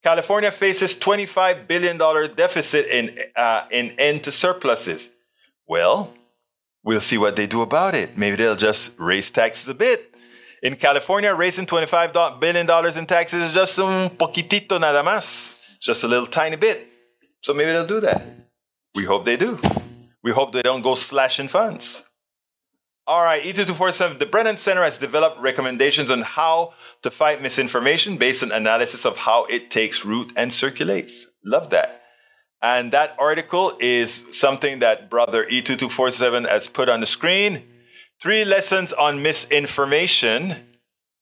California 0.03 0.51
faces 0.51 0.95
$25 0.95 1.67
billion 1.67 1.97
deficit 2.35 2.85
in, 2.87 3.17
uh, 3.35 3.65
in 3.71 3.91
end 3.97 4.23
to 4.23 4.31
surpluses. 4.31 5.09
Well, 5.67 6.13
we'll 6.83 7.01
see 7.01 7.17
what 7.17 7.35
they 7.35 7.47
do 7.47 7.61
about 7.61 7.95
it. 7.95 8.17
Maybe 8.17 8.37
they'll 8.37 8.55
just 8.55 8.97
raise 8.97 9.29
taxes 9.29 9.67
a 9.67 9.73
bit. 9.73 10.08
In 10.61 10.75
California, 10.75 11.33
raising 11.33 11.65
$25 11.65 12.39
billion 12.39 12.97
in 12.97 13.05
taxes 13.05 13.45
is 13.45 13.53
just 13.53 13.79
un 13.79 14.09
poquitito 14.09 14.79
nada 14.79 15.01
más. 15.03 15.79
Just 15.79 16.03
a 16.03 16.07
little 16.07 16.27
tiny 16.27 16.57
bit. 16.57 16.87
So 17.41 17.53
maybe 17.53 17.71
they'll 17.71 17.87
do 17.87 18.01
that. 18.01 18.21
We 18.95 19.05
hope 19.05 19.23
they 19.23 19.37
do. 19.37 19.59
We 20.21 20.31
hope 20.31 20.51
they 20.51 20.61
don't 20.61 20.81
go 20.81 20.95
slashing 20.95 21.47
funds. 21.47 22.03
All 23.07 23.23
right, 23.23 23.41
E2247, 23.41 24.19
the 24.19 24.25
Brennan 24.25 24.57
Center 24.57 24.83
has 24.83 24.97
developed 24.97 25.39
recommendations 25.39 26.11
on 26.11 26.21
how 26.21 26.73
to 27.01 27.09
fight 27.09 27.41
misinformation 27.41 28.17
based 28.17 28.43
on 28.43 28.51
analysis 28.51 29.05
of 29.05 29.17
how 29.17 29.45
it 29.45 29.71
takes 29.71 30.05
root 30.05 30.31
and 30.35 30.53
circulates. 30.53 31.25
Love 31.43 31.69
that. 31.69 32.03
And 32.61 32.91
that 32.91 33.15
article 33.17 33.77
is 33.79 34.25
something 34.31 34.79
that 34.79 35.09
brother 35.09 35.45
E2247 35.45 36.47
has 36.49 36.67
put 36.67 36.89
on 36.89 36.99
the 36.99 37.05
screen. 37.05 37.63
Three 38.21 38.43
lessons 38.43 38.91
on 38.91 39.21
misinformation. 39.21 40.55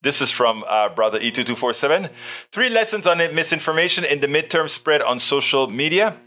This 0.01 0.19
is 0.19 0.31
from 0.31 0.63
uh, 0.67 0.89
brother 0.89 1.19
E2247. 1.19 2.09
Three 2.51 2.69
lessons 2.69 3.05
on 3.05 3.19
misinformation 3.35 4.03
in 4.03 4.19
the 4.19 4.25
midterm 4.25 4.67
spread 4.67 5.03
on 5.03 5.19
social 5.19 5.67
media. 5.67 6.17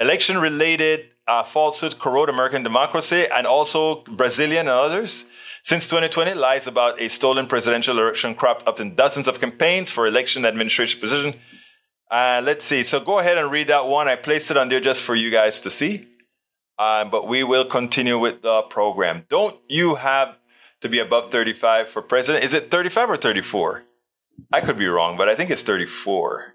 Election 0.00 0.38
related 0.38 1.10
uh, 1.26 1.42
falsehood 1.42 1.98
corrode 1.98 2.30
American 2.30 2.62
democracy 2.62 3.24
and 3.30 3.46
also 3.46 4.04
Brazilian 4.04 4.60
and 4.60 4.70
others. 4.70 5.26
Since 5.62 5.86
2020, 5.88 6.32
lies 6.32 6.66
about 6.66 6.98
a 6.98 7.10
stolen 7.10 7.46
presidential 7.46 7.98
election 7.98 8.34
cropped 8.34 8.66
up 8.66 8.80
in 8.80 8.94
dozens 8.94 9.28
of 9.28 9.38
campaigns 9.38 9.90
for 9.90 10.06
election 10.06 10.46
administration 10.46 10.98
position. 10.98 11.34
Uh, 12.10 12.40
let's 12.42 12.64
see. 12.64 12.84
So 12.84 13.00
go 13.00 13.18
ahead 13.18 13.36
and 13.36 13.50
read 13.50 13.68
that 13.68 13.86
one. 13.86 14.08
I 14.08 14.16
placed 14.16 14.50
it 14.50 14.56
on 14.56 14.70
there 14.70 14.80
just 14.80 15.02
for 15.02 15.14
you 15.14 15.30
guys 15.30 15.60
to 15.60 15.70
see. 15.70 16.06
Uh, 16.78 17.04
but 17.04 17.26
we 17.26 17.42
will 17.42 17.64
continue 17.64 18.18
with 18.18 18.42
the 18.42 18.62
program. 18.62 19.24
Don't 19.28 19.56
you 19.68 19.94
have 19.94 20.36
to 20.80 20.88
be 20.88 20.98
above 20.98 21.30
35 21.30 21.88
for 21.88 22.02
president? 22.02 22.44
Is 22.44 22.52
it 22.52 22.70
35 22.70 23.10
or 23.10 23.16
34? 23.16 23.84
I 24.52 24.60
could 24.60 24.76
be 24.76 24.86
wrong, 24.86 25.16
but 25.16 25.28
I 25.28 25.34
think 25.34 25.50
it's 25.50 25.62
34. 25.62 26.54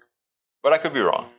But 0.62 0.72
I 0.72 0.78
could 0.78 0.92
be 0.92 1.00
wrong. 1.00 1.30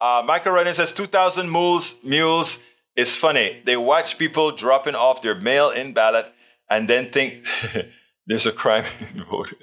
Uh, 0.00 0.22
Michael 0.26 0.52
Running 0.52 0.72
says 0.72 0.92
2,000 0.92 1.50
mules, 1.50 2.02
mules 2.02 2.62
is 2.96 3.14
funny. 3.14 3.62
They 3.64 3.76
watch 3.76 4.18
people 4.18 4.50
dropping 4.50 4.94
off 4.94 5.22
their 5.22 5.34
mail 5.34 5.70
in 5.70 5.92
ballot 5.92 6.26
and 6.68 6.88
then 6.88 7.10
think 7.10 7.44
there's 8.26 8.46
a 8.46 8.52
crime 8.52 8.84
involved. 9.14 9.54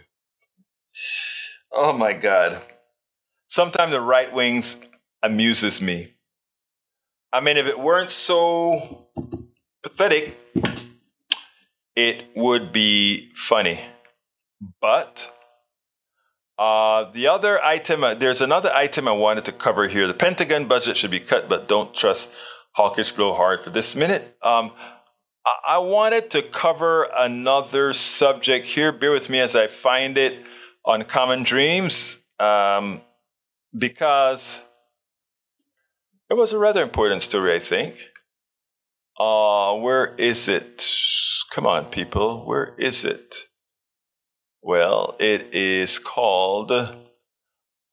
Oh 1.72 1.94
my 1.94 2.14
God. 2.14 2.62
Sometimes 3.48 3.92
the 3.92 4.02
right 4.02 4.32
wings 4.34 4.80
amuses 5.24 5.82
me. 5.82 6.10
I 7.38 7.40
mean, 7.40 7.58
if 7.58 7.68
it 7.68 7.80
weren't 7.80 8.10
so 8.10 9.10
pathetic, 9.84 10.36
it 11.96 12.26
would 12.36 12.74
be 12.74 13.30
funny. 13.36 13.80
But 14.82 15.32
uh, 16.58 17.12
the 17.12 17.28
other 17.28 17.64
item, 17.64 18.04
uh, 18.04 18.16
there's 18.16 18.42
another 18.42 18.72
item 18.74 19.08
I 19.08 19.12
wanted 19.12 19.46
to 19.46 19.52
cover 19.52 19.88
here. 19.88 20.08
The 20.08 20.16
Pentagon 20.16 20.68
budget 20.68 20.98
should 20.98 21.12
be 21.12 21.20
cut, 21.20 21.48
but 21.48 21.68
don't 21.68 21.94
trust 21.94 22.32
hawkish 22.72 23.12
blowhard 23.12 23.64
for 23.64 23.70
this 23.70 23.96
minute. 23.96 24.36
Um, 24.42 24.72
I-, 25.46 25.76
I 25.76 25.78
wanted 25.78 26.32
to 26.32 26.42
cover 26.42 27.08
another 27.16 27.94
subject 27.94 28.66
here. 28.66 28.92
Bear 28.92 29.12
with 29.12 29.30
me 29.30 29.42
as 29.42 29.56
I 29.56 29.68
find 29.68 30.18
it 30.18 30.44
on 30.84 31.04
Common 31.04 31.44
Dreams, 31.44 32.24
um, 32.40 33.02
because 33.78 34.62
it 36.30 36.36
was 36.36 36.54
a 36.54 36.58
rather 36.58 36.82
important 36.82 37.24
story, 37.24 37.54
I 37.54 37.60
think. 37.60 37.96
Uh, 39.20 39.76
where 39.76 40.14
is 40.16 40.48
it? 40.48 40.86
Come 41.52 41.66
on, 41.66 41.86
people. 41.86 42.46
Where 42.46 42.76
is 42.78 43.04
it? 43.04 43.36
Well, 44.62 45.16
it 45.20 45.56
is 45.56 45.98
called, 45.98 46.72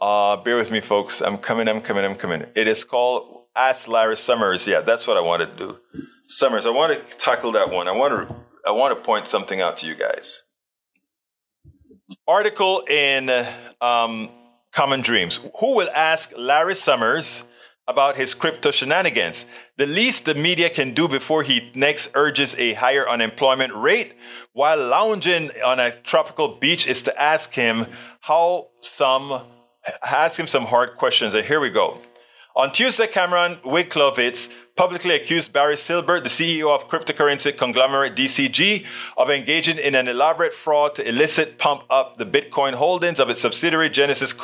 uh, 0.00 0.36
bear 0.38 0.56
with 0.56 0.70
me, 0.70 0.80
folks. 0.80 1.20
I'm 1.20 1.38
coming, 1.38 1.68
I'm 1.68 1.80
coming, 1.80 2.04
I'm 2.04 2.16
coming. 2.16 2.44
It 2.56 2.66
is 2.66 2.82
called 2.84 3.44
Ask 3.54 3.86
Larry 3.86 4.16
Summers. 4.16 4.66
Yeah, 4.66 4.80
that's 4.80 5.06
what 5.06 5.16
I 5.16 5.20
want 5.20 5.42
to 5.42 5.56
do. 5.56 5.78
Summers, 6.26 6.66
I 6.66 6.70
want 6.70 6.92
to 6.92 7.16
tackle 7.16 7.52
that 7.52 7.70
one. 7.70 7.86
I 7.86 7.92
want 7.92 8.28
to, 8.28 8.36
I 8.66 8.72
want 8.72 8.96
to 8.96 9.00
point 9.00 9.28
something 9.28 9.60
out 9.60 9.76
to 9.78 9.86
you 9.86 9.94
guys. 9.94 10.42
Article 12.26 12.82
in 12.88 13.30
um, 13.80 14.30
Common 14.72 15.00
Dreams. 15.00 15.38
Who 15.60 15.76
will 15.76 15.90
ask 15.94 16.32
Larry 16.36 16.74
Summers 16.74 17.44
about 17.86 18.16
his 18.16 18.34
crypto 18.34 18.70
shenanigans? 18.70 19.44
The 19.76 19.86
least 19.86 20.24
the 20.24 20.34
media 20.34 20.70
can 20.70 20.94
do 20.94 21.08
before 21.08 21.42
he 21.42 21.70
next 21.74 22.10
urges 22.14 22.54
a 22.58 22.74
higher 22.74 23.08
unemployment 23.08 23.74
rate 23.74 24.14
while 24.52 24.78
lounging 24.78 25.50
on 25.64 25.80
a 25.80 25.90
tropical 25.90 26.56
beach 26.56 26.86
is 26.86 27.02
to 27.02 27.20
ask 27.20 27.52
him 27.54 27.86
how 28.20 28.68
some 28.80 29.42
ask 30.06 30.38
him 30.38 30.46
some 30.46 30.66
hard 30.66 30.96
questions. 30.96 31.34
And 31.34 31.44
here 31.44 31.60
we 31.60 31.70
go. 31.70 31.98
On 32.56 32.70
Tuesday, 32.72 33.06
Cameron 33.06 33.56
Winklevoss 33.64 34.52
publicly 34.76 35.14
accused 35.14 35.52
Barry 35.52 35.76
Silbert, 35.76 36.24
the 36.24 36.28
CEO 36.28 36.74
of 36.74 36.88
cryptocurrency 36.88 37.56
conglomerate 37.56 38.16
DCG, 38.16 38.84
of 39.16 39.30
engaging 39.30 39.78
in 39.78 39.94
an 39.94 40.08
elaborate 40.08 40.52
fraud 40.52 40.96
to 40.96 41.08
illicit 41.08 41.58
pump 41.58 41.84
up 41.88 42.18
the 42.18 42.26
Bitcoin 42.26 42.74
holdings 42.74 43.20
of 43.20 43.30
its 43.30 43.40
subsidiary 43.40 43.88
Genesis 43.88 44.34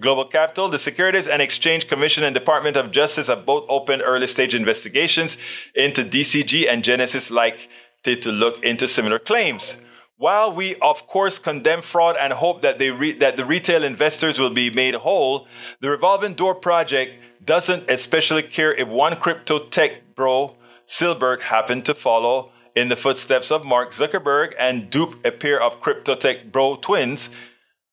Global 0.00 0.24
Capital. 0.24 0.68
The 0.68 0.78
Securities 0.78 1.28
and 1.28 1.40
Exchange 1.40 1.86
Commission 1.86 2.24
and 2.24 2.34
Department 2.34 2.76
of 2.76 2.90
Justice 2.90 3.28
have 3.28 3.46
both 3.46 3.66
opened 3.68 4.02
early 4.04 4.26
stage 4.26 4.54
investigations 4.54 5.38
into 5.74 6.02
DCG 6.02 6.66
and 6.68 6.82
Genesis 6.82 7.30
like 7.30 7.68
to 8.02 8.32
look 8.32 8.62
into 8.64 8.88
similar 8.88 9.18
claims. 9.18 9.76
While 10.16 10.52
we, 10.52 10.74
of 10.76 11.06
course, 11.06 11.38
condemn 11.38 11.82
fraud 11.82 12.16
and 12.20 12.32
hope 12.32 12.62
that, 12.62 12.80
they 12.80 12.90
re- 12.90 13.12
that 13.18 13.36
the 13.36 13.44
retail 13.44 13.84
investors 13.84 14.36
will 14.36 14.50
be 14.50 14.68
made 14.68 14.96
whole, 14.96 15.46
the 15.80 15.88
Revolving 15.88 16.34
Door 16.34 16.56
Project 16.56 17.12
doesn't 17.48 17.90
especially 17.90 18.42
care 18.42 18.74
if 18.74 18.86
one 18.86 19.16
crypto 19.16 19.58
tech 19.58 20.14
bro, 20.14 20.54
Silbert, 20.86 21.40
happened 21.40 21.86
to 21.86 21.94
follow 21.94 22.52
in 22.76 22.90
the 22.90 22.96
footsteps 22.96 23.50
of 23.50 23.64
Mark 23.64 23.92
Zuckerberg 23.92 24.52
and 24.58 24.90
dupe 24.90 25.24
a 25.24 25.30
pair 25.30 25.58
of 25.58 25.80
crypto 25.80 26.14
tech 26.14 26.52
bro 26.52 26.76
twins. 26.76 27.30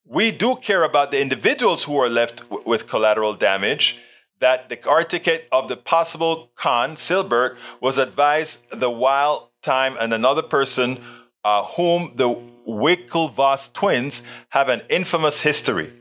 We 0.05 0.31
do 0.31 0.57
care 0.57 0.83
about 0.83 1.13
the 1.13 1.21
individuals 1.21 1.85
who 1.85 1.95
are 1.97 2.09
left 2.09 2.49
w- 2.49 2.63
with 2.65 2.85
collateral 2.85 3.33
damage. 3.33 3.95
That 4.41 4.67
the 4.67 4.77
architect 4.85 5.47
of 5.53 5.69
the 5.69 5.77
possible 5.77 6.51
con, 6.55 6.97
Silbert, 6.97 7.55
was 7.79 7.97
advised 7.97 8.69
the 8.77 8.89
while 8.89 9.51
time 9.61 9.95
and 9.97 10.13
another 10.13 10.43
person 10.43 11.01
uh, 11.45 11.63
whom 11.77 12.11
the 12.15 12.35
Winklevoss 12.67 13.71
twins 13.71 14.21
have 14.49 14.67
an 14.67 14.81
infamous 14.89 15.39
history. 15.41 15.93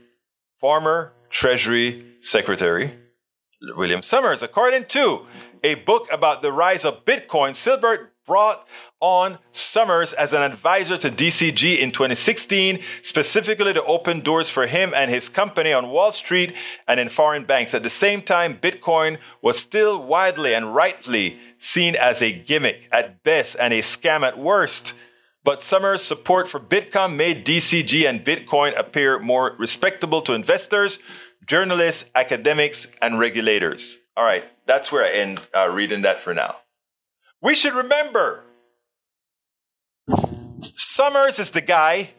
Former 0.59 1.13
Treasury 1.29 2.03
Secretary 2.19 2.91
William 3.75 4.01
Summers. 4.01 4.41
According 4.41 4.85
to 4.85 5.25
a 5.63 5.75
book 5.75 6.07
about 6.11 6.41
the 6.41 6.51
rise 6.51 6.85
of 6.85 7.05
Bitcoin, 7.05 7.51
Silbert 7.51 8.09
brought 8.25 8.67
on 8.99 9.37
Summers 9.51 10.13
as 10.13 10.33
an 10.33 10.41
advisor 10.41 10.97
to 10.97 11.09
DCG 11.09 11.77
in 11.77 11.91
2016, 11.91 12.79
specifically 13.01 13.73
to 13.73 13.83
open 13.83 14.21
doors 14.21 14.49
for 14.49 14.67
him 14.67 14.93
and 14.95 15.11
his 15.11 15.29
company 15.29 15.71
on 15.71 15.89
Wall 15.89 16.11
Street 16.11 16.53
and 16.87 16.99
in 16.99 17.09
foreign 17.09 17.45
banks. 17.45 17.73
At 17.73 17.83
the 17.83 17.89
same 17.89 18.21
time, 18.21 18.57
Bitcoin 18.57 19.17
was 19.41 19.59
still 19.59 20.03
widely 20.03 20.53
and 20.53 20.73
rightly 20.73 21.39
seen 21.59 21.95
as 21.95 22.21
a 22.21 22.31
gimmick 22.31 22.87
at 22.91 23.23
best 23.23 23.55
and 23.59 23.73
a 23.73 23.81
scam 23.81 24.23
at 24.23 24.37
worst. 24.37 24.93
But 25.43 25.61
Summers' 25.61 26.03
support 26.03 26.49
for 26.49 26.59
Bitcoin 26.59 27.15
made 27.15 27.45
DCG 27.45 28.09
and 28.09 28.25
Bitcoin 28.25 28.77
appear 28.77 29.19
more 29.19 29.55
respectable 29.59 30.21
to 30.23 30.33
investors 30.33 30.97
journalists, 31.45 32.09
academics, 32.15 32.91
and 33.01 33.19
regulators. 33.19 33.97
All 34.17 34.25
right, 34.25 34.43
that's 34.65 34.91
where 34.91 35.03
I 35.03 35.09
end 35.09 35.41
uh, 35.55 35.69
reading 35.69 36.01
that 36.03 36.21
for 36.21 36.33
now. 36.33 36.57
We 37.41 37.55
should 37.55 37.73
remember 37.73 38.43
Summers 40.75 41.39
is 41.39 41.51
the 41.51 41.61
guy 41.61 42.11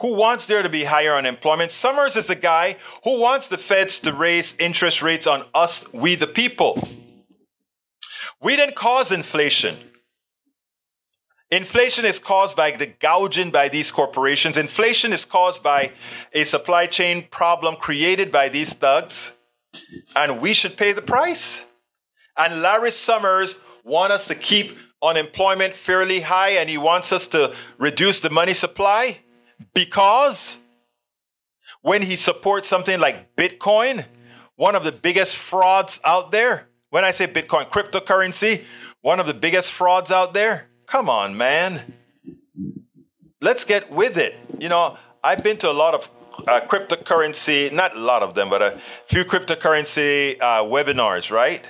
who 0.00 0.14
wants 0.14 0.46
there 0.46 0.62
to 0.62 0.68
be 0.68 0.84
higher 0.84 1.14
unemployment. 1.14 1.72
Summers 1.72 2.16
is 2.16 2.26
the 2.26 2.34
guy 2.34 2.76
who 3.04 3.20
wants 3.20 3.48
the 3.48 3.58
feds 3.58 3.98
to 4.00 4.12
raise 4.12 4.56
interest 4.58 5.02
rates 5.02 5.26
on 5.26 5.44
us, 5.54 5.92
we 5.92 6.14
the 6.14 6.26
people. 6.26 6.86
We 8.40 8.56
didn't 8.56 8.76
cause 8.76 9.10
inflation. 9.10 9.76
Inflation 11.50 12.04
is 12.04 12.18
caused 12.18 12.56
by 12.56 12.72
the 12.72 12.86
gouging 12.86 13.50
by 13.50 13.68
these 13.68 13.92
corporations. 13.92 14.56
Inflation 14.56 15.12
is 15.12 15.24
caused 15.24 15.62
by 15.62 15.92
a 16.32 16.42
supply 16.42 16.86
chain 16.86 17.26
problem 17.30 17.76
created 17.76 18.32
by 18.32 18.48
these 18.48 18.74
thugs, 18.74 19.32
and 20.16 20.40
we 20.40 20.52
should 20.52 20.76
pay 20.76 20.92
the 20.92 21.02
price. 21.02 21.64
And 22.36 22.62
Larry 22.62 22.90
Summers 22.90 23.60
wants 23.84 24.14
us 24.14 24.28
to 24.28 24.34
keep 24.34 24.76
unemployment 25.00 25.76
fairly 25.76 26.20
high, 26.20 26.50
and 26.50 26.68
he 26.68 26.78
wants 26.78 27.12
us 27.12 27.28
to 27.28 27.54
reduce 27.78 28.18
the 28.18 28.30
money 28.30 28.54
supply 28.54 29.18
because 29.72 30.58
when 31.80 32.02
he 32.02 32.16
supports 32.16 32.66
something 32.66 32.98
like 32.98 33.36
Bitcoin, 33.36 34.04
one 34.56 34.74
of 34.74 34.82
the 34.82 34.90
biggest 34.90 35.36
frauds 35.36 36.00
out 36.04 36.32
there, 36.32 36.68
when 36.90 37.04
I 37.04 37.12
say 37.12 37.28
Bitcoin 37.28 37.70
cryptocurrency, 37.70 38.64
one 39.00 39.20
of 39.20 39.26
the 39.26 39.34
biggest 39.34 39.70
frauds 39.70 40.10
out 40.10 40.34
there, 40.34 40.68
Come 40.86 41.08
on, 41.08 41.36
man. 41.36 41.94
Let's 43.40 43.64
get 43.64 43.90
with 43.90 44.16
it. 44.16 44.34
You 44.58 44.68
know, 44.68 44.96
I've 45.22 45.42
been 45.42 45.56
to 45.58 45.70
a 45.70 45.72
lot 45.72 45.94
of 45.94 46.10
uh, 46.46 46.60
cryptocurrency, 46.60 47.72
not 47.72 47.96
a 47.96 48.00
lot 48.00 48.22
of 48.22 48.34
them, 48.34 48.48
but 48.48 48.62
a 48.62 48.78
few 49.06 49.24
cryptocurrency 49.24 50.36
uh, 50.40 50.62
webinars, 50.62 51.30
right? 51.30 51.64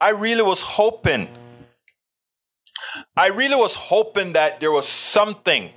I 0.00 0.10
really 0.10 0.42
was 0.42 0.60
hoping, 0.60 1.28
I 3.16 3.28
really 3.28 3.56
was 3.56 3.74
hoping 3.74 4.34
that 4.34 4.60
there 4.60 4.72
was 4.72 4.86
something 4.86 5.70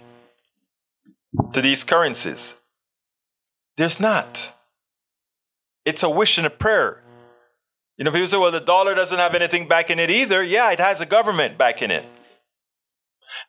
to 1.53 1.61
these 1.61 1.84
currencies. 1.84 2.55
There's 3.78 3.99
not. 3.99 4.53
It's 5.86 6.03
a 6.03 6.09
wish 6.09 6.38
and 6.38 6.45
a 6.45 6.49
prayer. 6.49 7.01
You 7.97 8.03
know, 8.03 8.11
people 8.11 8.28
say, 8.28 8.38
well, 8.38 8.51
the 8.51 8.59
dollar 8.59 8.93
doesn't 8.93 9.18
have 9.18 9.34
anything 9.34 9.68
back 9.68 9.89
in 9.89 9.99
it 9.99 10.09
either. 10.09 10.43
Yeah, 10.43 10.72
it 10.72 10.80
has 10.80 10.99
a 10.99 11.05
government 11.05 11.57
back 11.57 11.82
in 11.82 11.91
it. 11.91 12.05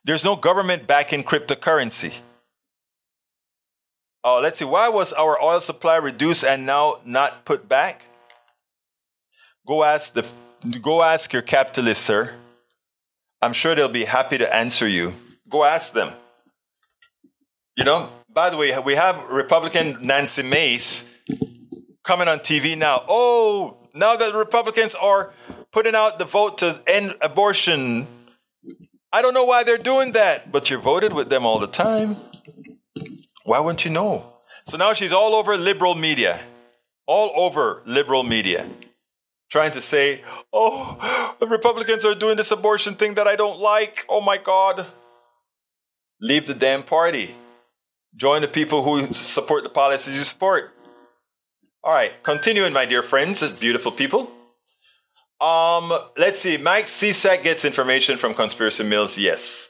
There's 0.05 0.23
no 0.23 0.35
government 0.35 0.87
backing 0.87 1.23
cryptocurrency. 1.23 2.13
Oh, 4.23 4.39
let's 4.41 4.59
see. 4.59 4.65
Why 4.65 4.89
was 4.89 5.13
our 5.13 5.41
oil 5.41 5.61
supply 5.61 5.95
reduced 5.95 6.43
and 6.43 6.65
now 6.65 6.99
not 7.05 7.45
put 7.45 7.69
back? 7.69 8.01
Go 9.65 9.83
ask 9.83 10.13
the 10.13 10.25
go 10.81 11.03
ask 11.03 11.31
your 11.31 11.41
capitalist, 11.41 12.01
sir. 12.01 12.33
I'm 13.41 13.53
sure 13.53 13.75
they'll 13.75 13.87
be 13.87 14.05
happy 14.05 14.37
to 14.37 14.53
answer 14.53 14.87
you. 14.87 15.13
Go 15.49 15.63
ask 15.63 15.93
them. 15.93 16.11
You 17.77 17.85
know, 17.85 18.09
by 18.33 18.49
the 18.49 18.57
way, 18.57 18.77
we 18.79 18.95
have 18.95 19.23
Republican 19.29 19.99
Nancy 20.01 20.43
Mace 20.43 21.09
coming 22.03 22.27
on 22.27 22.39
TV 22.39 22.77
now. 22.77 23.03
Oh, 23.07 23.77
now 23.93 24.17
that 24.17 24.33
Republicans 24.33 24.95
are 24.95 25.33
putting 25.71 25.95
out 25.95 26.19
the 26.19 26.25
vote 26.25 26.57
to 26.57 26.81
end 26.87 27.15
abortion 27.21 28.07
I 29.11 29.21
don't 29.21 29.33
know 29.33 29.45
why 29.45 29.63
they're 29.63 29.77
doing 29.77 30.11
that, 30.11 30.51
but 30.51 30.69
you 30.69 30.77
voted 30.77 31.13
with 31.13 31.29
them 31.29 31.45
all 31.45 31.59
the 31.59 31.67
time. 31.67 32.17
Why 33.43 33.59
wouldn't 33.59 33.85
you 33.85 33.91
know? 33.91 34.33
So 34.65 34.77
now 34.77 34.93
she's 34.93 35.11
all 35.11 35.33
over 35.33 35.57
liberal 35.57 35.95
media, 35.95 36.41
all 37.07 37.31
over 37.35 37.81
liberal 37.87 38.23
media, 38.23 38.67
trying 39.49 39.71
to 39.71 39.81
say, 39.81 40.21
oh, 40.53 41.35
the 41.39 41.47
Republicans 41.47 42.05
are 42.05 42.13
doing 42.13 42.35
this 42.37 42.51
abortion 42.51 42.93
thing 42.93 43.15
that 43.15 43.27
I 43.27 43.35
don't 43.35 43.59
like. 43.59 44.05
Oh 44.07 44.21
my 44.21 44.37
God. 44.37 44.85
Leave 46.21 46.45
the 46.45 46.53
damn 46.53 46.83
party. 46.83 47.35
Join 48.15 48.41
the 48.41 48.47
people 48.47 48.83
who 48.83 49.11
support 49.13 49.63
the 49.63 49.69
policies 49.69 50.17
you 50.17 50.23
support. 50.23 50.75
All 51.83 51.93
right, 51.93 52.11
continuing, 52.23 52.73
my 52.73 52.85
dear 52.85 53.01
friends, 53.01 53.41
beautiful 53.59 53.91
people. 53.91 54.29
Um, 55.41 55.93
let's 56.17 56.39
see. 56.39 56.57
Mike 56.57 56.87
Cisak 56.87 57.43
gets 57.43 57.63
information 57.63 58.17
from 58.17 58.33
Conspiracy 58.33 58.83
Mills. 58.83 59.17
Yes. 59.17 59.69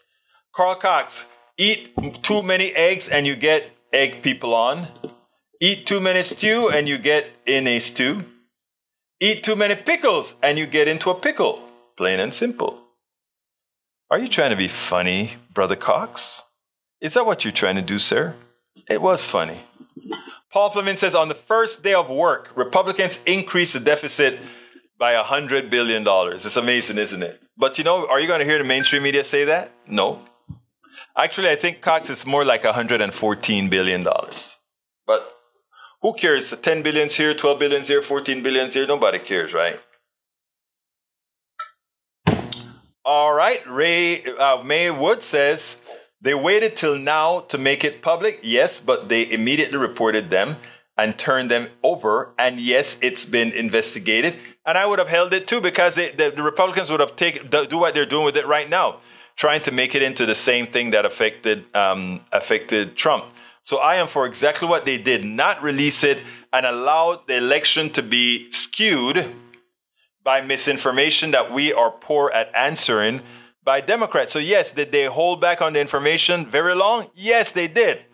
Carl 0.54 0.76
Cox, 0.76 1.26
eat 1.58 1.94
too 2.24 2.42
many 2.42 2.72
eggs 2.72 3.08
and 3.08 3.28
you 3.28 3.36
get 3.36 3.70
egg 3.94 4.22
people 4.22 4.54
on. 4.54 4.88
Eat 5.62 5.86
too 5.86 6.00
many 6.00 6.24
stew 6.24 6.70
and 6.70 6.88
you 6.88 6.98
get 6.98 7.28
in 7.46 7.68
a 7.68 7.80
stew. 7.80 8.24
Eat 9.20 9.44
too 9.44 9.56
many 9.56 9.76
pickles 9.76 10.36
and 10.42 10.58
you 10.58 10.66
get 10.66 10.88
into 10.88 11.10
a 11.10 11.16
pickle. 11.16 11.62
Plain 11.98 12.20
and 12.20 12.34
simple. 12.34 12.82
Are 14.10 14.18
you 14.18 14.28
trying 14.28 14.50
to 14.50 14.56
be 14.56 14.68
funny, 14.68 15.34
Brother 15.54 15.76
Cox? 15.76 16.44
Is 17.00 17.14
that 17.14 17.26
what 17.26 17.44
you're 17.44 17.52
trying 17.52 17.76
to 17.76 17.82
do, 17.82 18.00
sir? 18.00 18.36
It 18.90 19.02
was 19.02 19.30
funny. 19.30 19.60
Paul 20.52 20.72
Fleming 20.72 20.98
says 20.98 21.14
on 21.14 21.28
the 21.28 21.36
first 21.36 21.84
day 21.84 21.94
of 21.94 22.10
work, 22.10 22.52
Republicans 22.56 23.22
increase 23.26 23.74
the 23.74 23.80
deficit 23.80 24.40
by 25.00 25.14
a 25.14 25.24
hundred 25.24 25.70
billion 25.70 26.04
dollars. 26.04 26.46
It's 26.46 26.58
amazing, 26.58 26.98
isn't 26.98 27.24
it? 27.24 27.42
But 27.58 27.78
you 27.78 27.84
know, 27.84 28.06
are 28.08 28.20
you 28.20 28.28
going 28.28 28.42
to 28.42 28.46
hear 28.46 28.58
the 28.58 28.64
mainstream 28.64 29.04
media 29.04 29.24
say 29.24 29.46
that? 29.46 29.72
No. 29.88 30.26
Actually, 31.18 31.50
I 31.50 31.56
think 31.56 31.82
Cox 31.82 32.10
is 32.10 32.26
more 32.26 32.46
like 32.46 32.64
114 32.64 33.70
billion 33.70 34.04
dollars. 34.04 34.58
But 35.08 35.28
who 36.02 36.14
cares? 36.14 36.52
10 36.52 36.84
billions 36.84 37.16
here, 37.16 37.34
12 37.34 37.60
billions 37.60 37.88
here, 37.88 38.02
14 38.02 38.44
billions 38.44 38.74
here. 38.74 38.86
Nobody 38.86 39.20
cares, 39.20 39.54
right? 39.54 39.80
All 43.04 43.34
right. 43.34 43.66
Ray 43.68 44.24
uh, 44.24 44.62
Maywood 44.64 45.24
says 45.24 45.82
they 46.22 46.34
waited 46.34 46.76
till 46.76 46.98
now 46.98 47.40
to 47.40 47.58
make 47.58 47.84
it 47.84 48.02
public. 48.02 48.40
Yes, 48.44 48.80
but 48.80 49.10
they 49.10 49.30
immediately 49.30 49.78
reported 49.78 50.30
them 50.30 50.58
and 50.98 51.18
turned 51.18 51.50
them 51.50 51.70
over. 51.82 52.34
And 52.38 52.60
yes, 52.60 53.00
it's 53.02 53.26
been 53.26 53.52
investigated 53.52 54.36
and 54.70 54.78
I 54.78 54.86
would 54.86 55.00
have 55.00 55.10
held 55.10 55.34
it 55.34 55.48
too 55.48 55.62
because 55.62 55.96
they, 55.96 56.12
the, 56.12 56.30
the, 56.30 56.44
Republicans 56.44 56.92
would 56.92 57.00
have 57.00 57.16
taken 57.16 57.50
do 57.50 57.78
what 57.80 57.96
they're 57.96 58.06
doing 58.06 58.24
with 58.24 58.38
it 58.38 58.46
right 58.46 58.70
now, 58.70 58.98
trying 59.36 59.62
to 59.62 59.72
make 59.72 59.96
it 59.96 60.04
into 60.04 60.28
the 60.28 60.36
same 60.36 60.68
thing 60.68 60.92
that 60.92 61.06
affected 61.06 61.66
um, 61.76 62.22
affected 62.32 62.96
Trump. 62.96 63.26
So 63.64 63.78
I 63.78 63.96
am 63.96 64.08
for 64.08 64.28
exactly 64.28 64.68
what 64.68 64.86
they 64.86 65.00
did, 65.00 65.26
not 65.26 65.64
release 65.64 66.04
it 66.04 66.22
and 66.54 66.68
allow 66.68 67.20
the 67.28 67.38
election 67.38 67.90
to 67.92 68.04
be 68.04 68.52
skewed 68.52 69.34
by 70.24 70.42
misinformation 70.42 71.32
that 71.32 71.52
we 71.52 71.74
are 71.74 71.90
poor 71.90 72.30
at 72.30 72.54
answering 72.56 73.22
by 73.64 73.82
Democrats. 73.82 74.34
So 74.34 74.40
yes, 74.40 74.72
did 74.72 74.92
they 74.92 75.06
hold 75.06 75.42
back 75.42 75.64
on 75.64 75.74
the 75.74 75.82
information 75.82 76.46
very 76.46 76.76
long? 76.76 77.08
Yes, 77.16 77.52
they 77.52 77.68
did. 77.68 78.06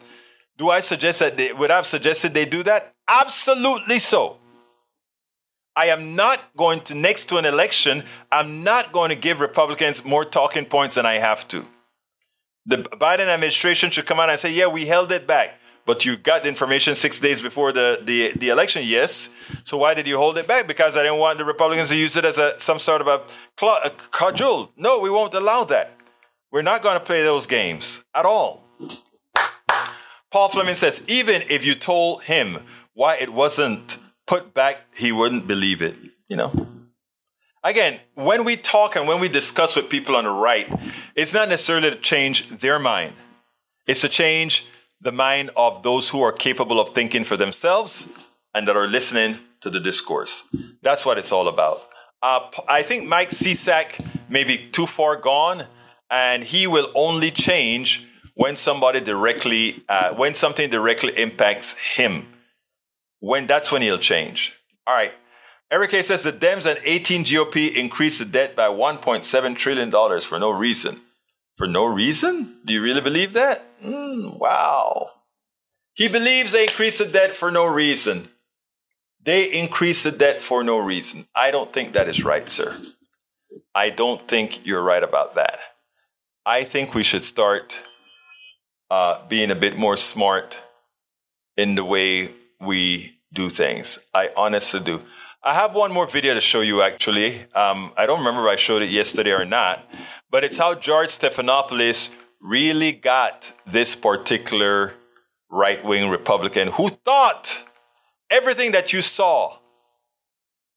Do 0.58 0.70
I 0.70 0.80
suggest 0.80 1.20
that 1.20 1.36
they 1.36 1.52
would 1.52 1.70
have 1.70 1.86
suggested 1.86 2.34
they 2.34 2.46
do 2.46 2.64
that? 2.64 2.94
Absolutely 3.10 4.00
so. 4.00 4.38
I 5.76 5.88
am 5.88 6.16
not 6.16 6.40
going 6.56 6.82
to, 6.82 6.96
next 6.96 7.26
to 7.26 7.38
an 7.38 7.46
election, 7.46 8.04
I'm 8.32 8.64
not 8.64 8.92
going 8.92 9.10
to 9.10 9.16
give 9.16 9.40
Republicans 9.40 10.06
more 10.06 10.24
talking 10.24 10.66
points 10.66 10.96
than 10.96 11.06
I 11.06 11.16
have 11.16 11.48
to. 11.50 11.66
The 12.66 12.78
Biden 12.78 13.28
administration 13.28 13.92
should 13.92 14.06
come 14.06 14.20
out 14.20 14.30
and 14.30 14.40
say, 14.40 14.52
yeah, 14.52 14.68
we 14.68 14.86
held 14.86 15.12
it 15.12 15.28
back. 15.28 15.60
But 15.86 16.04
you 16.04 16.18
got 16.18 16.42
the 16.42 16.50
information 16.50 16.96
six 16.96 17.20
days 17.20 17.40
before 17.42 17.72
the, 17.72 18.00
the, 18.02 18.32
the 18.36 18.50
election, 18.50 18.82
yes. 18.84 19.30
So 19.66 19.78
why 19.78 19.94
did 19.94 20.08
you 20.08 20.18
hold 20.18 20.38
it 20.38 20.48
back? 20.48 20.66
Because 20.66 20.98
I 20.98 21.04
didn't 21.04 21.20
want 21.20 21.38
the 21.38 21.46
Republicans 21.46 21.90
to 21.90 21.98
use 21.98 22.18
it 22.18 22.26
as 22.26 22.40
a, 22.40 22.60
some 22.60 22.80
sort 22.80 23.02
of 23.02 23.08
a, 23.08 23.22
a 23.66 23.90
cudgel. 24.10 24.72
No, 24.78 25.00
we 25.00 25.12
won't 25.12 25.36
allow 25.36 25.64
that. 25.66 25.92
We're 26.52 26.64
not 26.64 26.82
going 26.82 26.96
to 26.96 27.06
play 27.06 27.22
those 27.22 27.46
games 27.46 28.04
at 28.16 28.26
all. 28.26 28.64
Paul 30.32 30.50
Fleming 30.50 30.76
says, 30.76 31.04
even 31.08 31.44
if 31.50 31.64
you 31.64 31.76
told 31.76 32.24
him 32.24 32.60
why 32.94 33.18
it 33.18 33.32
wasn't 33.32 34.00
put 34.28 34.54
back, 34.54 34.82
he 34.96 35.12
wouldn't 35.12 35.48
believe 35.48 35.82
it. 35.82 35.96
You 36.28 36.38
know. 36.38 36.68
Again, 37.64 38.00
when 38.14 38.44
we 38.44 38.58
talk 38.58 38.96
and 38.96 39.08
when 39.08 39.20
we 39.20 39.28
discuss 39.28 39.76
with 39.76 39.90
people 39.90 40.16
on 40.16 40.26
the 40.26 40.30
right, 40.30 40.72
it's 41.16 41.34
not 41.34 41.50
necessarily 41.50 41.90
to 41.90 41.96
change 41.96 42.48
their 42.50 42.78
mind. 42.78 43.14
It's 43.88 44.02
to 44.02 44.10
change 44.10 44.68
the 45.02 45.12
mind 45.12 45.50
of 45.58 45.82
those 45.82 46.10
who 46.10 46.22
are 46.22 46.32
capable 46.32 46.80
of 46.80 46.90
thinking 46.90 47.24
for 47.24 47.38
themselves 47.38 48.08
and 48.54 48.68
that 48.68 48.78
are 48.78 48.88
listening 48.88 49.40
to 49.62 49.70
the 49.72 49.80
discourse. 49.80 50.44
That's 50.84 51.06
what 51.06 51.18
it's 51.18 51.32
all 51.32 51.48
about. 51.48 51.82
Uh, 52.22 52.50
I 52.70 52.84
think 52.84 53.08
Mike 53.08 53.30
Cisak 53.30 54.04
may 54.30 54.44
be 54.44 54.58
too 54.58 54.86
far 54.86 55.16
gone, 55.16 55.66
and 56.10 56.44
he 56.44 56.68
will 56.68 56.92
only 56.96 57.32
change 57.32 58.08
when 58.36 58.56
somebody 58.56 59.00
directly, 59.00 59.84
uh, 59.90 60.14
when 60.14 60.36
something 60.36 60.70
directly 60.70 61.18
impacts 61.18 61.78
him. 61.78 62.28
When 63.26 63.48
that's 63.48 63.72
when 63.72 63.82
he'll 63.82 63.98
change. 63.98 64.54
All 64.86 64.94
right. 64.94 65.12
Eric 65.72 65.94
A 65.94 66.04
says 66.04 66.22
the 66.22 66.32
Dems 66.32 66.68
and 66.68 66.80
18 66.84 67.26
GOP 67.26 67.74
increased 67.74 68.20
the 68.20 68.26
debt 68.26 68.56
by 68.56 68.68
1.7 68.68 69.58
trillion 69.58 69.90
dollars 69.90 70.24
for 70.24 70.38
no 70.38 70.52
reason. 70.52 71.02
For 71.58 71.66
no 71.66 71.86
reason? 71.86 72.60
Do 72.64 72.72
you 72.72 72.84
really 72.84 73.02
believe 73.02 73.34
that? 73.34 73.64
Mm, 73.84 74.38
wow. 74.38 75.10
He 75.96 76.08
believes 76.08 76.52
they 76.52 76.66
increased 76.66 77.00
the 77.00 77.08
debt 77.08 77.34
for 77.34 77.50
no 77.50 77.66
reason. 77.66 78.28
They 79.24 79.46
increased 79.46 80.04
the 80.04 80.12
debt 80.12 80.40
for 80.40 80.64
no 80.64 80.78
reason. 80.78 81.26
I 81.36 81.50
don't 81.50 81.74
think 81.74 81.94
that 81.94 82.08
is 82.08 82.24
right, 82.24 82.48
sir. 82.48 82.78
I 83.74 83.90
don't 83.90 84.28
think 84.28 84.68
you're 84.68 84.84
right 84.84 85.02
about 85.02 85.34
that. 85.34 85.58
I 86.46 86.64
think 86.64 86.94
we 86.94 87.02
should 87.02 87.24
start 87.26 87.82
uh, 88.92 89.28
being 89.28 89.50
a 89.50 89.56
bit 89.56 89.80
more 89.80 89.98
smart 89.98 90.62
in 91.58 91.74
the 91.74 91.84
way 91.84 92.35
we 92.60 93.20
do 93.34 93.50
things. 93.50 94.00
I 94.14 94.32
honestly 94.36 94.80
do. 94.80 95.02
I 95.44 95.54
have 95.54 95.76
one 95.76 95.92
more 95.92 96.08
video 96.08 96.34
to 96.34 96.42
show 96.42 96.62
you 96.62 96.82
actually. 96.82 97.42
Um, 97.54 97.92
I 97.96 98.06
don't 98.06 98.20
remember 98.20 98.48
if 98.48 98.54
I 98.54 98.56
showed 98.56 98.82
it 98.82 98.90
yesterday 98.90 99.32
or 99.32 99.46
not, 99.46 99.88
but 100.32 100.44
it's 100.44 100.58
how 100.58 100.74
George 100.74 101.10
Stephanopoulos 101.10 102.10
really 102.42 102.92
got 102.92 103.52
this 103.66 103.96
particular 103.96 104.94
right 105.50 105.84
wing 105.84 106.10
Republican 106.10 106.70
who 106.70 106.90
thought 106.90 107.64
everything 108.30 108.72
that 108.72 108.92
you 108.92 109.02
saw. 109.02 109.58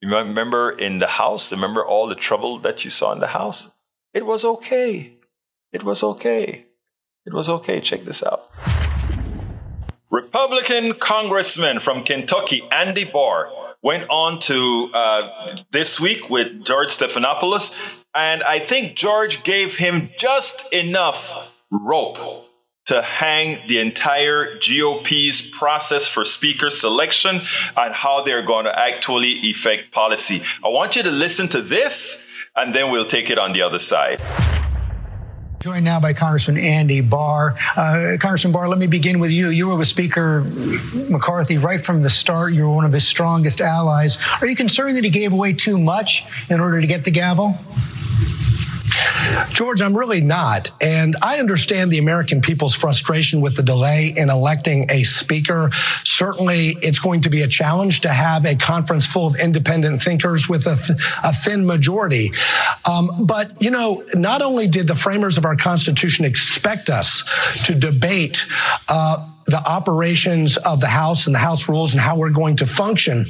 You 0.01 0.15
remember 0.15 0.71
in 0.71 0.99
the 0.99 1.07
House? 1.07 1.51
Remember 1.51 1.85
all 1.85 2.07
the 2.07 2.15
trouble 2.15 2.59
that 2.59 2.85
you 2.85 2.91
saw 2.91 3.13
in 3.13 3.21
the 3.21 3.29
House? 3.29 3.71
It 4.15 4.27
was 4.27 4.45
okay. 4.45 5.15
It 5.73 5.83
was 5.83 6.03
okay. 6.03 6.67
It 7.27 7.33
was 7.33 7.49
okay. 7.49 7.81
Check 7.81 8.05
this 8.05 8.23
out. 8.23 8.49
Republican 10.11 10.95
Congressman 10.95 11.81
from 11.81 12.03
Kentucky, 12.03 12.63
Andy 12.73 13.05
Barr, 13.05 13.51
went 13.83 14.09
on 14.09 14.39
to 14.41 14.91
uh, 14.95 15.57
this 15.71 16.01
week 16.01 16.31
with 16.31 16.65
George 16.65 16.89
Stephanopoulos, 16.89 18.05
and 18.15 18.43
I 18.43 18.59
think 18.59 18.97
George 18.97 19.43
gave 19.43 19.77
him 19.77 20.11
just 20.19 20.73
enough 20.73 21.53
rope 21.71 22.47
to 22.87 23.03
hang 23.03 23.59
the 23.69 23.81
entire 23.81 24.55
GOP's 24.61 25.51
process 25.51 26.09
for 26.09 26.25
speaker 26.25 26.71
selection 26.71 27.43
and 27.77 27.95
how 27.95 28.23
they're 28.23 28.43
going 28.43 28.65
to 28.65 28.79
actually 28.79 29.33
effect 29.51 29.93
policy. 29.93 30.41
I 30.65 30.69
want 30.69 30.97
you 30.97 31.03
to 31.03 31.11
listen 31.11 31.49
to 31.49 31.61
this, 31.61 32.47
and 32.57 32.75
then 32.75 32.91
we'll 32.91 33.05
take 33.05 33.29
it 33.29 33.39
on 33.39 33.53
the 33.53 33.61
other 33.61 33.79
side. 33.79 34.21
Joined 35.61 35.85
now 35.85 35.99
by 35.99 36.13
Congressman 36.13 36.57
Andy 36.57 37.01
Barr. 37.01 37.57
Uh, 37.75 38.17
Congressman 38.21 38.53
Barr, 38.53 38.69
let 38.69 38.79
me 38.79 38.87
begin 38.87 39.19
with 39.19 39.33
you. 39.33 39.49
You 39.49 39.67
were 39.67 39.75
with 39.75 39.89
Speaker 39.89 40.43
McCarthy 41.11 41.59
right 41.59 41.81
from 41.81 42.03
the 42.03 42.11
start. 42.11 42.53
You 42.53 42.63
were 42.63 42.71
one 42.71 42.85
of 42.85 42.93
his 42.93 43.09
strongest 43.09 43.61
allies. 43.61 44.19
Are 44.41 44.47
you 44.47 44.55
concerned 44.55 44.97
that 44.97 45.03
he 45.03 45.11
gave 45.11 45.33
away 45.33 45.55
too 45.55 45.77
much 45.77 46.25
in 46.49 46.61
order 46.61 46.81
to 46.81 46.87
get 46.87 47.05
the 47.05 47.11
gavel? 47.11 47.59
George, 49.51 49.83
I'm 49.83 49.97
really 49.97 50.21
not. 50.21 50.71
And 50.81 51.17
I 51.23 51.39
understand 51.39 51.91
the 51.91 51.99
American 51.99 52.41
people's 52.41 52.75
frustration 52.75 53.41
with 53.41 53.57
the 53.57 53.63
delay 53.63 54.13
in 54.17 54.31
electing 54.31 54.87
a 54.91 55.03
speaker. 55.03 55.71
Certainly, 56.05 56.77
it's 56.83 56.99
going 56.99 57.23
to 57.23 57.31
be 57.31 57.43
a 57.43 57.49
challenge 57.49 58.01
to 58.03 58.09
have 58.09 58.45
a 58.45 58.55
conference 58.55 59.07
full 59.07 59.27
of 59.27 59.37
independent 59.37 60.03
thinkers 60.03 60.49
with 60.49 60.67
a, 60.67 60.77
th- 60.77 60.99
a 61.23 61.33
thin 61.33 61.67
majority. 61.67 62.33
Um, 62.89 63.11
but, 63.21 63.61
you 63.61 63.71
know, 63.71 64.05
not 64.15 64.43
only 64.43 64.69
did 64.69 64.87
the 64.87 64.95
framers 64.95 65.39
of 65.39 65.45
our 65.45 65.57
Constitution 65.57 66.25
expect 66.25 66.89
us 66.89 67.25
to 67.67 67.75
debate 67.75 68.47
uh, 68.89 69.27
the 69.47 69.63
operations 69.67 70.57
of 70.59 70.81
the 70.81 70.89
House 70.89 71.27
and 71.27 71.35
the 71.35 71.41
House 71.41 71.69
rules 71.69 71.93
and 71.93 72.01
how 72.01 72.17
we're 72.17 72.31
going 72.31 72.57
to 72.57 72.67
function, 72.67 73.25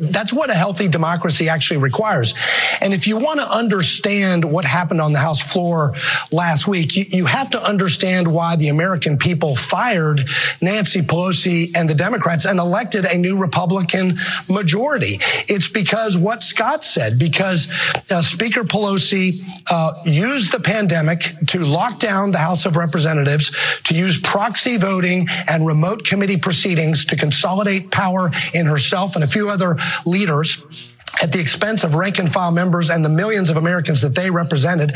that's 0.00 0.32
what 0.32 0.50
a 0.50 0.54
healthy 0.54 0.88
democracy 0.88 1.48
actually 1.48 1.76
requires. 1.78 2.34
And 2.80 2.94
if 2.94 3.06
you 3.06 3.18
want 3.18 3.40
to 3.40 3.46
understand 3.46 4.44
what 4.44 4.64
happened 4.64 5.00
on 5.00 5.12
the 5.12 5.18
House 5.18 5.40
floor 5.40 5.94
last 6.32 6.66
week, 6.66 6.96
you, 6.96 7.04
you, 7.08 7.26
have 7.26 7.50
to 7.50 7.62
understand 7.62 8.32
why 8.32 8.56
the 8.56 8.68
American 8.68 9.18
people 9.18 9.56
fired 9.56 10.26
Nancy 10.62 11.02
Pelosi 11.02 11.76
and 11.76 11.88
the 11.88 11.94
Democrats 11.94 12.46
and 12.46 12.58
elected 12.58 13.04
a 13.04 13.18
new 13.18 13.36
Republican 13.36 14.18
majority. 14.48 15.18
It's 15.48 15.68
because 15.68 16.16
what 16.16 16.42
Scott 16.42 16.84
said, 16.84 17.18
because 17.18 17.70
uh, 18.10 18.22
Speaker 18.22 18.62
Pelosi 18.62 19.42
uh, 19.70 20.00
used 20.04 20.52
the 20.52 20.60
pandemic 20.60 21.34
to 21.48 21.64
lock 21.66 21.98
down 21.98 22.30
the 22.30 22.38
House 22.38 22.64
of 22.64 22.76
Representatives, 22.76 23.54
to 23.84 23.94
use 23.94 24.18
proxy 24.18 24.76
voting 24.76 25.28
and 25.48 25.66
remote 25.66 26.04
committee 26.04 26.38
proceedings 26.38 27.04
to 27.06 27.16
consolidate 27.16 27.90
power 27.90 28.30
in 28.54 28.66
herself 28.66 29.14
and 29.14 29.24
a 29.26 29.28
few 29.28 29.50
other 29.50 29.76
leaders 30.04 30.95
at 31.22 31.32
the 31.32 31.40
expense 31.40 31.84
of 31.84 31.94
rank 31.94 32.18
and 32.18 32.32
file 32.32 32.50
members 32.50 32.90
and 32.90 33.04
the 33.04 33.08
millions 33.08 33.50
of 33.50 33.56
Americans 33.56 34.02
that 34.02 34.14
they 34.14 34.30
represented 34.30 34.92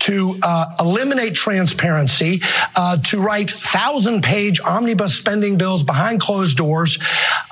to 0.00 0.36
uh, 0.42 0.66
eliminate 0.80 1.34
transparency, 1.34 2.40
uh, 2.76 2.96
to 2.98 3.20
write 3.20 3.50
thousand 3.50 4.22
page 4.22 4.60
omnibus 4.60 5.14
spending 5.14 5.56
bills 5.56 5.82
behind 5.82 6.20
closed 6.20 6.56
doors. 6.56 6.98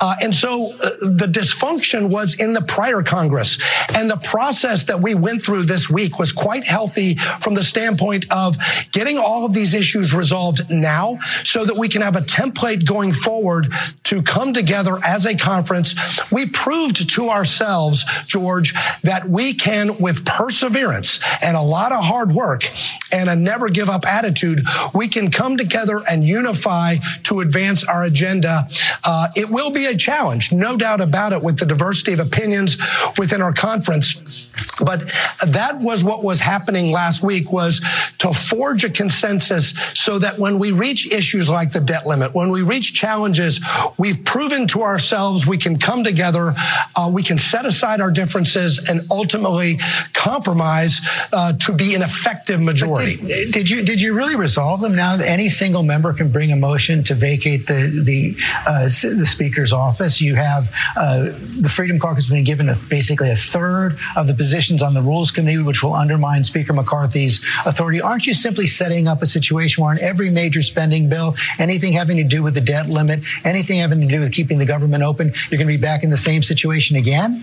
Uh, 0.00 0.14
and 0.22 0.34
so 0.34 0.72
uh, 0.72 0.76
the 1.02 1.28
dysfunction 1.30 2.10
was 2.10 2.38
in 2.40 2.52
the 2.52 2.62
prior 2.62 3.02
Congress. 3.02 3.58
And 3.94 4.10
the 4.10 4.16
process 4.16 4.84
that 4.84 5.00
we 5.00 5.14
went 5.14 5.42
through 5.42 5.64
this 5.64 5.88
week 5.88 6.18
was 6.18 6.32
quite 6.32 6.64
healthy 6.64 7.14
from 7.14 7.54
the 7.54 7.62
standpoint 7.62 8.26
of 8.30 8.56
getting 8.92 9.18
all 9.18 9.44
of 9.44 9.54
these 9.54 9.74
issues 9.74 10.14
resolved 10.14 10.70
now 10.70 11.18
so 11.44 11.64
that 11.64 11.76
we 11.76 11.88
can 11.88 12.02
have 12.02 12.16
a 12.16 12.20
template 12.20 12.86
going 12.86 13.12
forward 13.12 13.72
to 14.04 14.22
come 14.22 14.52
together 14.52 14.98
as 15.06 15.26
a 15.26 15.36
conference. 15.36 15.94
We 16.30 16.46
proved 16.46 17.08
to 17.14 17.28
ourselves 17.30 18.04
George, 18.26 18.74
that 19.02 19.28
we 19.28 19.54
can, 19.54 19.98
with 19.98 20.24
perseverance 20.24 21.20
and 21.42 21.56
a 21.56 21.62
lot 21.62 21.92
of 21.92 22.04
hard 22.04 22.32
work 22.32 22.70
and 23.12 23.28
a 23.28 23.36
never 23.36 23.68
give 23.68 23.88
up 23.88 24.06
attitude, 24.06 24.62
we 24.94 25.09
can 25.09 25.30
come 25.30 25.56
together 25.56 26.02
and 26.11 26.24
unify 26.24 26.96
to 27.24 27.40
advance 27.40 27.84
our 27.84 28.04
agenda. 28.04 28.68
Uh, 29.04 29.28
it 29.36 29.50
will 29.50 29.70
be 29.70 29.86
a 29.86 29.96
challenge, 29.96 30.52
no 30.52 30.76
doubt 30.76 31.00
about 31.00 31.32
it, 31.32 31.42
with 31.42 31.59
the 31.59 31.66
diversity 31.66 32.12
of 32.12 32.20
opinions 32.20 32.78
within 33.16 33.42
our 33.42 33.52
conference. 33.52 34.48
But 34.80 35.00
that 35.46 35.80
was 35.80 36.04
what 36.04 36.22
was 36.22 36.40
happening 36.40 36.92
last 36.92 37.22
week 37.22 37.52
was 37.52 37.80
to 38.18 38.32
forge 38.32 38.84
a 38.84 38.90
consensus 38.90 39.74
so 39.94 40.18
that 40.18 40.38
when 40.38 40.59
we 40.59 40.72
reach 40.72 41.11
issues 41.12 41.50
like 41.50 41.72
the 41.72 41.80
debt 41.80 42.06
limit, 42.06 42.34
when 42.34 42.50
we 42.50 42.62
reach 42.62 42.94
challenges, 42.94 43.61
we've 43.98 44.24
proven 44.24 44.66
to 44.68 44.82
ourselves 44.82 45.46
we 45.46 45.59
can 45.59 45.78
come 45.78 46.04
together, 46.04 46.54
uh, 46.96 47.11
we 47.12 47.22
can 47.22 47.38
set 47.38 47.66
aside 47.66 47.97
our 48.01 48.11
differences 48.11 48.88
and 48.88 49.01
ultimately 49.11 49.78
compromise 50.12 51.01
uh, 51.32 51.53
to 51.55 51.72
be 51.72 51.94
an 51.94 52.03
effective 52.03 52.61
majority. 52.61 53.16
Did, 53.16 53.53
did, 53.53 53.70
you 53.70 53.82
did 53.82 54.01
you 54.01 54.14
really 54.14 54.36
resolve 54.36 54.80
them 54.80 54.94
now? 54.94 55.14
Any 55.14 55.49
single 55.49 55.82
member 55.82 56.12
can 56.12 56.30
bring 56.30 56.53
a 56.53 56.57
motion 56.57 57.05
to 57.05 57.14
vacate 57.14 57.66
the 57.66 57.88
the 58.05 58.36
uh, 58.66 58.84
the 58.84 59.26
speaker's 59.26 59.72
office. 59.72 60.20
You 60.20 60.36
have 60.36 60.74
uh, 60.96 61.30
the 61.61 61.68
Freedom 61.68 61.99
Caucus 61.99 62.28
being 62.28 62.44
given 62.44 62.68
a, 62.68 62.74
basically 62.88 63.30
a 63.30 63.36
third 63.36 63.99
of 64.16 64.26
the 64.26 64.34
positions 64.34 64.82
on 64.82 64.94
the 64.94 65.03
Rules 65.03 65.30
Committee, 65.30 65.59
which 65.59 65.82
will 65.82 65.94
undermine 65.94 66.44
Speaker 66.44 66.72
McCarthy's 66.72 67.44
authority. 67.66 68.01
Aren't 68.01 68.26
you 68.26 68.34
simply 68.34 68.66
setting 68.66 69.09
up 69.09 69.22
a 69.22 69.26
situation 69.26 69.82
where 69.82 69.92
on 69.92 69.99
every 70.01 70.30
major 70.30 70.62
spending 70.62 71.09
bill, 71.09 71.34
anything 71.59 71.92
having 71.92 72.16
to 72.16 72.24
do 72.24 72.42
with 72.42 72.55
the 72.55 72.61
debt 72.61 72.88
limit, 72.88 73.20
anything 73.44 73.78
having 73.78 74.01
to 74.01 74.07
do 74.07 74.20
with 74.20 74.32
keeping 74.32 74.59
the 74.59 74.66
government 74.66 75.03
open, 75.03 75.32
you're 75.51 75.59
going 75.59 75.66
to 75.66 75.66
be 75.66 75.76
back 75.76 76.03
in 76.03 76.11
the 76.11 76.16
same 76.16 76.42
situation 76.42 76.96
again? 76.96 77.42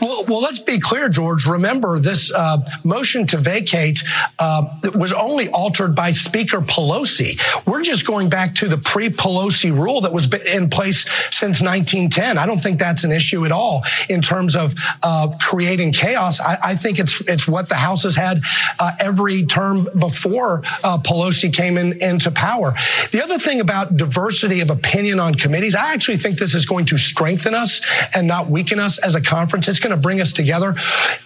Well, 0.00 0.24
well, 0.26 0.40
let's 0.40 0.60
be 0.60 0.78
clear, 0.78 1.08
George. 1.08 1.46
Remember, 1.46 1.98
this 1.98 2.32
uh, 2.32 2.58
motion 2.84 3.26
to 3.28 3.36
vacate 3.36 4.02
uh, 4.38 4.62
was 4.94 5.12
only 5.12 5.48
altered 5.50 5.94
by 5.94 6.10
Speaker 6.10 6.58
Pelosi. 6.58 7.38
We're 7.66 7.82
just 7.82 8.06
going 8.06 8.28
back 8.28 8.54
to 8.56 8.68
the 8.68 8.78
pre-Pelosi 8.78 9.72
rule 9.72 10.00
that 10.02 10.12
was 10.12 10.32
in 10.44 10.70
place 10.70 11.04
since 11.30 11.60
1910. 11.60 12.38
I 12.38 12.46
don't 12.46 12.58
think 12.58 12.78
that's 12.78 13.04
an 13.04 13.12
issue 13.12 13.44
at 13.44 13.52
all 13.52 13.82
in 14.08 14.20
terms 14.20 14.56
of 14.56 14.74
uh, 15.02 15.28
creating 15.40 15.92
chaos. 15.92 16.40
I, 16.40 16.58
I, 16.64 16.74
think 16.74 16.98
it's 16.98 17.20
it's 17.22 17.46
what 17.46 17.68
the 17.68 17.74
House 17.74 18.04
has 18.04 18.16
had 18.16 18.40
uh, 18.78 18.92
every 19.00 19.44
term 19.44 19.88
before 19.98 20.62
uh, 20.82 20.98
Pelosi 20.98 21.52
came 21.52 21.76
in, 21.76 22.00
into 22.02 22.30
power. 22.30 22.72
The 23.12 23.22
other 23.22 23.38
thing 23.38 23.60
about 23.60 23.96
diversity 23.96 24.60
of 24.60 24.70
opinion 24.70 25.20
on 25.20 25.34
committees, 25.34 25.74
I 25.74 25.92
actually 25.92 26.16
think 26.16 26.38
this 26.38 26.54
is 26.54 26.66
going 26.66 26.86
to 26.86 26.98
strengthen 26.98 27.54
us 27.54 27.80
and 28.14 28.26
not 28.26 28.48
weaken 28.48 28.78
us 28.78 28.98
as 28.98 29.14
a 29.14 29.20
conference. 29.20 29.59
It's 29.68 29.80
going 29.80 29.94
to 29.94 30.00
bring 30.00 30.20
us 30.20 30.32
together. 30.32 30.74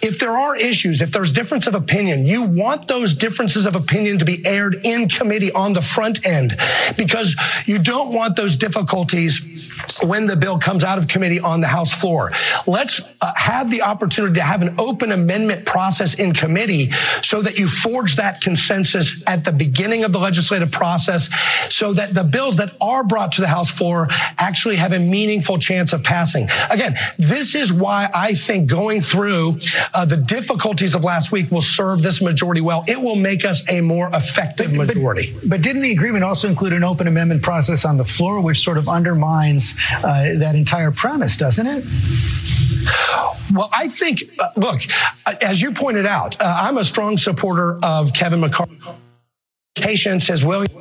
If 0.01 0.19
there 0.19 0.31
are 0.31 0.55
issues, 0.55 1.01
if 1.01 1.11
there's 1.11 1.31
difference 1.31 1.67
of 1.67 1.75
opinion, 1.75 2.25
you 2.25 2.43
want 2.43 2.87
those 2.87 3.13
differences 3.13 3.65
of 3.65 3.75
opinion 3.75 4.17
to 4.19 4.25
be 4.25 4.45
aired 4.45 4.77
in 4.83 5.09
committee 5.09 5.51
on 5.51 5.73
the 5.73 5.81
front 5.81 6.25
end 6.25 6.55
because 6.97 7.35
you 7.65 7.79
don't 7.79 8.13
want 8.13 8.35
those 8.35 8.55
difficulties 8.55 9.71
when 10.03 10.25
the 10.25 10.35
bill 10.35 10.57
comes 10.57 10.83
out 10.83 10.97
of 10.97 11.07
committee 11.07 11.39
on 11.39 11.61
the 11.61 11.67
House 11.67 11.93
floor. 11.93 12.31
Let's 12.67 13.01
uh, 13.21 13.31
have 13.37 13.69
the 13.71 13.81
opportunity 13.81 14.35
to 14.35 14.41
have 14.41 14.61
an 14.61 14.75
open 14.79 15.11
amendment 15.11 15.65
process 15.65 16.19
in 16.19 16.33
committee 16.33 16.91
so 17.21 17.41
that 17.41 17.57
you 17.57 17.67
forge 17.67 18.15
that 18.17 18.41
consensus 18.41 19.23
at 19.27 19.45
the 19.45 19.51
beginning 19.51 20.03
of 20.03 20.11
the 20.11 20.19
legislative 20.19 20.71
process 20.71 21.29
so 21.73 21.93
that 21.93 22.13
the 22.13 22.23
bills 22.23 22.57
that 22.57 22.75
are 22.81 23.03
brought 23.03 23.33
to 23.33 23.41
the 23.41 23.47
House 23.47 23.71
floor 23.71 24.07
actually 24.39 24.75
have 24.77 24.93
a 24.93 24.99
meaningful 24.99 25.57
chance 25.57 25.93
of 25.93 26.03
passing. 26.03 26.47
Again, 26.69 26.95
this 27.17 27.55
is 27.55 27.71
why 27.71 28.09
I 28.13 28.24
think 28.33 28.69
going 28.69 29.01
through 29.01 29.59
uh, 29.93 30.05
the 30.05 30.17
difficulties 30.17 30.95
of 30.95 31.03
last 31.03 31.31
week 31.31 31.51
will 31.51 31.61
serve 31.61 32.01
this 32.01 32.21
majority 32.21 32.61
well. 32.61 32.83
It 32.87 33.01
will 33.01 33.15
make 33.15 33.45
us 33.45 33.69
a 33.69 33.81
more 33.81 34.09
effective 34.13 34.71
but, 34.75 34.87
majority. 34.87 35.33
But, 35.33 35.49
but 35.49 35.61
didn't 35.61 35.81
the 35.81 35.91
agreement 35.91 36.23
also 36.23 36.47
include 36.47 36.73
an 36.73 36.83
open 36.83 37.07
amendment 37.07 37.43
process 37.43 37.85
on 37.85 37.97
the 37.97 38.05
floor, 38.05 38.41
which 38.41 38.59
sort 38.59 38.77
of 38.77 38.89
undermines 38.89 39.75
uh, 40.03 40.35
that 40.37 40.55
entire 40.55 40.91
premise, 40.91 41.37
doesn't 41.37 41.67
it? 41.67 41.83
Well, 43.53 43.69
I 43.73 43.87
think, 43.87 44.23
uh, 44.39 44.49
look, 44.55 44.81
uh, 45.25 45.35
as 45.41 45.61
you 45.61 45.71
pointed 45.71 46.05
out, 46.05 46.39
uh, 46.41 46.61
I'm 46.63 46.77
a 46.77 46.83
strong 46.83 47.17
supporter 47.17 47.79
of 47.83 48.13
Kevin 48.13 48.39
McCarthy. 48.39 48.79
Patience, 49.75 50.29
as 50.29 50.45
William 50.45 50.71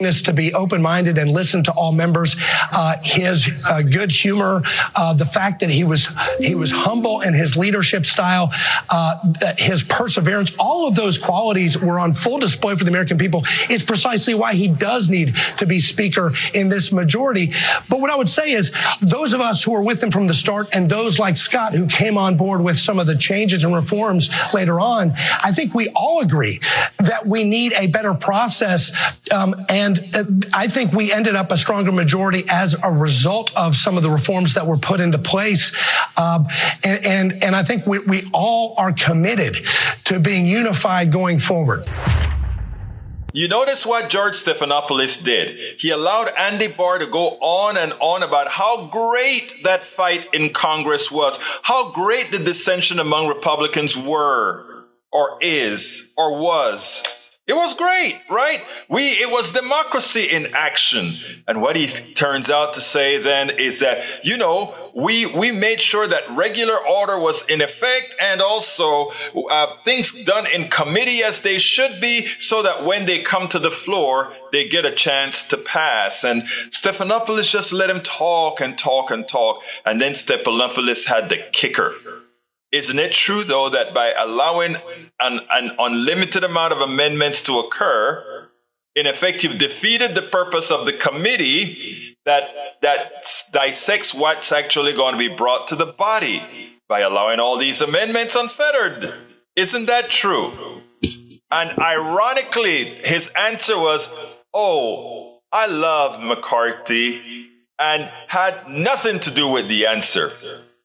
to 0.00 0.32
be 0.32 0.52
open-minded 0.52 1.16
and 1.18 1.30
listen 1.30 1.62
to 1.62 1.70
all 1.70 1.92
members. 1.92 2.34
Uh, 2.72 2.96
his 3.00 3.48
uh, 3.64 3.80
good 3.80 4.10
humor, 4.10 4.60
uh, 4.96 5.14
the 5.14 5.24
fact 5.24 5.60
that 5.60 5.70
he 5.70 5.84
was 5.84 6.08
he 6.40 6.56
was 6.56 6.72
humble 6.72 7.20
in 7.20 7.32
his 7.32 7.56
leadership 7.56 8.04
style, 8.04 8.52
uh, 8.90 9.14
his 9.56 9.84
perseverance, 9.84 10.52
all 10.58 10.88
of 10.88 10.96
those 10.96 11.16
qualities 11.16 11.80
were 11.80 12.00
on 12.00 12.12
full 12.12 12.38
display 12.38 12.74
for 12.74 12.82
the 12.82 12.90
American 12.90 13.16
people. 13.16 13.44
It's 13.70 13.84
precisely 13.84 14.34
why 14.34 14.54
he 14.54 14.66
does 14.66 15.08
need 15.08 15.36
to 15.58 15.66
be 15.66 15.78
speaker 15.78 16.32
in 16.52 16.70
this 16.70 16.90
majority. 16.90 17.52
But 17.88 18.00
what 18.00 18.10
I 18.10 18.16
would 18.16 18.28
say 18.28 18.50
is, 18.50 18.74
those 19.00 19.32
of 19.32 19.40
us 19.40 19.62
who 19.62 19.70
were 19.70 19.82
with 19.82 20.02
him 20.02 20.10
from 20.10 20.26
the 20.26 20.34
start, 20.34 20.74
and 20.74 20.88
those 20.88 21.20
like 21.20 21.36
Scott 21.36 21.72
who 21.72 21.86
came 21.86 22.18
on 22.18 22.36
board 22.36 22.62
with 22.62 22.78
some 22.78 22.98
of 22.98 23.06
the 23.06 23.16
changes 23.16 23.62
and 23.62 23.72
reforms 23.72 24.28
later 24.52 24.80
on, 24.80 25.12
I 25.44 25.52
think 25.52 25.72
we 25.72 25.88
all 25.94 26.20
agree 26.20 26.60
that 26.98 27.26
we 27.26 27.44
need 27.44 27.74
a 27.74 27.86
better 27.86 28.14
process 28.14 28.90
um, 29.32 29.54
and 29.68 29.83
and 29.84 30.16
uh, 30.16 30.24
I 30.54 30.68
think 30.68 30.92
we 30.92 31.12
ended 31.12 31.36
up 31.36 31.52
a 31.52 31.56
stronger 31.56 31.92
majority 31.92 32.44
as 32.50 32.74
a 32.82 32.90
result 32.90 33.54
of 33.56 33.76
some 33.76 33.96
of 33.96 34.02
the 34.02 34.10
reforms 34.10 34.54
that 34.54 34.66
were 34.66 34.78
put 34.78 35.00
into 35.00 35.18
place. 35.18 35.74
Um, 36.16 36.46
and, 36.82 37.04
and, 37.04 37.44
and 37.44 37.56
I 37.56 37.62
think 37.62 37.86
we, 37.86 37.98
we 38.00 38.22
all 38.32 38.74
are 38.78 38.92
committed 38.92 39.58
to 40.04 40.18
being 40.18 40.46
unified 40.46 41.12
going 41.12 41.38
forward. 41.38 41.86
You 43.32 43.48
notice 43.48 43.84
what 43.84 44.10
George 44.10 44.34
Stephanopoulos 44.34 45.24
did. 45.24 45.80
He 45.80 45.90
allowed 45.90 46.30
Andy 46.38 46.68
Barr 46.68 47.00
to 47.00 47.06
go 47.06 47.30
on 47.40 47.76
and 47.76 47.92
on 47.98 48.22
about 48.22 48.48
how 48.48 48.86
great 48.86 49.60
that 49.64 49.82
fight 49.82 50.32
in 50.32 50.50
Congress 50.50 51.10
was, 51.10 51.40
how 51.64 51.90
great 51.90 52.30
the 52.30 52.38
dissension 52.38 53.00
among 53.00 53.26
Republicans 53.26 53.98
were, 53.98 54.86
or 55.12 55.36
is, 55.40 56.14
or 56.16 56.40
was. 56.40 57.23
It 57.46 57.52
was 57.52 57.74
great, 57.74 58.18
right? 58.30 58.64
We, 58.88 59.02
it 59.02 59.30
was 59.30 59.52
democracy 59.52 60.34
in 60.34 60.46
action. 60.54 61.12
And 61.46 61.60
what 61.60 61.76
he 61.76 61.86
turns 62.14 62.48
out 62.48 62.72
to 62.72 62.80
say 62.80 63.18
then 63.18 63.50
is 63.50 63.80
that, 63.80 64.02
you 64.24 64.38
know, 64.38 64.74
we, 64.94 65.26
we 65.26 65.52
made 65.52 65.78
sure 65.78 66.06
that 66.06 66.22
regular 66.30 66.74
order 66.74 67.18
was 67.18 67.46
in 67.50 67.60
effect 67.60 68.16
and 68.18 68.40
also 68.40 69.10
uh, 69.50 69.76
things 69.84 70.24
done 70.24 70.46
in 70.54 70.68
committee 70.70 71.22
as 71.22 71.42
they 71.42 71.58
should 71.58 72.00
be 72.00 72.24
so 72.38 72.62
that 72.62 72.82
when 72.82 73.04
they 73.04 73.18
come 73.18 73.46
to 73.48 73.58
the 73.58 73.70
floor, 73.70 74.32
they 74.50 74.66
get 74.66 74.86
a 74.86 74.92
chance 74.92 75.46
to 75.48 75.58
pass. 75.58 76.24
And 76.24 76.44
Stephanopoulos 76.70 77.50
just 77.50 77.74
let 77.74 77.90
him 77.90 78.00
talk 78.00 78.62
and 78.62 78.78
talk 78.78 79.10
and 79.10 79.28
talk. 79.28 79.60
And 79.84 80.00
then 80.00 80.12
Stephanopoulos 80.12 81.08
had 81.08 81.28
the 81.28 81.44
kicker. 81.52 81.92
Isn't 82.74 82.98
it 82.98 83.12
true, 83.12 83.44
though, 83.44 83.68
that 83.68 83.94
by 83.94 84.12
allowing 84.18 84.74
an, 85.20 85.38
an 85.52 85.76
unlimited 85.78 86.42
amount 86.42 86.72
of 86.72 86.80
amendments 86.80 87.40
to 87.42 87.60
occur, 87.60 88.50
in 88.96 89.06
effect, 89.06 89.44
you've 89.44 89.58
defeated 89.58 90.16
the 90.16 90.22
purpose 90.22 90.72
of 90.72 90.84
the 90.84 90.92
committee 90.92 92.16
that, 92.26 92.80
that 92.82 93.32
dissects 93.52 94.12
what's 94.12 94.50
actually 94.50 94.92
going 94.92 95.12
to 95.12 95.18
be 95.18 95.32
brought 95.32 95.68
to 95.68 95.76
the 95.76 95.86
body 95.86 96.42
by 96.88 96.98
allowing 96.98 97.38
all 97.38 97.56
these 97.58 97.80
amendments 97.80 98.34
unfettered? 98.34 99.14
Isn't 99.54 99.86
that 99.86 100.10
true? 100.10 100.52
And 101.52 101.78
ironically, 101.78 102.86
his 102.86 103.32
answer 103.38 103.78
was, 103.78 104.12
Oh, 104.52 105.38
I 105.52 105.68
love 105.68 106.20
McCarthy 106.20 107.50
and 107.78 108.10
had 108.26 108.68
nothing 108.68 109.20
to 109.20 109.30
do 109.30 109.48
with 109.52 109.68
the 109.68 109.86
answer 109.86 110.32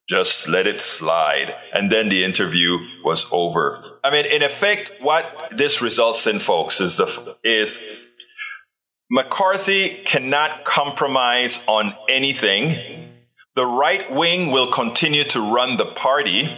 just 0.09 0.49
let 0.49 0.65
it 0.65 0.81
slide. 0.81 1.55
And 1.71 1.91
then 1.91 2.09
the 2.09 2.23
interview 2.23 2.79
was 3.03 3.29
over. 3.31 3.79
I 4.03 4.09
mean, 4.09 4.25
in 4.25 4.41
effect, 4.41 4.91
what 4.99 5.53
this 5.55 5.83
results 5.83 6.25
in, 6.25 6.39
folks, 6.39 6.81
is 6.81 6.97
the, 6.97 7.37
is 7.43 8.09
McCarthy 9.11 9.89
cannot 10.05 10.65
compromise 10.65 11.63
on 11.67 11.93
anything. 12.09 13.07
The 13.55 13.67
right 13.67 14.11
wing 14.11 14.51
will 14.51 14.71
continue 14.71 15.23
to 15.25 15.53
run 15.53 15.77
the 15.77 15.85
party 15.85 16.49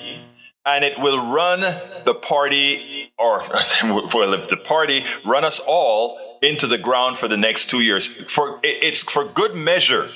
and 0.66 0.86
it 0.86 0.98
will 0.98 1.34
run 1.34 1.60
the 2.06 2.14
party 2.14 3.12
or 3.18 3.40
well, 3.84 4.34
if 4.34 4.48
the 4.48 4.58
party 4.64 5.04
run 5.26 5.44
us 5.44 5.60
all 5.68 6.31
into 6.42 6.68
the 6.68 6.78
ground 6.78 7.18
for 7.18 7.28
the 7.28 7.38
next 7.38 7.70
two 7.70 7.82
years. 7.82 8.08
For 8.08 8.60
it's 8.64 9.04
for 9.04 9.26
good 9.26 9.56
measure 9.56 10.10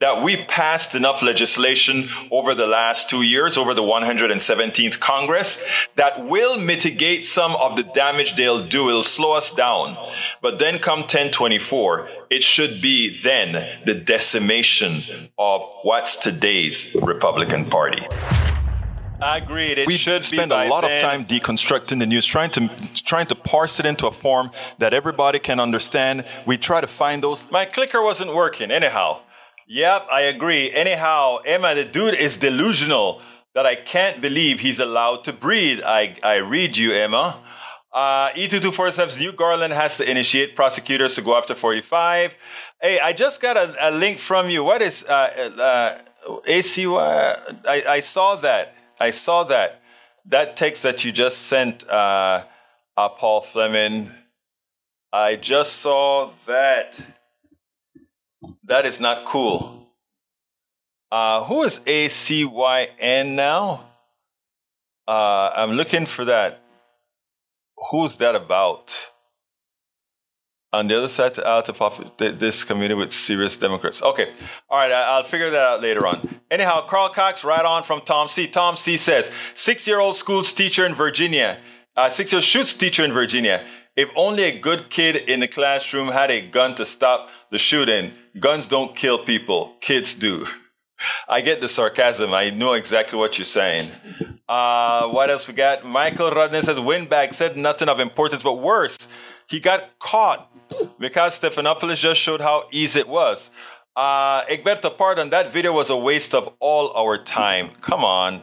that 0.00 0.22
we 0.22 0.36
passed 0.36 0.94
enough 0.94 1.22
legislation 1.22 2.08
over 2.30 2.54
the 2.54 2.66
last 2.66 3.08
two 3.08 3.22
years, 3.22 3.56
over 3.56 3.74
the 3.74 3.82
117th 3.82 5.00
Congress, 5.00 5.62
that 5.96 6.26
will 6.26 6.60
mitigate 6.60 7.26
some 7.26 7.56
of 7.56 7.76
the 7.76 7.82
damage 7.82 8.36
they'll 8.36 8.64
do. 8.64 8.88
It'll 8.88 9.02
slow 9.02 9.36
us 9.36 9.54
down. 9.54 9.96
But 10.42 10.58
then 10.58 10.78
come 10.78 11.00
1024, 11.00 12.08
it 12.30 12.42
should 12.42 12.82
be 12.82 13.16
then 13.22 13.80
the 13.84 13.94
decimation 13.94 15.30
of 15.38 15.62
what's 15.82 16.16
today's 16.16 16.94
Republican 17.00 17.70
Party. 17.70 18.06
I 19.20 19.38
agree. 19.38 19.66
It 19.66 19.86
we 19.86 19.96
should 19.96 20.24
spend 20.24 20.52
a 20.52 20.68
lot 20.68 20.82
then. 20.82 20.96
of 20.96 21.00
time 21.00 21.24
deconstructing 21.24 21.98
the 21.98 22.06
news, 22.06 22.26
trying 22.26 22.50
to 22.50 22.68
trying 22.94 23.26
to 23.26 23.34
parse 23.34 23.78
it 23.80 23.86
into 23.86 24.06
a 24.06 24.12
form 24.12 24.50
that 24.78 24.92
everybody 24.92 25.38
can 25.38 25.60
understand. 25.60 26.24
We 26.46 26.56
try 26.56 26.80
to 26.80 26.86
find 26.86 27.22
those. 27.22 27.44
My 27.50 27.64
clicker 27.64 28.02
wasn't 28.02 28.34
working 28.34 28.70
anyhow. 28.70 29.20
Yep, 29.66 30.06
I 30.12 30.22
agree. 30.22 30.70
Anyhow, 30.72 31.38
Emma, 31.46 31.74
the 31.74 31.84
dude 31.84 32.14
is 32.14 32.36
delusional 32.36 33.22
that 33.54 33.64
I 33.64 33.76
can't 33.76 34.20
believe 34.20 34.60
he's 34.60 34.78
allowed 34.78 35.24
to 35.24 35.32
breathe. 35.32 35.80
I, 35.84 36.16
I 36.22 36.36
read 36.36 36.76
you, 36.76 36.92
Emma. 36.92 37.36
Uh, 37.92 38.30
E2247's 38.32 39.18
New 39.18 39.32
Garland 39.32 39.72
has 39.72 39.96
to 39.98 40.10
initiate 40.10 40.56
prosecutors 40.56 41.14
to 41.14 41.22
go 41.22 41.38
after 41.38 41.54
45. 41.54 42.36
Hey, 42.82 42.98
I 42.98 43.12
just 43.12 43.40
got 43.40 43.56
a, 43.56 43.74
a 43.80 43.90
link 43.92 44.18
from 44.18 44.50
you. 44.50 44.64
What 44.64 44.82
is 44.82 45.04
uh, 45.04 45.94
uh, 46.26 46.38
ACY? 46.48 47.66
I, 47.66 47.84
I 47.88 48.00
saw 48.00 48.34
that. 48.36 48.74
I 49.00 49.10
saw 49.10 49.44
that. 49.44 49.80
That 50.26 50.56
text 50.56 50.82
that 50.82 51.04
you 51.04 51.12
just 51.12 51.42
sent, 51.42 51.88
uh, 51.88 52.44
uh, 52.96 53.08
Paul 53.10 53.40
Fleming. 53.42 54.10
I 55.12 55.36
just 55.36 55.76
saw 55.76 56.30
that. 56.46 56.98
That 58.64 58.84
is 58.84 59.00
not 59.00 59.24
cool. 59.24 59.88
Uh, 61.10 61.44
who 61.44 61.62
is 61.62 61.80
ACYN 61.80 63.34
now? 63.34 63.84
Uh, 65.06 65.50
I'm 65.54 65.72
looking 65.72 66.06
for 66.06 66.24
that. 66.24 66.60
Who's 67.90 68.16
that 68.16 68.34
about? 68.34 69.10
On 70.78 70.88
the 70.88 70.96
other 70.98 71.08
side, 71.08 71.34
to 71.34 71.48
out 71.48 71.68
of 71.68 71.78
this 72.18 72.64
community 72.64 72.94
with 72.94 73.12
serious 73.12 73.56
Democrats. 73.56 74.02
Okay, 74.02 74.28
all 74.68 74.78
right, 74.78 74.90
I'll 74.90 75.22
figure 75.22 75.50
that 75.50 75.64
out 75.70 75.82
later 75.82 76.06
on. 76.06 76.40
Anyhow, 76.50 76.86
Carl 76.86 77.10
Cox, 77.10 77.44
right 77.44 77.64
on 77.64 77.82
from 77.84 78.00
Tom 78.00 78.28
C. 78.28 78.46
Tom 78.48 78.76
C. 78.76 78.96
says, 78.96 79.30
six-year-old 79.54 80.16
school's 80.16 80.52
teacher 80.52 80.84
in 80.84 80.94
Virginia, 80.94 81.58
uh, 81.96 82.10
six-year-old 82.10 82.44
shoots 82.44 82.74
teacher 82.74 83.04
in 83.04 83.12
Virginia. 83.12 83.64
If 83.96 84.10
only 84.16 84.42
a 84.42 84.58
good 84.58 84.90
kid 84.90 85.16
in 85.16 85.40
the 85.40 85.48
classroom 85.48 86.08
had 86.08 86.30
a 86.30 86.40
gun 86.40 86.74
to 86.74 86.84
stop 86.84 87.30
the 87.50 87.58
shooting, 87.58 88.12
guns 88.40 88.66
don't 88.66 88.96
kill 88.96 89.18
people, 89.18 89.76
kids 89.80 90.14
do. 90.14 90.46
I 91.28 91.40
get 91.40 91.60
the 91.60 91.68
sarcasm. 91.68 92.32
I 92.34 92.50
know 92.50 92.72
exactly 92.72 93.18
what 93.18 93.38
you're 93.38 93.44
saying. 93.44 93.90
Uh, 94.48 95.08
what 95.08 95.30
else 95.30 95.46
we 95.46 95.54
got? 95.54 95.84
Michael 95.84 96.30
Rodney 96.30 96.60
says 96.62 96.80
Windbag 96.80 97.34
said 97.34 97.56
nothing 97.56 97.88
of 97.88 98.00
importance, 98.00 98.42
but 98.42 98.60
worse, 98.60 98.96
he 99.46 99.60
got 99.60 99.98
caught 99.98 100.50
because 100.98 101.38
Stephanopoulos 101.38 101.96
just 101.96 102.20
showed 102.20 102.40
how 102.40 102.68
easy 102.70 103.00
it 103.00 103.08
was. 103.08 103.50
Uh, 103.96 104.44
Egberto, 104.46 104.96
pardon, 104.96 105.30
that 105.30 105.52
video 105.52 105.72
was 105.72 105.90
a 105.90 105.96
waste 105.96 106.34
of 106.34 106.52
all 106.58 106.92
our 106.96 107.16
time. 107.16 107.70
Come 107.80 108.04
on. 108.04 108.42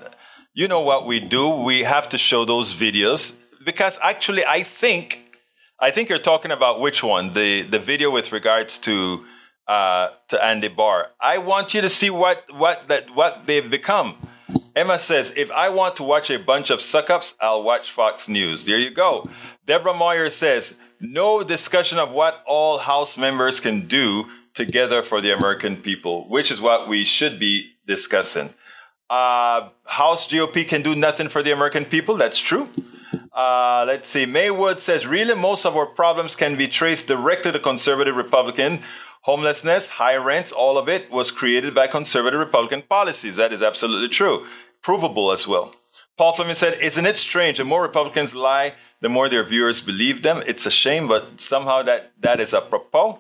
You 0.53 0.67
know 0.67 0.82
what 0.82 1.05
we 1.05 1.19
do. 1.19 1.49
We 1.49 1.84
have 1.84 2.07
to 2.09 2.17
show 2.17 2.45
those 2.45 2.74
videos 2.74 3.45
because 3.65 3.99
actually, 4.01 4.45
I 4.45 4.63
think, 4.63 5.38
I 5.80 5.91
think 5.91 6.09
you're 6.09 6.19
talking 6.19 6.51
about 6.51 6.80
which 6.80 7.03
one? 7.03 7.34
The, 7.34 7.63
the 7.63 7.80
video 7.80 8.11
with 8.11 8.32
regards 8.32 8.78
to 8.80 9.26
uh, 9.67 10.09
to 10.28 10.43
Andy 10.43 10.67
Barr. 10.67 11.11
I 11.19 11.38
want 11.38 11.74
you 11.74 11.82
to 11.82 11.89
see 11.89 12.09
what 12.09 12.43
what 12.53 12.88
that 12.89 13.15
what 13.15 13.45
they've 13.45 13.69
become. 13.69 14.15
Emma 14.76 14.99
says, 14.99 15.34
if 15.38 15.49
I 15.51 15.69
want 15.69 15.95
to 15.97 16.03
watch 16.03 16.30
a 16.30 16.38
bunch 16.38 16.69
of 16.69 16.82
suck 16.82 17.09
ups, 17.09 17.36
I'll 17.39 17.63
watch 17.63 17.91
Fox 17.91 18.28
News. 18.28 18.65
There 18.65 18.78
you 18.78 18.89
go. 18.89 19.30
Deborah 19.65 19.93
Moyer 19.93 20.30
says, 20.30 20.76
no 21.02 21.43
discussion 21.43 21.99
of 21.99 22.12
what 22.12 22.43
all 22.45 22.80
House 22.80 23.18
members 23.18 23.60
can 23.60 23.88
do 23.88 24.26
together 24.54 25.02
for 25.04 25.22
the 25.22 25.36
American 25.36 25.78
people, 25.78 26.28
which 26.30 26.52
is 26.52 26.62
what 26.62 26.88
we 26.88 27.04
should 27.04 27.39
be 27.39 27.74
discussing. 27.88 28.54
Uh, 29.10 29.70
House 29.86 30.28
GOP 30.28 30.68
can 30.68 30.82
do 30.82 30.95
nothing 30.95 31.28
for 31.28 31.43
the 31.43 31.52
American 31.52 31.86
people. 31.86 32.16
That's 32.16 32.39
true. 32.39 32.70
Uh, 33.34 33.84
let's 33.88 34.08
see. 34.08 34.26
Maywood 34.26 34.80
says, 34.80 35.06
really, 35.06 35.36
most 35.36 35.66
of 35.66 35.76
our 35.76 35.86
problems 35.86 36.36
can 36.36 36.56
be 36.56 36.68
traced 36.68 37.08
directly 37.08 37.52
to 37.52 37.60
conservative 37.60 38.16
Republican 38.16 38.82
Homelessness, 39.26 39.89
high 39.89 40.16
rents, 40.16 40.52
all 40.52 40.80
of 40.80 40.89
it 40.89 41.12
was 41.12 41.30
created 41.30 41.76
by 41.76 41.86
conservative 41.86 42.39
Republican 42.39 42.82
policies. 42.82 43.36
That 43.36 43.54
is 43.54 43.62
absolutely 43.62 44.10
true. 44.10 44.47
Provable 44.82 45.32
as 45.32 45.47
well. 45.47 45.76
Paul 46.18 46.34
Fleming 46.34 46.56
said, 46.56 46.82
Isn't 46.82 47.06
it 47.06 47.18
strange? 47.18 47.60
The 47.60 47.64
more 47.64 47.84
Republicans 47.84 48.34
lie, 48.34 48.74
the 49.02 49.10
more 49.10 49.28
their 49.28 49.43
viewers 49.43 49.82
believe 49.82 50.22
them. 50.22 50.43
It's 50.45 50.66
a 50.66 50.72
shame, 50.72 51.08
but 51.08 51.41
somehow 51.41 51.82
that, 51.84 52.12
that 52.20 52.39
is 52.39 52.54
apropos. 52.54 53.20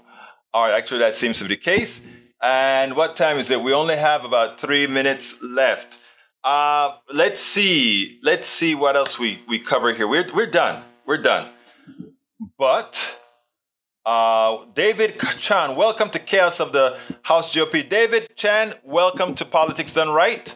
Right, 0.53 0.73
actually, 0.73 0.99
that 0.99 1.15
seems 1.15 1.39
to 1.39 1.45
be 1.45 1.55
the 1.55 1.61
case. 1.61 2.01
And 2.41 2.95
what 2.95 3.15
time 3.15 3.37
is 3.37 3.49
it? 3.51 3.61
We 3.61 3.73
only 3.73 3.97
have 3.97 4.23
about 4.23 4.59
three 4.59 4.87
minutes 4.87 5.41
left. 5.43 5.97
Uh, 6.43 6.95
let's 7.13 7.41
see. 7.41 8.19
Let's 8.23 8.47
see 8.47 8.75
what 8.75 8.95
else 8.95 9.19
we, 9.19 9.39
we 9.47 9.59
cover 9.59 9.93
here. 9.93 10.07
We're, 10.07 10.31
we're 10.33 10.49
done. 10.49 10.83
We're 11.05 11.21
done. 11.21 11.49
But 12.57 13.17
uh, 14.05 14.65
David 14.73 15.19
Chan, 15.39 15.75
welcome 15.75 16.09
to 16.09 16.19
Chaos 16.19 16.59
of 16.59 16.73
the 16.73 16.97
House 17.23 17.53
GOP. 17.53 17.87
David 17.87 18.35
Chan, 18.35 18.73
welcome 18.83 19.35
to 19.35 19.45
Politics 19.45 19.93
Done 19.93 20.09
Right. 20.09 20.55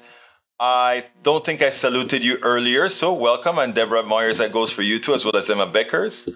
I 0.59 1.07
don't 1.21 1.43
think 1.43 1.61
I 1.61 1.69
saluted 1.69 2.23
you 2.23 2.37
earlier, 2.41 2.87
so 2.87 3.13
welcome. 3.13 3.57
And 3.59 3.75
Deborah 3.75 4.03
Myers, 4.03 4.37
that 4.37 4.53
goes 4.53 4.71
for 4.71 4.83
you 4.83 4.99
too, 4.99 5.13
as 5.13 5.25
well 5.25 5.35
as 5.35 5.49
Emma 5.49 5.67
Beckers. 5.67 6.29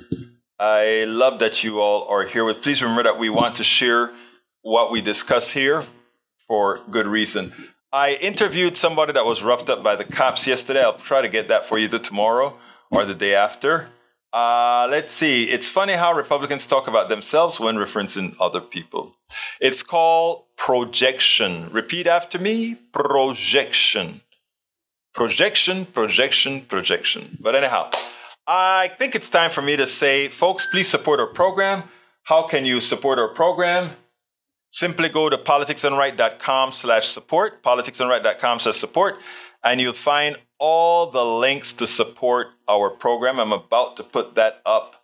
I 0.59 1.05
love 1.05 1.39
that 1.39 1.63
you 1.63 1.79
all 1.79 2.05
are 2.09 2.25
here. 2.25 2.43
With 2.43 2.61
please 2.61 2.81
remember 2.81 3.03
that 3.03 3.17
we 3.17 3.29
want 3.29 3.55
to 3.55 3.63
share 3.63 4.11
what 4.61 4.91
we 4.91 4.99
discuss 4.99 5.51
here 5.51 5.85
for 6.47 6.81
good 6.91 7.07
reason. 7.07 7.53
I 7.93 8.15
interviewed 8.21 8.75
somebody 8.75 9.13
that 9.13 9.25
was 9.25 9.41
roughed 9.41 9.69
up 9.69 9.81
by 9.81 9.95
the 9.95 10.03
cops 10.03 10.45
yesterday. 10.45 10.83
I'll 10.83 10.93
try 10.93 11.21
to 11.21 11.29
get 11.29 11.47
that 11.47 11.65
for 11.65 11.77
you 11.77 11.87
tomorrow 11.87 12.57
or 12.91 13.05
the 13.05 13.15
day 13.15 13.33
after. 13.33 13.87
Uh, 14.31 14.87
let's 14.89 15.11
see. 15.11 15.45
It's 15.45 15.69
funny 15.69 15.93
how 15.93 16.13
Republicans 16.13 16.67
talk 16.67 16.87
about 16.87 17.09
themselves 17.09 17.59
when 17.59 17.75
referencing 17.75 18.35
other 18.39 18.61
people. 18.61 19.15
It's 19.59 19.81
called 19.81 20.45
projection. 20.55 21.69
Repeat 21.71 22.05
after 22.05 22.37
me 22.37 22.75
projection. 22.75 24.21
Projection, 25.13 25.85
projection, 25.85 26.61
projection. 26.61 27.37
But 27.39 27.55
anyhow, 27.55 27.89
I 28.47 28.89
think 28.99 29.15
it's 29.15 29.29
time 29.29 29.49
for 29.49 29.61
me 29.61 29.75
to 29.77 29.87
say, 29.87 30.27
folks, 30.27 30.67
please 30.67 30.87
support 30.87 31.19
our 31.19 31.27
program. 31.27 31.83
How 32.23 32.43
can 32.43 32.65
you 32.65 32.81
support 32.81 33.17
our 33.17 33.29
program? 33.29 33.91
Simply 34.71 35.09
go 35.09 35.29
to 35.29 35.37
politicsdoneright.com 35.37 36.71
slash 36.73 37.07
support, 37.07 37.63
politicsdoneright.com 37.63 38.59
slash 38.59 38.75
support, 38.75 39.17
and 39.63 39.81
you'll 39.81 39.93
find 39.93 40.37
all 40.59 41.07
the 41.07 41.23
links 41.23 41.73
to 41.73 41.87
support 41.87 42.47
our 42.67 42.89
program. 42.89 43.39
I'm 43.39 43.53
about 43.53 43.97
to 43.97 44.03
put 44.03 44.35
that 44.35 44.61
up 44.65 45.03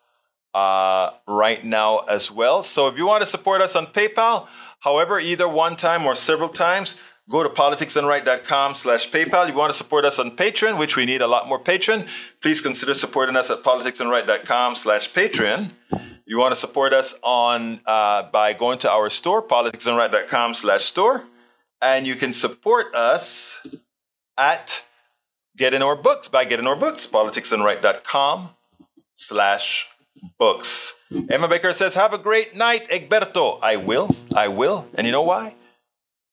uh, 0.54 1.12
right 1.28 1.64
now 1.64 2.00
as 2.10 2.32
well. 2.32 2.64
So 2.64 2.88
if 2.88 2.98
you 2.98 3.06
want 3.06 3.22
to 3.22 3.28
support 3.28 3.62
us 3.62 3.76
on 3.76 3.88
PayPal, 3.88 4.48
however, 4.82 5.20
either 5.20 5.48
one 5.50 5.76
time 5.76 6.06
or 6.06 6.16
several 6.16 6.50
times, 6.50 7.00
go 7.30 7.44
to 7.44 7.50
politicsdoneright.com 7.50 8.76
slash 8.76 9.10
PayPal. 9.10 9.48
You 9.48 9.54
want 9.54 9.72
to 9.72 9.78
support 9.78 10.06
us 10.06 10.20
on 10.20 10.32
Patreon, 10.32 10.78
which 10.78 10.96
we 10.96 11.06
need 11.06 11.22
a 11.22 11.28
lot 11.28 11.48
more 11.48 11.60
Patreon, 11.60 12.08
please 12.42 12.62
consider 12.62 12.94
supporting 12.94 13.36
us 13.36 13.50
at 13.50 13.64
politicsdoneright.com 13.64 14.76
slash 14.76 15.12
Patreon. 15.12 15.72
You 16.26 16.40
want 16.40 16.54
to 16.54 16.60
support 16.60 16.92
us 16.94 17.16
on 17.22 17.82
uh, 17.86 18.24
by 18.32 18.54
going 18.54 18.80
to 18.80 18.90
our 18.90 19.10
store, 19.10 19.46
politicsdoneright.com 19.46 20.54
slash 20.56 20.84
store, 20.84 21.26
and 21.82 22.08
you 22.08 22.16
can 22.16 22.34
support 22.34 22.96
us 22.96 23.66
at 24.38 24.88
Getting 25.58 25.82
Our 25.82 25.96
Books 25.96 26.28
by 26.28 26.44
Getting 26.44 26.68
Our 26.68 26.76
Books, 26.76 27.08
politicsdoneright.com 27.08 28.50
slash 29.16 29.88
books. 30.38 31.00
Emma 31.30 31.48
Baker 31.48 31.72
says, 31.72 31.96
have 31.96 32.14
a 32.14 32.18
great 32.18 32.56
night, 32.56 32.90
Egberto. 32.90 33.60
I 33.62 33.78
will. 33.78 34.14
I 34.36 34.50
will. 34.50 34.88
And 34.96 35.08
you 35.08 35.14
know 35.14 35.22
why? 35.22 35.56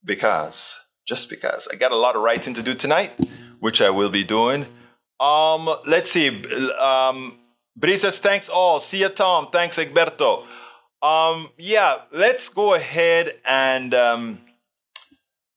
Because, 0.04 0.84
just 1.06 1.30
because. 1.30 1.68
I 1.72 1.76
got 1.76 1.92
a 1.92 1.96
lot 1.96 2.16
of 2.16 2.22
writing 2.22 2.54
to 2.54 2.62
do 2.62 2.74
tonight, 2.74 3.12
which 3.60 3.80
I 3.80 3.90
will 3.90 4.10
be 4.10 4.24
doing. 4.24 4.66
Um, 5.20 5.70
let's 5.86 6.10
see. 6.10 6.42
Um, 6.80 7.38
Bree 7.76 7.96
says, 7.96 8.18
thanks 8.18 8.48
all. 8.48 8.80
See 8.80 9.00
you, 9.00 9.08
Tom. 9.08 9.48
Thanks, 9.52 9.78
Egberto. 9.78 10.44
Um, 11.00 11.50
yeah, 11.58 12.02
let's 12.12 12.48
go 12.48 12.74
ahead 12.74 13.34
and 13.48 13.94
um, 13.94 14.40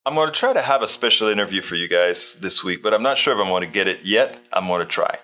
I'm 0.08 0.14
going 0.14 0.28
to 0.28 0.34
try 0.34 0.54
to 0.54 0.62
have 0.62 0.84
a 0.84 0.88
special 0.88 1.30
interview 1.30 1.64
for 1.64 1.74
you 1.74 1.88
guys 1.88 2.36
this 2.36 2.64
week, 2.64 2.84
but 2.84 2.94
I'm 2.94 3.02
not 3.02 3.18
sure 3.18 3.34
if 3.34 3.40
I'm 3.40 3.48
going 3.48 3.64
to 3.64 3.68
get 3.68 3.88
it 3.88 4.06
yet. 4.06 4.40
I'm 4.54 4.68
going 4.68 4.82
to 4.82 4.86
try. 4.86 5.18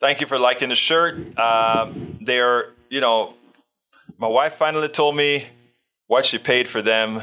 Thank 0.00 0.20
you 0.20 0.26
for 0.26 0.36
liking 0.36 0.70
the 0.70 0.74
shirt. 0.74 1.38
Um, 1.38 2.18
they're, 2.20 2.72
you 2.88 3.00
know, 3.00 3.34
my 4.18 4.26
wife 4.26 4.54
finally 4.54 4.88
told 4.88 5.14
me 5.14 5.46
what 6.08 6.26
she 6.26 6.38
paid 6.38 6.66
for 6.66 6.82
them 6.82 7.22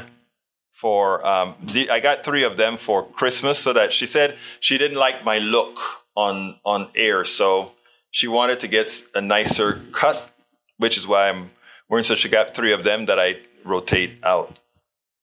for. 0.70 1.26
Um, 1.26 1.56
the, 1.62 1.90
I 1.90 2.00
got 2.00 2.24
three 2.24 2.42
of 2.42 2.56
them 2.56 2.78
for 2.78 3.04
Christmas, 3.04 3.58
so 3.58 3.74
that 3.74 3.92
she 3.92 4.06
said 4.06 4.36
she 4.58 4.78
didn't 4.78 4.96
like 4.96 5.22
my 5.26 5.36
look 5.38 5.78
on 6.14 6.56
on 6.64 6.88
air, 6.96 7.22
so 7.26 7.72
she 8.10 8.26
wanted 8.26 8.60
to 8.60 8.68
get 8.68 8.90
a 9.14 9.20
nicer 9.20 9.82
cut, 9.92 10.30
which 10.78 10.96
is 10.96 11.06
why 11.06 11.28
I'm 11.28 11.50
wearing. 11.90 12.04
So 12.04 12.14
she 12.14 12.30
got 12.30 12.54
three 12.54 12.72
of 12.72 12.82
them 12.82 13.04
that 13.06 13.18
I 13.18 13.36
rotate 13.62 14.24
out. 14.24 14.58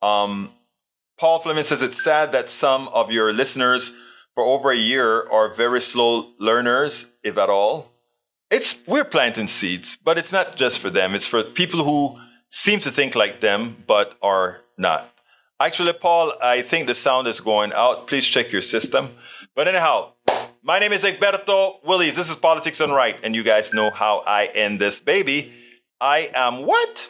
Um, 0.03 0.51
Paul 1.17 1.39
Fleming 1.39 1.63
says 1.63 1.81
it's 1.81 2.03
sad 2.03 2.33
that 2.33 2.49
some 2.49 2.89
of 2.89 3.09
your 3.09 3.31
listeners 3.31 3.95
for 4.33 4.43
over 4.43 4.71
a 4.71 4.75
year 4.75 5.27
are 5.29 5.53
very 5.53 5.81
slow 5.81 6.31
learners, 6.39 7.11
if 7.23 7.37
at 7.37 7.49
all. 7.49 7.93
It's 8.51 8.85
we're 8.85 9.05
planting 9.05 9.47
seeds, 9.47 9.95
but 9.95 10.17
it's 10.17 10.33
not 10.33 10.57
just 10.57 10.79
for 10.79 10.89
them. 10.89 11.15
It's 11.15 11.27
for 11.27 11.41
people 11.41 11.83
who 11.85 12.19
seem 12.49 12.81
to 12.81 12.91
think 12.91 13.15
like 13.15 13.39
them 13.39 13.83
but 13.87 14.17
are 14.21 14.61
not. 14.77 15.09
Actually, 15.57 15.93
Paul, 15.93 16.33
I 16.43 16.61
think 16.61 16.87
the 16.87 16.95
sound 16.95 17.27
is 17.27 17.39
going 17.39 17.71
out. 17.71 18.07
Please 18.07 18.25
check 18.25 18.51
your 18.51 18.61
system. 18.61 19.09
But 19.55 19.69
anyhow, 19.69 20.11
my 20.61 20.79
name 20.79 20.91
is 20.91 21.05
Egberto 21.05 21.81
Willies. 21.85 22.17
This 22.17 22.29
is 22.29 22.35
Politics 22.35 22.79
Done 22.79 22.91
Right, 22.91 23.17
and 23.23 23.33
you 23.33 23.43
guys 23.43 23.73
know 23.73 23.89
how 23.89 24.21
I 24.27 24.49
end 24.53 24.79
this 24.79 24.99
baby. 24.99 25.53
I 26.01 26.29
am 26.35 26.65
what? 26.65 27.09